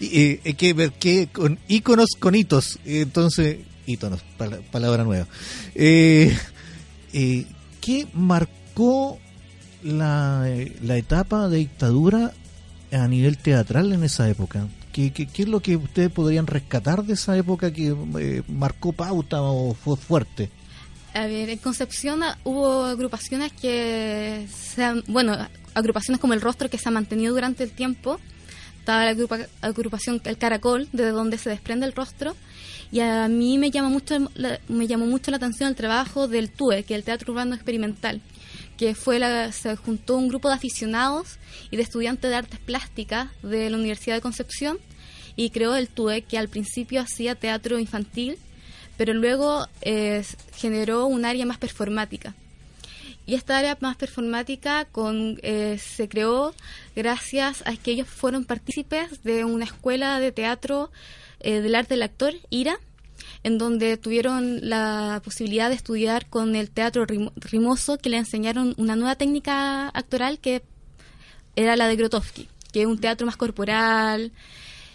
eh, 0.00 0.40
eh, 0.44 0.54
que 0.54 0.92
que 0.96 1.26
con 1.32 1.58
íconos 1.66 2.10
con 2.20 2.36
hitos, 2.36 2.78
entonces, 2.84 3.58
íconos, 3.88 4.20
pala- 4.38 4.60
palabra 4.70 5.02
nueva. 5.02 5.26
Eh, 5.74 6.32
¿Qué 7.80 8.06
marcó 8.14 9.18
la, 9.82 10.46
la 10.84 10.96
etapa 10.98 11.48
de 11.48 11.56
dictadura 11.58 12.32
a 12.92 13.08
nivel 13.08 13.38
teatral 13.38 13.92
en 13.92 14.04
esa 14.04 14.28
época? 14.28 14.68
¿Qué, 14.92 15.10
qué, 15.12 15.26
qué 15.26 15.42
es 15.42 15.48
lo 15.48 15.60
que 15.60 15.76
ustedes 15.76 16.10
podrían 16.10 16.46
rescatar 16.46 17.04
de 17.04 17.14
esa 17.14 17.36
época 17.36 17.72
que 17.72 17.94
eh, 18.20 18.42
marcó 18.48 18.92
pauta 18.92 19.40
o 19.42 19.74
fue 19.74 19.96
fuerte? 19.96 20.50
En 21.14 21.58
Concepción 21.58 22.20
hubo 22.44 22.84
agrupaciones 22.84 23.52
que 23.52 24.46
se 24.54 24.82
han, 24.84 25.02
bueno, 25.08 25.36
agrupaciones 25.74 26.20
como 26.20 26.32
El 26.34 26.40
Rostro 26.40 26.70
que 26.70 26.78
se 26.78 26.88
ha 26.88 26.92
mantenido 26.92 27.34
durante 27.34 27.64
el 27.64 27.70
tiempo. 27.70 28.18
Estaba 28.78 29.04
la 29.04 29.10
agrupa- 29.10 29.46
agrupación 29.60 30.20
El 30.24 30.38
Caracol, 30.38 30.88
de 30.92 31.10
donde 31.10 31.38
se 31.38 31.50
desprende 31.50 31.86
el 31.86 31.92
rostro. 31.92 32.34
Y 32.90 33.00
a 33.00 33.28
mí 33.28 33.56
me 33.58 33.70
llama 33.70 33.88
mucho 33.88 34.16
me 34.68 34.86
llamó 34.86 35.06
mucho 35.06 35.30
la 35.30 35.36
atención 35.38 35.68
el 35.70 35.76
trabajo 35.76 36.28
del 36.28 36.50
TUE, 36.50 36.82
que 36.84 36.94
es 36.94 36.98
el 36.98 37.04
Teatro 37.04 37.32
Urbano 37.32 37.54
Experimental, 37.54 38.20
que 38.82 38.96
fue 38.96 39.20
la, 39.20 39.52
se 39.52 39.76
juntó 39.76 40.16
un 40.16 40.26
grupo 40.26 40.48
de 40.48 40.56
aficionados 40.56 41.38
y 41.70 41.76
de 41.76 41.84
estudiantes 41.84 42.28
de 42.28 42.36
artes 42.36 42.58
plásticas 42.58 43.28
de 43.40 43.70
la 43.70 43.76
Universidad 43.76 44.16
de 44.16 44.20
Concepción 44.20 44.80
y 45.36 45.50
creó 45.50 45.76
el 45.76 45.86
TUE, 45.86 46.22
que 46.22 46.36
al 46.36 46.48
principio 46.48 47.00
hacía 47.00 47.36
teatro 47.36 47.78
infantil, 47.78 48.38
pero 48.96 49.14
luego 49.14 49.68
eh, 49.82 50.24
generó 50.56 51.06
un 51.06 51.24
área 51.24 51.46
más 51.46 51.58
performática. 51.58 52.34
Y 53.24 53.34
esta 53.36 53.56
área 53.56 53.78
más 53.78 53.94
performática 53.94 54.84
con, 54.86 55.38
eh, 55.44 55.78
se 55.78 56.08
creó 56.08 56.52
gracias 56.96 57.62
a 57.66 57.76
que 57.76 57.92
ellos 57.92 58.08
fueron 58.08 58.44
partícipes 58.44 59.22
de 59.22 59.44
una 59.44 59.64
escuela 59.64 60.18
de 60.18 60.32
teatro 60.32 60.90
eh, 61.38 61.60
del 61.60 61.76
arte 61.76 61.94
del 61.94 62.02
actor, 62.02 62.34
IRA, 62.50 62.80
en 63.44 63.58
donde 63.58 63.96
tuvieron 63.96 64.68
la 64.68 65.20
posibilidad 65.24 65.68
de 65.68 65.74
estudiar 65.74 66.28
con 66.28 66.54
el 66.56 66.70
teatro 66.70 67.04
rim- 67.06 67.30
rimoso, 67.36 67.98
que 67.98 68.08
le 68.10 68.16
enseñaron 68.18 68.74
una 68.76 68.94
nueva 68.96 69.16
técnica 69.16 69.88
actoral 69.88 70.38
que 70.38 70.62
era 71.56 71.76
la 71.76 71.88
de 71.88 71.96
Grotowski, 71.96 72.48
que 72.72 72.82
es 72.82 72.86
un 72.86 72.98
teatro 72.98 73.26
más 73.26 73.36
corporal. 73.36 74.32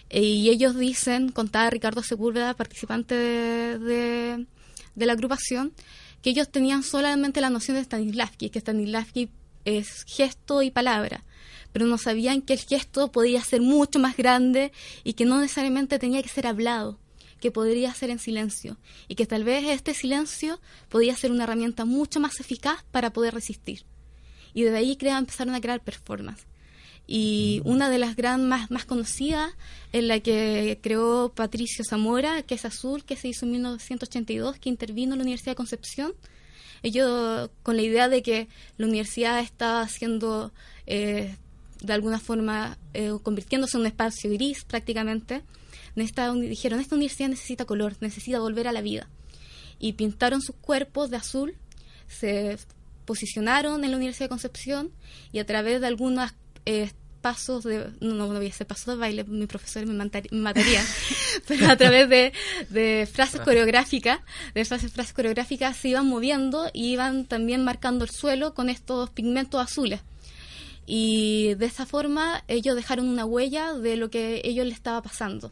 eh, 0.10 0.22
y 0.22 0.50
ellos 0.50 0.78
dicen, 0.78 1.30
contaba 1.30 1.70
Ricardo 1.70 2.02
Sepúlveda, 2.02 2.54
participante 2.54 3.14
de, 3.16 3.78
de- 3.80 4.46
de 4.96 5.06
la 5.06 5.14
agrupación, 5.14 5.74
que 6.22 6.30
ellos 6.32 6.50
tenían 6.50 6.82
solamente 6.84 7.42
la 7.42 7.50
noción 7.50 7.76
de 7.78 7.84
Stanislavski, 7.84 8.50
que 8.50 8.60
Stanislavski 8.60 9.30
es 9.66 10.04
gesto 10.08 10.62
y 10.64 10.72
palabra, 10.72 11.24
pero 11.74 11.86
no 11.86 11.98
sabían 11.98 12.42
que 12.42 12.54
el 12.54 12.60
gesto 12.60 13.12
podía 13.12 13.44
ser 13.44 13.62
mucho 13.62 14.00
más 14.00 14.16
grande 14.16 14.72
y 15.04 15.14
que 15.14 15.26
no 15.26 15.40
necesariamente 15.42 16.00
tenía 16.00 16.24
que 16.24 16.30
ser 16.30 16.48
hablado, 16.48 16.98
que 17.40 17.52
podría 17.52 17.94
ser 17.94 18.10
en 18.10 18.20
silencio, 18.20 18.78
y 19.08 19.16
que 19.16 19.26
tal 19.26 19.44
vez 19.44 19.66
este 19.66 19.94
silencio 19.94 20.60
podía 20.90 21.16
ser 21.16 21.32
una 21.32 21.44
herramienta 21.44 21.86
mucho 21.86 22.20
más 22.20 22.40
eficaz 22.40 22.84
para 22.92 23.12
poder 23.12 23.34
resistir. 23.34 23.84
Y 24.54 24.64
desde 24.64 24.78
ahí 24.78 24.98
crea, 24.98 25.18
empezaron 25.18 25.56
a 25.56 25.62
crear 25.62 25.82
performance. 25.82 26.46
y 27.10 27.62
una 27.64 27.90
de 27.90 28.00
las 28.00 28.18
gran 28.18 28.50
más, 28.50 28.70
más 28.70 28.84
conocidas 28.84 29.54
en 29.94 30.10
la 30.10 30.20
que 30.20 30.78
creó 30.82 31.32
Patricio 31.34 31.86
Zamora, 31.86 32.44
que 32.44 32.56
es 32.56 32.66
Azul, 32.66 33.06
que 33.06 33.16
se 33.16 33.30
hizo 33.30 33.46
en 33.46 33.52
1982, 33.54 34.60
que 34.60 34.68
intervino 34.68 35.14
en 35.14 35.20
la 35.20 35.24
Universidad 35.24 35.54
de 35.54 35.56
Concepción. 35.56 36.14
Ellos 36.84 37.50
con 37.64 37.78
la 37.78 37.84
idea 37.84 38.10
de 38.10 38.22
que 38.22 38.48
la 38.78 38.88
universidad 38.88 39.40
estaba 39.40 39.82
haciendo, 39.82 40.52
eh, 40.86 41.36
de 41.82 41.94
alguna 41.94 42.20
forma, 42.20 42.78
eh, 42.94 43.14
convirtiéndose 43.24 43.78
en 43.78 43.82
un 43.82 43.88
espacio 43.88 44.30
gris 44.30 44.66
prácticamente, 44.66 45.44
dijeron, 46.04 46.80
esta 46.80 46.96
universidad 46.96 47.30
necesita 47.30 47.66
color, 47.66 47.96
necesita 48.00 48.40
volver 48.40 48.68
a 48.68 48.72
la 48.72 48.82
vida. 48.82 49.10
Y 49.80 49.94
pintaron 49.94 50.42
sus 50.42 50.56
cuerpos 50.56 51.10
de 51.10 51.18
azul, 51.18 51.56
se 52.08 52.58
posicionaron 53.06 53.84
en 53.84 53.92
la 53.92 53.98
Universidad 53.98 54.26
de 54.26 54.30
Concepción 54.30 54.92
y 55.32 55.40
a 55.40 55.46
través 55.46 55.82
de 55.82 55.88
algunos 55.88 56.32
eh, 56.66 56.92
pasos 57.22 57.64
de 57.64 57.90
no, 58.00 58.14
no 58.14 58.28
voy 58.28 58.46
a 58.46 58.50
hacer 58.50 58.68
pasos 58.68 58.94
de 58.94 58.96
baile 58.96 59.24
mi 59.24 59.48
profesor 59.48 59.86
me, 59.86 59.94
me 59.94 60.40
mataría 60.40 60.86
pero 61.48 61.68
a 61.70 61.76
través 61.76 62.08
de, 62.10 62.32
de 62.70 63.08
frases 63.12 63.42
coreográficas 63.42 64.20
de 64.54 64.66
frases, 64.66 64.92
frases 64.92 65.14
coreográficas 65.14 65.76
se 65.78 65.90
iban 65.90 66.06
moviendo 66.08 66.70
y 66.74 66.92
iban 66.92 67.26
también 67.26 67.64
marcando 67.64 68.06
el 68.06 68.12
suelo 68.12 68.54
con 68.54 68.70
estos 68.70 69.10
pigmentos 69.10 69.62
azules. 69.62 70.02
Y 70.86 71.56
de 71.56 71.66
esa 71.66 71.86
forma 71.86 72.44
ellos 72.48 72.76
dejaron 72.76 73.10
una 73.10 73.26
huella 73.26 73.74
de 73.74 73.98
lo 73.98 74.10
que 74.10 74.42
ellos 74.46 74.66
les 74.66 74.76
estaba 74.76 75.02
pasando 75.02 75.52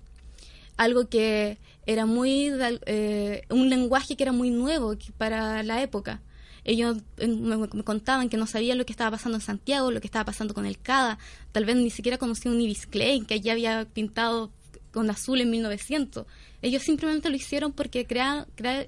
algo 0.77 1.07
que 1.09 1.57
era 1.85 2.05
muy 2.05 2.51
eh, 2.85 3.43
un 3.49 3.69
lenguaje 3.69 4.15
que 4.15 4.23
era 4.23 4.31
muy 4.31 4.49
nuevo 4.49 4.95
para 5.17 5.63
la 5.63 5.81
época 5.81 6.21
ellos 6.63 6.97
eh, 7.17 7.27
me, 7.27 7.67
contaban 7.83 8.27
que 8.27 8.37
no 8.37 8.47
sabían 8.47 8.77
lo 8.79 8.85
que 8.87 8.91
estaba 8.93 9.11
pasando 9.11 9.37
en 9.37 9.41
Santiago, 9.41 9.91
lo 9.91 10.01
que 10.01 10.07
estaba 10.07 10.25
pasando 10.25 10.55
con 10.55 10.65
el 10.65 10.79
CADA, 10.79 11.19
tal 11.51 11.63
vez 11.63 11.75
ni 11.75 11.91
siquiera 11.91 12.17
conocían 12.17 12.55
un 12.55 12.61
Ibis 12.61 12.87
Klein, 12.87 13.23
que 13.25 13.35
allá 13.35 13.51
había 13.51 13.85
pintado 13.85 14.51
con 14.91 15.07
azul 15.11 15.39
en 15.41 15.51
1900. 15.51 16.25
Ellos 16.63 16.81
simplemente 16.81 17.29
lo 17.29 17.35
hicieron 17.35 17.71
porque 17.71 18.07
crea- 18.07 18.47
crea- 18.55 18.87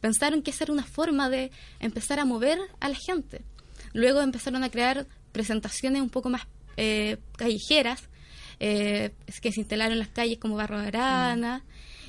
pensaron 0.00 0.40
que 0.42 0.52
esa 0.52 0.62
era 0.62 0.72
una 0.72 0.84
forma 0.84 1.28
de 1.28 1.50
empezar 1.80 2.20
a 2.20 2.24
mover 2.24 2.60
a 2.78 2.88
la 2.88 2.94
gente. 2.94 3.42
Luego 3.92 4.20
empezaron 4.20 4.62
a 4.62 4.70
crear 4.70 5.08
presentaciones 5.32 6.02
un 6.02 6.10
poco 6.10 6.30
más 6.30 6.42
eh, 6.76 7.16
callejeras, 7.36 8.02
eh, 8.60 9.10
que 9.40 9.52
se 9.52 9.60
instalaron 9.60 9.94
en 9.94 9.98
las 9.98 10.08
calles 10.08 10.38
como 10.38 10.56
Barro 10.56 10.78
de 10.78 10.88
Arana, 10.88 11.64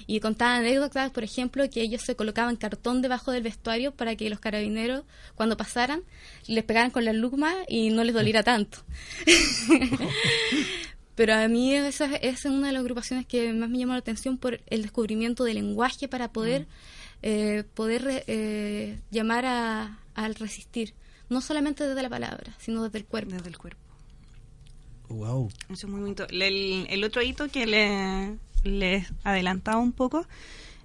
y 0.08 0.20
contaban 0.20 0.62
anécdotas, 0.62 1.12
por 1.12 1.24
ejemplo, 1.24 1.70
que 1.70 1.82
ellos 1.82 2.02
se 2.02 2.16
colocaban 2.16 2.58
cartón 2.58 3.02
debajo 3.02 3.32
del 3.32 3.44
vestuario 3.44 3.94
para 3.94 4.16
que 4.16 4.30
los 4.30 4.40
carabineros, 4.40 5.04
cuando 5.36 5.58
pasaran, 5.58 6.02
les 6.48 6.64
pegaran 6.64 6.92
con 6.92 7.06
la 7.06 7.14
luma 7.14 7.54
y 7.68 7.90
no 7.92 8.04
les 8.04 8.14
doliera 8.14 8.44
tanto. 8.44 8.80
Pero 11.16 11.36
a 11.36 11.48
mí 11.48 11.74
esa, 11.76 12.06
esa 12.16 12.30
es 12.30 12.46
una 12.46 12.68
de 12.68 12.74
las 12.74 12.82
agrupaciones 12.82 13.26
que 13.26 13.54
más 13.54 13.70
me 13.70 13.78
llamó 13.78 13.94
la 13.94 14.00
atención 14.00 14.38
por 14.38 14.60
el 14.68 14.82
descubrimiento 14.82 15.44
del 15.44 15.56
lenguaje 15.56 16.08
para 16.08 16.32
poder, 16.32 16.68
eh, 17.22 17.64
poder 17.74 18.24
eh, 18.28 19.00
llamar 19.12 19.46
a, 19.46 20.00
al 20.16 20.36
resistir. 20.36 20.94
No 21.30 21.40
solamente 21.40 21.88
desde 21.88 22.02
la 22.02 22.10
palabra, 22.10 22.54
sino 22.60 22.84
desde 22.84 22.98
el 22.98 23.06
cuerpo. 23.06 23.32
Desde 23.32 23.50
el 23.50 23.58
cuerpo. 23.58 23.91
Wow. 25.12 25.50
El 26.30 27.04
otro 27.04 27.22
hito 27.22 27.50
que 27.50 27.66
le, 27.66 28.38
les 28.64 29.08
adelantaba 29.24 29.78
un 29.78 29.92
poco 29.92 30.26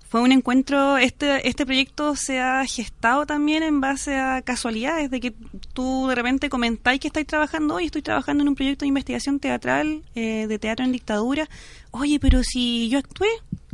fue 0.09 0.21
un 0.23 0.31
encuentro, 0.31 0.99
este, 0.99 1.49
este 1.49 1.67
proyecto 1.67 2.15
se 2.15 2.39
ha 2.39 2.65
gestado 2.65 3.27
también 3.27 3.63
en 3.65 3.81
base 3.81 4.17
a 4.17 4.41
casualidades, 4.43 5.11
de 5.11 5.21
que 5.21 5.35
tú 5.73 6.07
de 6.09 6.15
repente 6.15 6.49
comentáis 6.49 7.01
que 7.01 7.09
estáis 7.09 7.27
trabajando 7.27 7.75
hoy, 7.75 7.87
estoy 7.87 8.03
trabajando 8.03 8.43
en 8.43 8.49
un 8.49 8.55
proyecto 8.55 8.85
de 8.85 8.89
investigación 8.89 9.41
teatral, 9.41 10.03
eh, 10.15 10.47
de 10.47 10.59
teatro 10.59 10.85
en 10.85 10.93
dictadura. 10.93 11.49
Oye, 11.91 12.21
pero 12.21 12.45
si 12.45 12.89
yo 12.89 13.01
actué 13.01 13.29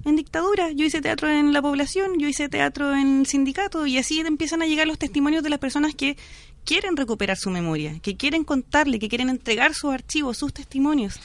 en 0.05 0.17
dictadura, 0.17 0.73
yo 0.73 0.87
hice 0.87 1.03
teatro 1.03 1.29
en 1.29 1.53
la 1.53 1.61
población, 1.61 2.19
yo 2.19 2.27
hice 2.27 2.49
teatro 2.49 2.95
en 2.95 3.21
el 3.21 3.27
sindicato, 3.27 3.87
y 3.87 3.99
así 3.99 4.21
empiezan 4.21 4.63
a 4.63 4.67
llegar 4.67 4.87
los 4.87 4.99
testimonios 4.99 5.43
de 5.43 5.51
las 5.51 5.59
personas 5.59 5.95
que 5.95 6.17
quieren 6.65 6.97
recuperar 6.97 7.37
su 7.37 7.51
memoria, 7.51 7.99
que 8.01 8.17
quieren 8.17 8.45
contarle, 8.45 8.99
que 8.99 9.09
quieren 9.09 9.29
entregar 9.29 9.75
sus 9.75 9.93
archivos, 9.93 10.39
sus 10.39 10.53
testimonios. 10.53 11.21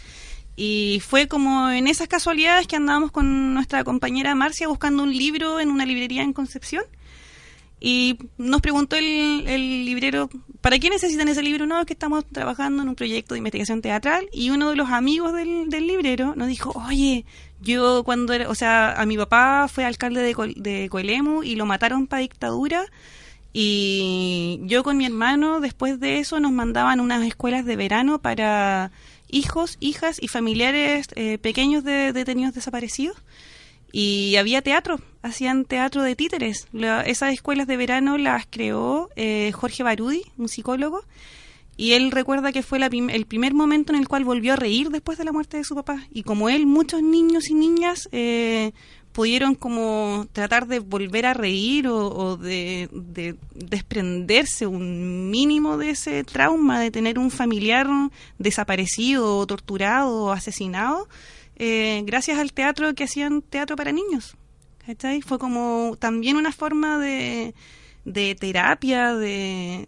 Y 0.55 1.01
fue 1.07 1.27
como 1.27 1.69
en 1.69 1.85
esas 1.87 2.07
casualidades 2.07 2.65
que 2.67 2.75
andábamos 2.75 3.11
con 3.11 3.53
nuestra 3.53 3.83
compañera 3.83 4.33
Marcia 4.33 4.67
buscando 4.67 5.03
un 5.03 5.15
libro 5.15 5.59
en 5.59 5.69
una 5.69 5.85
librería 5.85 6.23
en 6.23 6.33
Concepción. 6.33 6.83
Y 7.79 8.17
nos 8.39 8.61
preguntó 8.61 8.95
el, 8.95 9.43
el 9.45 9.85
librero, 9.85 10.31
¿para 10.61 10.79
qué 10.79 10.89
necesitan 10.89 11.27
ese 11.27 11.43
libro? 11.43 11.67
No, 11.67 11.79
es 11.79 11.85
que 11.85 11.93
estamos 11.93 12.25
trabajando 12.25 12.81
en 12.81 12.89
un 12.89 12.95
proyecto 12.95 13.35
de 13.35 13.37
investigación 13.37 13.83
teatral. 13.83 14.27
Y 14.33 14.49
uno 14.49 14.71
de 14.71 14.75
los 14.75 14.89
amigos 14.89 15.31
del, 15.33 15.69
del 15.69 15.85
librero 15.85 16.33
nos 16.35 16.47
dijo, 16.47 16.71
oye, 16.87 17.23
yo 17.61 18.01
cuando 18.03 18.33
era, 18.33 18.49
o 18.49 18.55
sea, 18.55 18.93
a 18.99 19.05
mi 19.05 19.15
papá 19.15 19.67
fue 19.71 19.85
alcalde 19.85 20.21
de, 20.23 20.33
Co- 20.33 20.47
de 20.47 20.87
Coelemu 20.89 21.43
y 21.43 21.53
lo 21.55 21.67
mataron 21.67 22.07
para 22.07 22.21
dictadura. 22.21 22.83
Y 23.53 24.59
yo 24.63 24.83
con 24.83 24.97
mi 24.97 25.05
hermano, 25.05 25.59
después 25.59 25.99
de 25.99 26.19
eso, 26.19 26.39
nos 26.39 26.51
mandaban 26.51 26.99
unas 26.99 27.25
escuelas 27.25 27.65
de 27.65 27.75
verano 27.75 28.19
para 28.19 28.91
hijos, 29.29 29.77
hijas 29.79 30.17
y 30.21 30.27
familiares 30.27 31.07
eh, 31.15 31.37
pequeños 31.37 31.83
de 31.83 32.13
detenidos 32.13 32.53
desaparecidos. 32.53 33.17
Y 33.91 34.35
había 34.35 34.61
teatro, 34.61 34.99
hacían 35.21 35.65
teatro 35.65 36.03
de 36.03 36.15
títeres. 36.15 36.67
La- 36.73 37.01
esas 37.01 37.33
escuelas 37.33 37.67
de 37.67 37.77
verano 37.77 38.17
las 38.17 38.45
creó 38.49 39.09
eh, 39.15 39.51
Jorge 39.53 39.81
Barudi, 39.81 40.23
un 40.37 40.49
psicólogo, 40.49 41.03
y 41.77 41.93
él 41.93 42.11
recuerda 42.11 42.51
que 42.51 42.63
fue 42.63 42.79
la 42.79 42.87
el 42.87 43.25
primer 43.27 43.53
momento 43.53 43.93
en 43.93 43.99
el 43.99 44.07
cual 44.07 44.23
volvió 44.25 44.53
a 44.53 44.55
reír 44.55 44.89
después 44.89 45.17
de 45.19 45.23
la 45.25 45.31
muerte 45.31 45.57
de 45.57 45.63
su 45.63 45.73
papá. 45.75 46.05
Y 46.11 46.23
como 46.23 46.49
él, 46.49 46.65
muchos 46.65 47.01
niños 47.01 47.49
y 47.49 47.53
niñas 47.53 48.09
eh, 48.11 48.71
pudieron 49.17 49.55
como 49.55 50.27
tratar 50.31 50.67
de 50.67 50.77
volver 50.77 51.25
a 51.25 51.33
reír 51.33 51.87
o, 51.87 52.37
de, 52.37 52.87
de 52.91 53.35
desprenderse 53.55 54.67
un 54.67 55.31
mínimo 55.31 55.75
de 55.79 55.89
ese 55.89 56.23
trauma 56.23 56.79
de 56.79 56.91
tener 56.91 57.17
un 57.17 57.31
familiar 57.31 57.87
desaparecido, 58.37 59.39
o 59.39 59.47
torturado 59.47 60.25
o 60.25 60.31
asesinado, 60.31 61.09
eh, 61.55 62.03
gracias 62.05 62.37
al 62.37 62.53
teatro 62.53 62.93
que 62.93 63.05
hacían 63.05 63.41
teatro 63.41 63.75
para 63.75 63.91
niños. 63.91 64.37
¿cachai? 64.85 65.23
Fue 65.23 65.39
como 65.39 65.97
también 65.97 66.37
una 66.37 66.51
forma 66.51 66.99
de, 66.99 67.55
terapia, 68.39 69.15
de, 69.15 69.87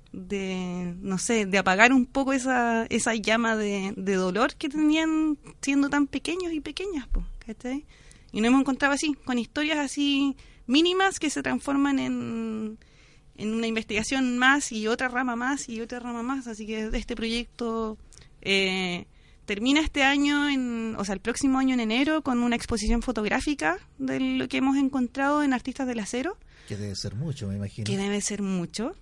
no 1.03 1.19
sé, 1.19 1.45
de 1.45 1.57
apagar 1.59 1.93
un 1.93 2.07
poco 2.07 2.33
esa, 2.33 2.87
esa 2.89 3.13
llama 3.13 3.55
de, 3.55 3.93
de 3.95 4.15
dolor 4.15 4.55
que 4.55 4.69
tenían 4.69 5.37
siendo 5.61 5.87
tan 5.87 6.07
pequeños 6.07 6.51
y 6.51 6.61
pequeñas, 6.61 7.07
¿cachai? 7.45 7.85
Y 8.31 8.41
nos 8.41 8.49
hemos 8.49 8.61
encontrado 8.61 8.93
así, 8.93 9.13
con 9.25 9.39
historias 9.39 9.79
así 9.79 10.35
mínimas 10.67 11.19
que 11.19 11.29
se 11.29 11.41
transforman 11.41 11.99
en, 11.99 12.77
en 13.35 13.53
una 13.53 13.67
investigación 13.67 14.37
más 14.37 14.71
y 14.71 14.87
otra 14.87 15.07
rama 15.07 15.35
más 15.35 15.67
y 15.69 15.81
otra 15.81 15.99
rama 15.99 16.21
más. 16.21 16.47
Así 16.47 16.67
que 16.67 16.89
este 16.93 17.15
proyecto 17.15 17.97
eh, 18.41 19.05
termina 19.45 19.79
este 19.81 20.03
año, 20.03 20.47
en, 20.47 20.95
o 20.97 21.05
sea, 21.05 21.13
el 21.15 21.21
próximo 21.21 21.57
año 21.57 21.73
en 21.73 21.79
enero, 21.79 22.21
con 22.21 22.39
una 22.43 22.55
exposición 22.55 23.01
fotográfica 23.01 23.79
de 23.97 24.19
lo 24.19 24.47
que 24.47 24.57
hemos 24.57 24.77
encontrado 24.77 25.41
en 25.41 25.53
Artistas 25.53 25.87
del 25.87 25.99
Acero 25.99 26.37
Que 26.67 26.77
debe 26.77 26.95
ser 26.95 27.15
mucho, 27.15 27.47
me 27.47 27.55
imagino. 27.55 27.85
que 27.85 27.97
debe 27.97 28.21
ser 28.21 28.41
mucho. 28.43 28.93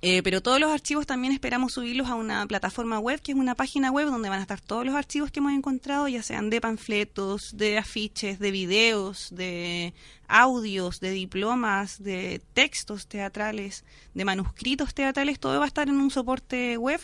Eh, 0.00 0.22
pero 0.22 0.40
todos 0.40 0.60
los 0.60 0.70
archivos 0.70 1.06
también 1.06 1.32
esperamos 1.32 1.72
subirlos 1.72 2.08
a 2.08 2.14
una 2.14 2.46
plataforma 2.46 3.00
web, 3.00 3.20
que 3.20 3.32
es 3.32 3.38
una 3.38 3.56
página 3.56 3.90
web 3.90 4.08
donde 4.08 4.28
van 4.28 4.38
a 4.38 4.42
estar 4.42 4.60
todos 4.60 4.86
los 4.86 4.94
archivos 4.94 5.32
que 5.32 5.40
hemos 5.40 5.52
encontrado, 5.52 6.06
ya 6.06 6.22
sean 6.22 6.50
de 6.50 6.60
panfletos, 6.60 7.56
de 7.56 7.78
afiches, 7.78 8.38
de 8.38 8.50
videos, 8.52 9.28
de 9.32 9.94
audios, 10.28 11.00
de 11.00 11.10
diplomas, 11.10 12.00
de 12.02 12.40
textos 12.54 13.08
teatrales, 13.08 13.84
de 14.14 14.24
manuscritos 14.24 14.94
teatrales, 14.94 15.40
todo 15.40 15.58
va 15.58 15.64
a 15.64 15.68
estar 15.68 15.88
en 15.88 15.96
un 15.96 16.10
soporte 16.10 16.76
web. 16.76 17.00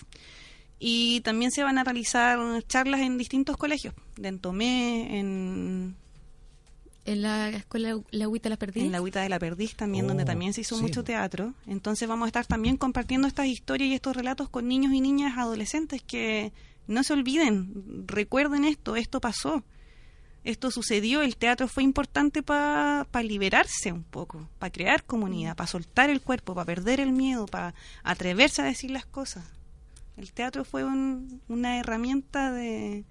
Y 0.78 1.20
también 1.22 1.51
se 1.51 1.62
van 1.62 1.78
a 1.78 1.85
realizar 1.85 2.39
charlas 2.68 3.01
en 3.01 3.16
distintos 3.16 3.57
colegios, 3.57 3.95
de 4.16 4.28
Entomé, 4.28 5.18
en 5.18 5.97
En 7.07 7.20
la 7.22 7.50
escuela 7.50 7.98
La 8.11 8.24
Agüita 8.24 8.48
La 8.48 8.57
Perdí. 8.57 8.80
en 8.80 8.90
la 8.92 8.98
Agüita 8.98 9.20
de 9.22 9.28
la 9.28 9.38
Perdiz 9.38 9.74
también, 9.76 10.07
Oh, 10.07 10.09
donde 10.09 10.24
también 10.24 10.55
se 10.55 10.62
hizo 10.62 10.76
sí. 10.76 10.82
mucho 10.82 11.05
teatro. 11.05 11.52
Entonces 11.66 12.09
vamos 12.09 12.24
a 12.26 12.28
estar 12.28 12.46
también 12.46 12.76
compartiendo 12.78 13.28
estas 13.28 13.46
historias 13.46 13.90
y 13.90 13.94
estos 13.94 14.16
relatos 14.16 14.48
con 14.48 14.66
niños 14.68 14.92
y 14.94 15.00
niñas 15.00 15.36
adolescentes 15.36 16.02
que 16.02 16.52
no 16.86 17.02
se 17.02 17.12
olviden, 17.12 18.05
recuerden 18.07 18.64
esto, 18.64 18.96
esto 18.96 19.20
pasó, 19.20 19.62
esto 20.44 20.70
sucedió, 20.70 21.22
el 21.22 21.36
teatro 21.36 21.68
fue 21.68 21.82
importante 21.82 22.42
para 22.42 23.07
liberarse 23.22 23.92
un 23.92 24.02
poco, 24.02 24.48
para 24.59 24.70
crear 24.70 25.05
comunidad, 25.05 25.57
para 25.57 25.66
soltar 25.66 26.11
el 26.11 26.20
cuerpo, 26.20 26.55
para 26.55 26.66
perder 26.66 27.00
el 27.00 27.12
miedo, 27.12 27.46
para 27.46 27.74
atreverse 28.02 28.61
a 28.62 28.66
decir 28.66 28.90
las 28.90 29.07
cosas. 29.07 29.44
El 30.16 30.32
teatro 30.32 30.64
fue 30.64 30.84
un- 30.84 31.40
una 31.48 31.78
herramienta 31.80 32.50
de, 32.52 33.05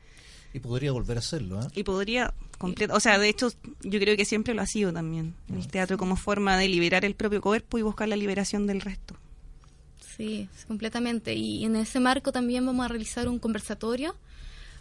Y 0.54 0.60
podría 0.60 0.92
volver 0.92 1.18
a 1.18 1.20
hacerlo, 1.20 1.60
¿ah? 1.60 1.68
y 1.74 1.82
podría 1.84 2.32
completa, 2.64 2.96
o 2.96 3.00
sea, 3.02 3.20
de 3.20 3.28
hecho, 3.28 3.52
yo 3.82 4.00
creo 4.00 4.16
que 4.16 4.24
siempre 4.24 4.54
lo 4.54 4.62
ha 4.62 4.66
sido 4.66 4.94
también, 4.94 5.34
el 5.54 5.68
teatro 5.68 5.98
como 5.98 6.16
forma 6.16 6.56
de 6.56 6.70
liberar 6.70 7.04
el 7.04 7.14
propio 7.14 7.42
cuerpo 7.42 7.78
y 7.78 7.82
buscar 7.82 8.08
la 8.08 8.16
liberación 8.16 8.68
del 8.68 8.80
resto. 8.80 9.18
Sí, 10.16 10.48
completamente. 10.66 11.34
Y 11.34 11.66
en 11.66 11.76
ese 11.76 12.00
marco 12.00 12.32
también 12.32 12.66
vamos 12.66 12.86
a 12.86 12.88
realizar 12.88 13.28
un 13.28 13.38
conversatorio 13.38 14.16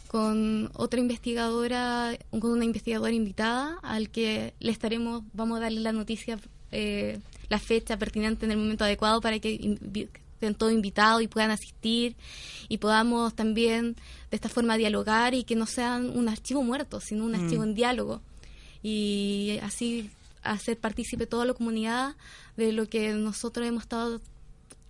con 0.07 0.71
otra 0.75 1.01
investigadora, 1.01 2.17
con 2.31 2.53
una 2.53 2.65
investigadora 2.65 3.13
invitada, 3.13 3.81
al 3.83 4.11
que 4.11 4.55
le 4.61 4.71
estaremos, 4.71 5.25
vamos 5.33 5.59
a 5.59 5.63
darle 5.63 5.81
la 5.81 5.91
noticia, 5.91 6.39
eh, 6.71 7.19
la 7.49 7.59
fecha 7.59 7.97
pertinente 7.97 8.45
en 8.45 8.53
el 8.53 8.59
momento 8.59 8.85
adecuado 8.85 9.21
para 9.21 9.41
que 9.41 9.77
estén 10.43 10.55
todos 10.57 10.73
invitados 10.73 11.23
y 11.23 11.29
puedan 11.29 11.53
asistir 11.53 12.17
y 12.69 12.79
podamos 12.79 13.35
también 13.35 13.95
de 14.31 14.37
esta 14.37 14.49
forma 14.49 14.77
dialogar 14.77 15.35
y 15.35 15.45
que 15.45 15.55
no 15.55 15.67
sean 15.67 16.11
un 16.11 16.29
archivo 16.29 16.63
muerto, 16.65 17.01
sino 17.01 17.25
un 17.25 17.33
Mm. 17.33 17.45
archivo 17.45 17.63
en 17.63 17.75
diálogo. 17.75 18.21
Y 18.83 19.59
así 19.63 20.11
hacer 20.43 20.77
partícipe 20.79 21.27
toda 21.27 21.45
la 21.45 21.55
comunidad 21.55 22.17
de 22.57 22.73
lo 22.73 22.89
que 22.89 23.13
nosotros 23.13 23.67
hemos 23.67 23.85
estado 23.85 24.21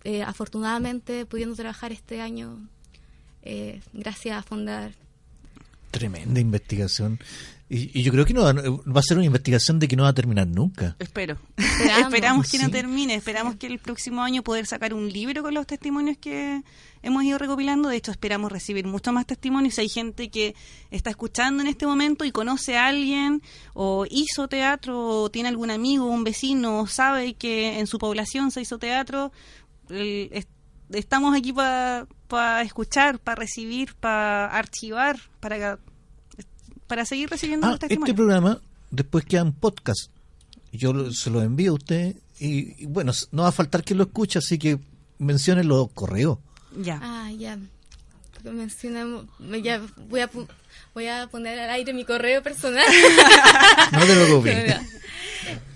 eh, 0.05 0.23
afortunadamente 0.23 1.25
pudiendo 1.25 1.55
trabajar 1.55 1.91
este 1.93 2.19
año 2.19 2.57
eh, 3.43 3.81
gracias 3.93 4.37
a 4.37 4.41
Fondar. 4.41 4.91
Tremenda 5.93 6.39
investigación. 6.39 7.19
Y, 7.69 7.97
y 7.99 8.03
yo 8.03 8.11
creo 8.11 8.25
que 8.25 8.33
no 8.33 8.41
va, 8.43 8.53
va 8.53 8.99
a 8.99 9.03
ser 9.03 9.17
una 9.17 9.25
investigación 9.27 9.79
de 9.79 9.87
que 9.87 9.95
no 9.95 10.03
va 10.03 10.09
a 10.09 10.13
terminar 10.13 10.47
nunca. 10.47 10.95
Espero. 10.99 11.37
Esperamos. 11.57 12.01
Esperamos 12.13 12.51
que 12.51 12.57
no 12.59 12.69
termine. 12.71 13.15
Esperamos 13.15 13.55
que 13.55 13.67
el 13.67 13.77
próximo 13.79 14.21
año 14.23 14.43
poder 14.43 14.65
sacar 14.65 14.93
un 14.93 15.11
libro 15.11 15.43
con 15.43 15.53
los 15.53 15.65
testimonios 15.67 16.17
que 16.17 16.61
hemos 17.03 17.23
ido 17.23 17.37
recopilando. 17.37 17.89
De 17.89 17.95
hecho, 17.97 18.11
esperamos 18.11 18.51
recibir 18.51 18.85
muchos 18.87 19.13
más 19.13 19.25
testimonios. 19.27 19.75
Si 19.75 19.81
hay 19.81 19.89
gente 19.89 20.29
que 20.29 20.55
está 20.91 21.09
escuchando 21.11 21.61
en 21.61 21.67
este 21.69 21.85
momento 21.85 22.25
y 22.25 22.31
conoce 22.31 22.75
a 22.77 22.87
alguien 22.87 23.41
o 23.75 24.05
hizo 24.09 24.47
teatro 24.47 25.21
o 25.23 25.29
tiene 25.31 25.49
algún 25.49 25.69
amigo, 25.71 26.05
un 26.07 26.23
vecino 26.23 26.79
o 26.81 26.87
sabe 26.87 27.35
que 27.35 27.79
en 27.79 27.85
su 27.87 27.97
población 27.99 28.49
se 28.51 28.61
hizo 28.61 28.77
teatro, 28.79 29.31
el- 29.89 30.29
es- 30.31 30.47
estamos 30.91 31.35
aquí 31.35 31.53
para 31.53 32.61
escuchar, 32.61 33.19
para 33.19 33.35
recibir, 33.35 33.93
para 33.95 34.47
archivar, 34.47 35.17
para, 35.39 35.79
para 36.87 37.05
seguir 37.05 37.29
recibiendo 37.29 37.67
Ah, 37.67 37.77
este 37.89 38.13
programa 38.13 38.59
después 38.91 39.25
queda 39.25 39.41
en 39.41 39.53
podcast. 39.53 40.09
Yo 40.71 40.93
lo- 40.93 41.11
se 41.11 41.29
lo 41.29 41.41
envío 41.41 41.71
a 41.71 41.75
usted 41.75 42.15
y, 42.39 42.83
y 42.83 42.85
bueno, 42.87 43.11
no 43.31 43.43
va 43.43 43.49
a 43.49 43.51
faltar 43.51 43.83
que 43.83 43.95
lo 43.95 44.03
escuche, 44.03 44.39
así 44.39 44.57
que 44.57 44.79
mencione 45.19 45.63
los 45.63 45.91
correos. 45.91 46.39
Ya. 46.77 46.99
Ah, 47.01 47.31
ya. 47.31 47.57
Mencionamos, 48.43 49.25
ya 49.63 49.81
voy 50.09 50.19
a, 50.19 50.29
voy 50.93 51.07
a 51.07 51.27
poner 51.27 51.57
al 51.59 51.69
aire 51.69 51.93
mi 51.93 52.03
correo 52.03 52.43
personal. 52.43 52.83
No 53.91 53.99
te 54.05 54.13
preocupes. 54.13 54.75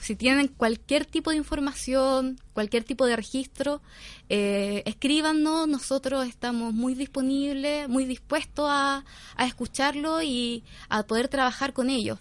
Si 0.00 0.16
tienen 0.16 0.48
cualquier 0.48 1.04
tipo 1.04 1.30
de 1.30 1.36
información, 1.36 2.40
cualquier 2.52 2.82
tipo 2.84 3.06
de 3.06 3.16
registro, 3.16 3.82
eh, 4.28 4.82
escríbanos, 4.86 5.68
nosotros 5.68 6.26
estamos 6.26 6.74
muy 6.74 6.94
disponibles, 6.94 7.88
muy 7.88 8.04
dispuestos 8.04 8.66
a, 8.68 9.04
a 9.36 9.46
escucharlo 9.46 10.22
y 10.22 10.64
a 10.88 11.04
poder 11.04 11.28
trabajar 11.28 11.72
con 11.72 11.90
ellos. 11.90 12.18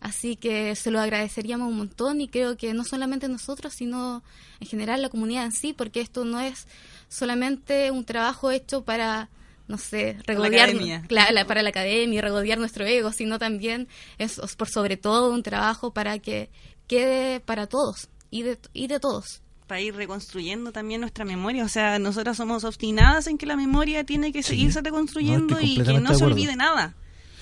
Así 0.00 0.36
que 0.36 0.74
se 0.76 0.90
lo 0.90 0.98
agradeceríamos 0.98 1.68
un 1.68 1.76
montón 1.76 2.22
y 2.22 2.28
creo 2.28 2.56
que 2.56 2.72
no 2.72 2.84
solamente 2.84 3.28
nosotros, 3.28 3.74
sino 3.74 4.22
en 4.58 4.66
general 4.66 5.02
la 5.02 5.10
comunidad 5.10 5.44
en 5.44 5.52
sí, 5.52 5.74
porque 5.74 6.00
esto 6.00 6.24
no 6.24 6.40
es 6.40 6.66
solamente 7.08 7.90
un 7.90 8.06
trabajo 8.06 8.50
hecho 8.50 8.82
para, 8.82 9.28
no 9.70 9.78
sé, 9.78 10.16
regodear, 10.26 10.70
cla- 11.08 11.30
la- 11.30 11.46
para 11.46 11.62
la 11.62 11.70
academia 11.70 12.20
regodear 12.20 12.58
nuestro 12.58 12.84
ego, 12.84 13.12
sino 13.12 13.38
también 13.38 13.88
es, 14.18 14.38
es 14.38 14.56
por 14.56 14.68
sobre 14.68 14.96
todo 14.98 15.30
un 15.32 15.42
trabajo 15.42 15.92
para 15.94 16.18
que 16.18 16.50
quede 16.86 17.40
para 17.40 17.66
todos 17.66 18.08
y 18.30 18.42
de, 18.42 18.58
y 18.74 18.86
de 18.88 19.00
todos. 19.00 19.40
para 19.66 19.80
ir 19.80 19.94
reconstruyendo 19.94 20.72
también 20.72 21.00
nuestra 21.00 21.24
memoria. 21.24 21.64
O 21.64 21.68
sea, 21.68 22.00
nosotras 22.00 22.36
somos 22.36 22.64
obstinadas 22.64 23.28
en 23.28 23.38
que 23.38 23.46
la 23.46 23.54
memoria 23.54 24.02
tiene 24.02 24.32
que 24.32 24.42
Sí. 24.42 24.48
seguirse 24.50 24.80
reconstruyendo 24.82 25.54
No, 25.54 25.60
y 25.60 25.76
que 25.80 26.00
no 26.00 26.12
se 26.14 26.24
olvide 26.24 26.56
nada. 26.56 26.94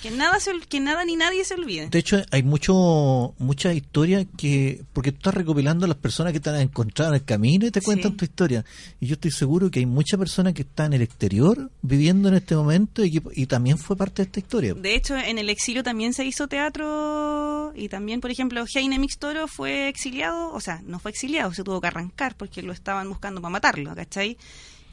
Que 0.02 0.10
nada, 0.12 0.38
se, 0.38 0.52
que 0.68 0.78
nada 0.78 1.04
ni 1.04 1.16
nadie 1.16 1.44
se 1.44 1.54
olvide. 1.54 1.88
De 1.88 1.98
hecho, 1.98 2.22
hay 2.30 2.42
mucho 2.44 3.34
muchas 3.38 3.74
historias 3.74 4.26
que, 4.36 4.82
porque 4.92 5.10
tú 5.10 5.18
estás 5.18 5.34
recopilando 5.34 5.86
a 5.86 5.88
las 5.88 5.96
personas 5.96 6.32
que 6.32 6.38
te 6.40 6.50
han 6.50 6.60
encontrado 6.60 7.10
en 7.12 7.16
el 7.20 7.24
camino 7.24 7.66
y 7.66 7.70
te 7.72 7.80
cuentan 7.80 8.12
Sí. 8.12 8.16
tu 8.18 8.24
historia. 8.24 8.64
Y 9.00 9.06
yo 9.08 9.14
estoy 9.14 9.32
seguro 9.32 9.70
que 9.70 9.80
hay 9.80 9.86
muchas 9.86 10.18
personas 10.18 10.54
que 10.54 10.62
están 10.62 10.86
en 10.92 10.92
el 10.94 11.02
exterior 11.02 11.70
viviendo 11.82 12.28
en 12.28 12.34
este 12.34 12.54
momento 12.54 13.04
y, 13.04 13.10
que, 13.10 13.22
y 13.34 13.46
también 13.46 13.76
fue 13.76 13.96
parte 13.96 14.22
de 14.22 14.26
esta 14.26 14.38
historia. 14.38 14.74
De 14.74 14.94
hecho, 14.94 15.16
en 15.16 15.36
el 15.38 15.50
exilio 15.50 15.82
también 15.82 16.12
se 16.14 16.24
hizo 16.24 16.46
teatro 16.46 17.72
y 17.74 17.88
también, 17.88 18.20
por 18.20 18.30
ejemplo, 18.30 18.64
Heine 18.72 18.98
Mixtoro 18.98 19.48
fue 19.48 19.88
exiliado, 19.88 20.52
o 20.52 20.60
sea, 20.60 20.80
no 20.86 20.98
fue 21.00 21.10
exiliado, 21.10 21.52
se 21.52 21.64
tuvo 21.64 21.80
que 21.80 21.88
arrancar 21.88 22.36
porque 22.36 22.62
lo 22.62 22.72
estaban 22.72 23.08
buscando 23.08 23.40
para 23.40 23.50
matarlo, 23.50 23.94
¿cachai? 23.94 24.36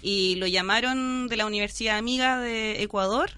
Y 0.01 0.35
lo 0.35 0.47
llamaron 0.47 1.27
de 1.27 1.37
la 1.37 1.45
Universidad 1.45 1.97
Amiga 1.97 2.39
de 2.39 2.81
Ecuador. 2.83 3.31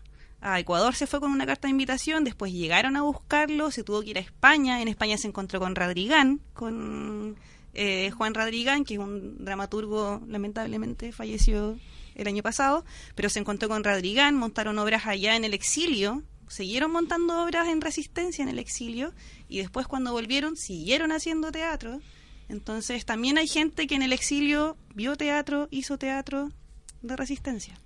A 0.50 0.62
Ecuador 0.62 0.95
se 0.95 1.08
fue 1.08 1.20
con 1.20 1.34
una 1.34 1.45
carta 1.45 1.68
de 1.68 1.72
invitación, 1.72 2.24
después 2.24 2.54
llegaron 2.54 2.95
a 2.95 3.02
buscarlo, 3.02 3.70
se 3.70 3.84
tuvo 3.84 4.02
que 4.02 4.12
ir 4.12 4.18
a 4.18 4.22
España, 4.22 4.82
en 4.82 4.88
España 4.88 5.18
se 5.18 5.28
encontró 5.28 5.60
con 5.60 5.76
Radrigán, 5.76 6.39
con 6.54 7.36
eh, 7.74 8.12
Juan 8.12 8.34
Radrigán, 8.34 8.86
que 8.86 8.93
es 8.93 9.00
un 9.02 9.43
dramaturgo, 9.43 10.22
lamentablemente 10.26 11.12
falleció 11.12 11.78
el 12.16 12.28
año 12.30 12.43
pasado, 12.43 12.86
pero 13.14 13.28
se 13.28 13.39
encontró 13.39 13.68
con 13.68 13.84
Radrigán, 13.84 14.36
montaron 14.36 14.80
obras 14.80 15.06
allá 15.06 15.36
en 15.36 15.43
el 15.43 15.54
exilio, 15.54 16.24
siguieron 16.48 16.91
montando 16.91 17.43
obras 17.43 17.68
en 17.68 17.82
resistencia 17.82 18.41
en 18.41 18.48
el 18.48 18.60
exilio, 18.60 19.14
y 19.50 19.58
después 19.58 19.86
cuando 19.86 20.14
volvieron 20.14 20.56
siguieron 20.56 21.12
haciendo 21.12 21.52
teatro. 21.52 22.00
Entonces 22.48 23.04
también 23.04 23.38
hay 23.38 23.48
gente 23.48 23.86
que 23.86 23.95
en 23.95 24.02
el 24.02 24.14
exilio 24.14 24.78
vio 24.95 25.18
teatro, 25.18 25.68
hizo 25.72 25.98
teatro 25.98 26.54
de 27.02 27.18
resistencia. 27.18 27.78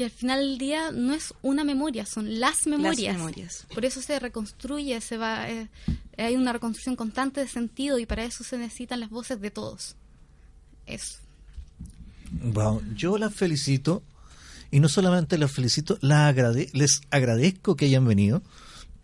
Que 0.00 0.04
al 0.06 0.10
final 0.10 0.40
del 0.40 0.56
día 0.56 0.92
no 0.92 1.12
es 1.12 1.34
una 1.42 1.62
memoria, 1.62 2.06
son 2.06 2.40
las 2.40 2.66
memorias. 2.66 3.12
Las 3.12 3.16
memorias. 3.18 3.66
Por 3.74 3.84
eso 3.84 4.00
se 4.00 4.18
reconstruye, 4.18 4.98
se 5.02 5.18
va, 5.18 5.50
eh, 5.50 5.68
hay 6.16 6.36
una 6.36 6.54
reconstrucción 6.54 6.96
constante 6.96 7.42
de 7.42 7.46
sentido 7.48 7.98
y 7.98 8.06
para 8.06 8.24
eso 8.24 8.42
se 8.42 8.56
necesitan 8.56 9.00
las 9.00 9.10
voces 9.10 9.42
de 9.42 9.50
todos. 9.50 9.96
Eso. 10.86 11.18
Wow, 12.54 12.80
yo 12.94 13.18
las 13.18 13.34
felicito 13.34 14.02
y 14.70 14.80
no 14.80 14.88
solamente 14.88 15.36
las 15.36 15.52
felicito, 15.52 15.98
las 16.00 16.34
agrade- 16.34 16.70
les 16.72 17.02
agradezco 17.10 17.76
que 17.76 17.84
hayan 17.84 18.06
venido 18.06 18.42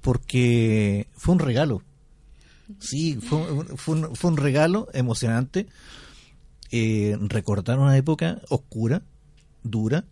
porque 0.00 1.08
fue 1.14 1.34
un 1.34 1.40
regalo. 1.40 1.82
Sí, 2.80 3.16
fue, 3.20 3.36
un- 3.52 3.76
fue 3.76 3.96
un, 3.96 4.16
fue 4.16 4.30
un 4.30 4.38
regalo 4.38 4.88
emocionante. 4.94 5.66
Eh, 6.72 7.18
recordar 7.20 7.78
una 7.80 7.98
época 7.98 8.40
oscura, 8.48 9.02
dura 9.62 10.06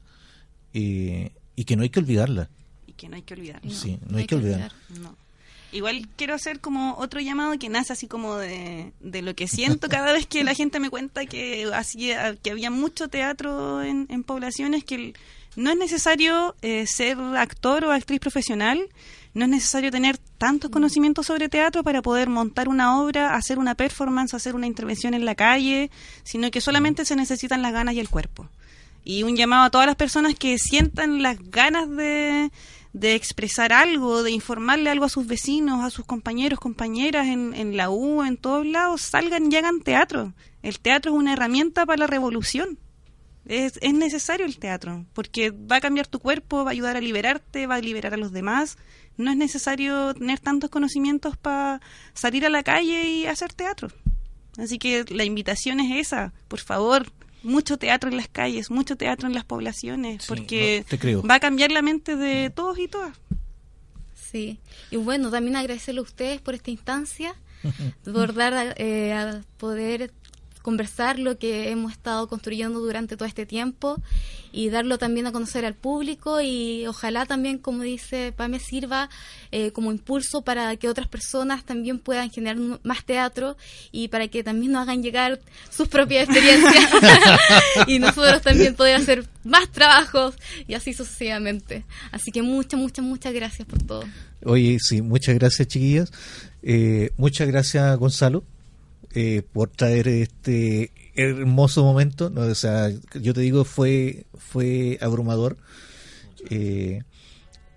eh, 0.75 1.31
y 1.57 1.65
que 1.65 1.77
no 1.77 1.83
hay 1.85 1.89
que 1.91 2.01
olvidarla. 2.01 2.51
Y 2.87 2.93
que 2.93 3.09
no 3.09 3.17
hay 3.17 3.23
que 3.23 3.35
olvidar. 3.35 3.61
Sí, 3.71 3.99
no 4.09 4.19
hay 4.19 4.27
que 4.27 4.35
olvidar. 4.35 4.73
No. 5.01 5.17
Igual 5.73 6.07
quiero 6.17 6.35
hacer 6.35 6.61
como 6.61 6.95
otro 6.99 7.21
llamado 7.21 7.59
que 7.59 7.69
nace 7.69 7.93
así 7.93 8.07
como 8.07 8.37
de, 8.37 8.93
de 9.01 9.23
lo 9.23 9.35
que 9.35 9.49
siento 9.49 9.89
cada 9.89 10.13
vez 10.13 10.27
que 10.27 10.45
la 10.45 10.55
gente 10.55 10.79
me 10.79 10.91
cuenta 10.91 11.27
que, 11.27 11.69
hacía, 11.75 12.37
que 12.37 12.51
había 12.53 12.71
mucho 12.71 13.09
teatro 13.09 13.83
en, 13.83 14.07
en 14.11 14.23
poblaciones, 14.23 14.85
que 14.85 14.95
el- 14.95 15.15
no 15.57 15.71
es 15.71 15.77
necesario 15.79 16.55
eh, 16.63 16.85
ser 16.87 17.17
actor 17.37 17.85
o 17.85 17.93
actriz 17.93 18.19
profesional, 18.19 18.81
no 19.35 19.45
es 19.45 19.51
necesario 19.51 19.91
tener 19.93 20.19
tantos 20.19 20.69
conocimientos 20.71 21.27
sobre 21.27 21.49
teatro 21.49 21.83
para 21.85 22.03
poder 22.03 22.29
montar 22.29 22.69
una 22.69 23.01
obra, 23.01 23.35
hacer 23.37 23.59
una 23.61 23.77
performance, 23.77 24.35
hacer 24.35 24.55
una 24.57 24.67
intervención 24.67 25.15
en 25.15 25.25
la 25.25 25.35
calle, 25.37 25.91
sino 26.25 26.51
que 26.51 26.61
solamente 26.61 27.05
se 27.05 27.15
necesitan 27.17 27.63
las 27.63 27.73
ganas 27.73 27.95
y 27.95 28.01
el 28.01 28.09
cuerpo. 28.09 28.49
Y 29.05 29.23
un 29.23 29.37
llamado 29.37 29.65
a 29.65 29.71
todas 29.71 29.87
las 29.87 29.97
personas 29.97 30.35
que 30.35 30.57
sientan 30.59 31.23
las 31.23 31.39
ganas 31.51 31.91
de, 31.91 32.51
de 32.95 33.15
expresar 33.15 33.73
algo, 33.73 34.23
de 34.23 34.31
informarle 34.31 34.89
algo 34.89 35.05
a 35.05 35.11
sus 35.11 35.27
vecinos, 35.27 35.85
a 35.85 35.91
sus 35.91 36.07
compañeros, 36.07 36.59
compañeras 36.59 37.27
en, 37.27 37.53
en 37.55 37.77
la 37.77 37.91
U, 37.91 38.23
en 38.23 38.39
todos 38.39 38.65
lados, 38.65 39.03
salgan 39.03 39.53
y 39.53 39.57
hagan 39.57 39.81
teatro. 39.81 40.33
El 40.63 40.81
teatro 40.81 41.13
es 41.13 41.19
una 41.19 41.35
herramienta 41.35 41.85
para 41.85 41.99
la 41.99 42.07
revolución. 42.07 42.79
Es, 43.47 43.79
es 43.83 43.93
necesario 43.93 44.47
el 44.47 44.59
teatro, 44.59 45.05
porque 45.13 45.51
va 45.51 45.77
a 45.77 45.81
cambiar 45.81 46.07
tu 46.07 46.19
cuerpo, 46.19 46.65
va 46.65 46.71
a 46.71 46.73
ayudar 46.73 46.97
a 46.97 47.01
liberarte, 47.01 47.67
va 47.67 47.75
a 47.75 47.81
liberar 47.81 48.15
a 48.15 48.17
los 48.17 48.33
demás. 48.33 48.79
No 49.19 49.31
es 49.31 49.37
necesario 49.37 50.15
tener 50.15 50.41
tantos 50.41 50.71
conocimientos 50.71 51.37
para 51.37 51.83
salir 52.15 52.47
a 52.47 52.49
la 52.49 52.63
calle 52.63 53.07
y 53.07 53.27
hacer 53.27 53.53
teatro. 53.53 53.89
Así 54.57 54.79
que 54.79 55.05
la 55.09 55.25
invitación 55.25 55.81
es 55.81 56.07
esa, 56.07 56.33
por 56.49 56.61
favor, 56.61 57.07
mucho 57.45 57.77
teatro 57.77 58.11
en 58.11 58.17
las 58.17 58.29
calles, 58.29 58.71
mucho 58.71 58.97
teatro 58.97 59.29
en 59.29 59.35
las 59.35 59.45
poblaciones, 59.45 60.23
Sí, 60.23 60.29
porque 60.29 60.81
no, 60.81 60.89
te 60.91 60.99
creo. 60.99 61.23
va 61.23 61.35
a 61.37 61.41
cambiar 61.41 61.71
la 61.71 61.83
mente 61.83 62.17
de 62.17 62.51
todos 62.51 62.79
y 62.79 62.89
todas. 62.89 63.17
Sí, 64.15 64.59
y 64.91 64.97
bueno, 64.97 65.31
también 65.31 65.55
agradecerle 65.57 66.01
a 66.01 66.03
ustedes 66.03 66.41
por 66.41 66.55
esta 66.55 66.71
instancia, 66.71 67.35
por 68.05 68.35
dar, 68.35 68.75
eh, 68.79 69.13
a 69.13 69.43
poder 69.59 70.11
conversar 70.65 71.19
lo 71.19 71.37
que 71.37 71.69
hemos 71.69 71.93
estado 71.93 72.27
construyendo 72.27 72.81
durante 72.81 73.19
todo 73.19 73.29
este 73.29 73.45
tiempo 73.45 74.01
y 74.51 74.71
darlo 74.71 74.97
también 74.97 75.27
a 75.27 75.33
conocer 75.33 75.67
al 75.67 75.75
público 75.75 76.41
y 76.41 76.87
ojalá 76.87 77.27
también, 77.27 77.59
como 77.59 77.83
dice 77.83 78.33
Pame, 78.35 78.59
sirva 78.61 79.11
eh, 79.53 79.73
como 79.73 79.93
impulso 79.93 80.41
para 80.41 80.75
que 80.77 80.89
otras 80.89 81.07
personas 81.07 81.65
también 81.67 81.99
puedan 81.99 82.31
generar 82.31 82.57
más 82.83 83.05
teatro 83.05 83.59
y 83.93 84.09
para 84.09 84.29
que 84.29 84.43
también 84.43 84.73
nos 84.73 84.85
hagan 84.85 85.03
llegar 85.03 85.39
sus 85.69 85.87
propias 85.89 86.31
experiencias 86.31 86.91
y 87.87 87.99
nosotros 87.99 88.41
también 88.41 88.75
poder 88.75 88.97
hacer 88.97 89.29
más 89.45 89.69
trabajos 89.71 90.35
y 90.67 90.73
así 90.73 90.95
sucesivamente. 90.95 91.85
Así 92.11 92.33
que 92.33 92.41
muchas, 92.41 92.81
muchas, 92.81 93.05
muchas 93.05 93.35
gracias 93.35 93.69
por 93.69 93.83
todo. 93.83 94.05
Oye, 94.47 94.79
sí, 94.81 95.03
muchas 95.03 95.35
gracias, 95.35 95.69
chiquillas. 95.69 96.11
Eh, 96.63 97.11
muchas 97.19 97.49
gracias, 97.49 97.99
Gonzalo, 97.99 98.45
eh, 99.15 99.43
por 99.53 99.71
traer 99.71 100.09
este 100.09 100.91
hermoso 101.15 101.83
momento. 101.85 102.33
O 102.35 102.55
sea, 102.55 102.91
yo 103.15 103.35
te 103.35 103.41
digo, 103.41 103.65
fue, 103.65 104.27
fue 104.37 104.99
abrumador. 105.01 105.57
Eh, 106.51 107.03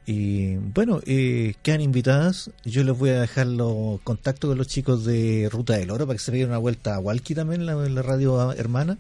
y 0.05 0.55
bueno, 0.55 1.01
eh, 1.05 1.55
quedan 1.63 1.81
invitadas. 1.81 2.51
Yo 2.63 2.83
les 2.83 2.97
voy 2.97 3.09
a 3.09 3.21
dejar 3.21 3.47
los 3.47 3.99
contactos 4.01 4.49
con 4.49 4.57
los 4.57 4.67
chicos 4.67 5.05
de 5.05 5.49
Ruta 5.51 5.77
del 5.77 5.91
Oro 5.91 6.07
para 6.07 6.17
que 6.17 6.23
se 6.23 6.31
peguen 6.31 6.47
una 6.47 6.57
vuelta 6.57 6.95
a 6.95 6.99
Walkie 6.99 7.35
también, 7.35 7.65
la, 7.65 7.75
la 7.75 8.01
radio 8.01 8.51
hermana. 8.53 8.97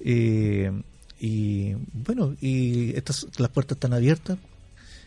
Eh, 0.00 0.70
y 1.18 1.74
bueno, 1.94 2.36
y 2.40 2.94
estas 2.96 3.26
las 3.38 3.48
puertas 3.48 3.76
están 3.76 3.94
abiertas. 3.94 4.36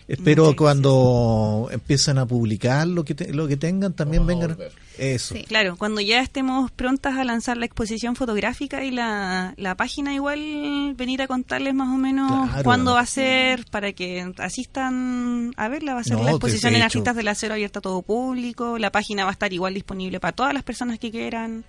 Espero 0.08 0.46
Muchas 0.46 0.58
cuando 0.58 1.68
empiezan 1.70 2.18
a 2.18 2.26
publicar 2.26 2.88
lo 2.88 3.04
que 3.04 3.14
te- 3.14 3.34
lo 3.34 3.46
que 3.46 3.58
tengan 3.58 3.92
también 3.94 4.26
Vamos 4.26 4.42
a 4.42 4.48
vengan 4.48 4.58
volver. 4.58 4.72
eso. 4.98 5.36
Sí. 5.36 5.44
Claro, 5.44 5.76
cuando 5.76 6.00
ya 6.00 6.22
estemos 6.22 6.72
prontas 6.72 7.18
a 7.18 7.26
lanzar 7.26 7.58
la 7.58 7.66
exposición 7.66 8.16
fotográfica 8.16 8.86
y 8.86 8.92
la, 8.92 9.54
la 9.58 9.76
página, 9.76 10.14
igual 10.14 10.94
venir 10.96 11.22
a 11.22 11.28
contarles 11.28 11.74
más 11.74 11.90
o 11.94 11.98
menos 11.98 12.48
Claro. 12.50 12.64
cuándo 12.64 12.94
va 12.94 13.02
a 13.02 13.06
ser 13.06 13.66
para 13.70 13.92
que 13.92 14.32
asistan 14.38 15.52
a 15.58 15.68
verla. 15.68 15.94
Va 15.96 16.00
a 16.00 16.04
ser 16.06 16.14
No, 16.14 16.20
la 16.20 16.30
que 16.30 16.32
exposición 16.36 16.74
en 16.76 16.84
Artistas 16.84 17.16
del 17.16 17.28
Acero 17.28 17.54
abierta 17.56 17.80
a 17.80 17.82
todo 17.82 18.02
público. 18.02 18.78
La 18.78 18.94
página 18.94 19.24
va 19.26 19.32
a 19.32 19.34
estar 19.34 19.52
igual 19.52 19.74
disponible 19.74 20.22
para 20.22 20.32
todas 20.32 20.54
las 20.54 20.64
personas 20.64 21.00
que 21.00 21.12
quieran. 21.12 21.66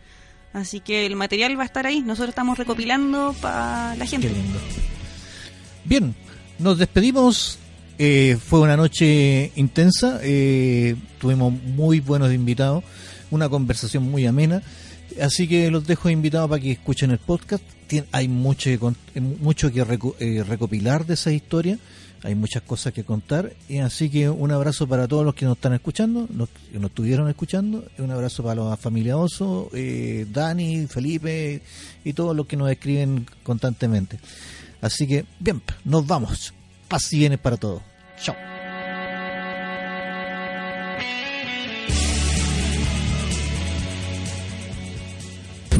Así 0.52 0.78
que 0.78 1.06
el 1.06 1.16
material 1.16 1.58
va 1.58 1.64
a 1.64 1.66
estar 1.66 1.86
ahí. 1.86 2.02
Nosotros 2.02 2.28
estamos 2.30 2.56
recopilando 2.56 3.34
para 3.42 3.96
la 3.96 4.06
gente. 4.06 4.28
Qué 4.28 4.32
lindo. 4.34 4.58
Bien, 5.84 6.14
nos 6.60 6.78
despedimos. 6.78 7.58
Eh, 7.98 8.36
fue 8.42 8.60
una 8.60 8.76
noche 8.76 9.52
intensa. 9.56 10.20
eh, 10.22 10.94
tuvimos 11.18 11.52
muy 11.52 12.00
buenos 12.00 12.32
invitados. 12.32 12.84
Una 13.30 13.48
conversación 13.48 14.04
muy 14.04 14.26
amena. 14.26 14.62
Así 15.20 15.48
que 15.48 15.70
los 15.70 15.86
dejo 15.86 16.10
invitados 16.10 16.48
para 16.48 16.62
que 16.62 16.72
escuchen 16.72 17.10
el 17.10 17.18
podcast. 17.18 17.62
Hay 18.12 18.28
mucho 18.28 18.70
eh, 18.70 18.78
mucho 19.20 19.72
que 19.72 19.80
eh, 20.20 20.44
recopilar 20.44 21.06
de 21.06 21.14
esa 21.14 21.32
historia. 21.32 21.78
Hay 22.22 22.34
muchas 22.34 22.62
cosas 22.62 22.92
que 22.92 23.04
contar. 23.04 23.52
Y 23.68 23.78
así 23.78 24.10
que 24.10 24.28
un 24.28 24.50
abrazo 24.50 24.86
para 24.86 25.08
todos 25.08 25.24
los 25.24 25.34
que 25.34 25.44
nos 25.44 25.56
están 25.56 25.72
escuchando, 25.72 26.28
los 26.34 26.48
que 26.48 26.78
nos 26.78 26.90
estuvieron 26.90 27.28
escuchando. 27.28 27.84
Un 27.98 28.10
abrazo 28.10 28.42
para 28.42 28.62
la 28.62 28.76
familia 28.76 29.16
Oso, 29.16 29.70
eh, 29.72 30.26
Dani, 30.30 30.86
Felipe 30.86 31.62
y 32.04 32.12
todos 32.12 32.36
los 32.36 32.46
que 32.46 32.56
nos 32.56 32.70
escriben 32.70 33.26
constantemente. 33.42 34.18
Así 34.80 35.06
que, 35.06 35.24
bien, 35.40 35.62
nos 35.84 36.06
vamos. 36.06 36.52
Paz 36.88 37.12
y 37.12 37.18
bienes 37.18 37.38
para 37.38 37.56
todos. 37.56 37.87
Chao. 38.20 38.36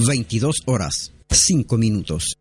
Veintidós 0.06 0.56
horas, 0.66 1.12
cinco 1.28 1.76
minutos. 1.76 2.38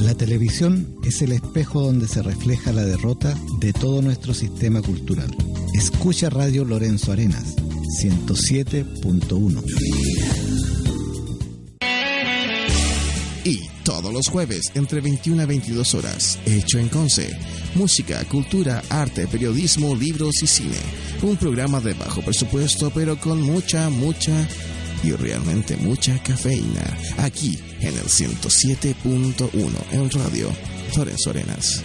La 0.00 0.14
televisión 0.14 0.94
es 1.04 1.22
el 1.22 1.32
espejo 1.32 1.80
donde 1.80 2.06
se 2.06 2.22
refleja 2.22 2.72
la 2.72 2.84
derrota 2.84 3.34
de 3.58 3.72
todo 3.72 4.00
nuestro 4.02 4.32
sistema 4.32 4.82
cultural. 4.82 5.34
Escucha 5.74 6.30
Radio 6.30 6.64
Lorenzo 6.64 7.10
Arenas, 7.10 7.56
107.1. 8.00 9.64
Y 13.44 13.75
todos 13.86 14.12
los 14.12 14.26
jueves 14.26 14.72
entre 14.74 15.00
21 15.00 15.44
a 15.44 15.46
22 15.46 15.94
horas, 15.94 16.40
Hecho 16.44 16.80
en 16.80 16.88
Conce. 16.88 17.38
Música, 17.76 18.24
cultura, 18.24 18.82
arte, 18.90 19.28
periodismo, 19.28 19.94
libros 19.94 20.42
y 20.42 20.48
cine. 20.48 20.78
Un 21.22 21.36
programa 21.36 21.80
de 21.80 21.94
bajo 21.94 22.20
presupuesto 22.20 22.90
pero 22.92 23.16
con 23.20 23.40
mucha, 23.40 23.88
mucha 23.88 24.32
y 25.04 25.12
realmente 25.12 25.76
mucha 25.76 26.20
cafeína. 26.20 26.98
Aquí 27.18 27.60
en 27.80 27.94
el 27.94 28.06
107.1 28.06 29.72
en 29.92 30.10
Radio 30.10 30.50
Lorenzo 30.96 31.30
Arenas. 31.30 31.84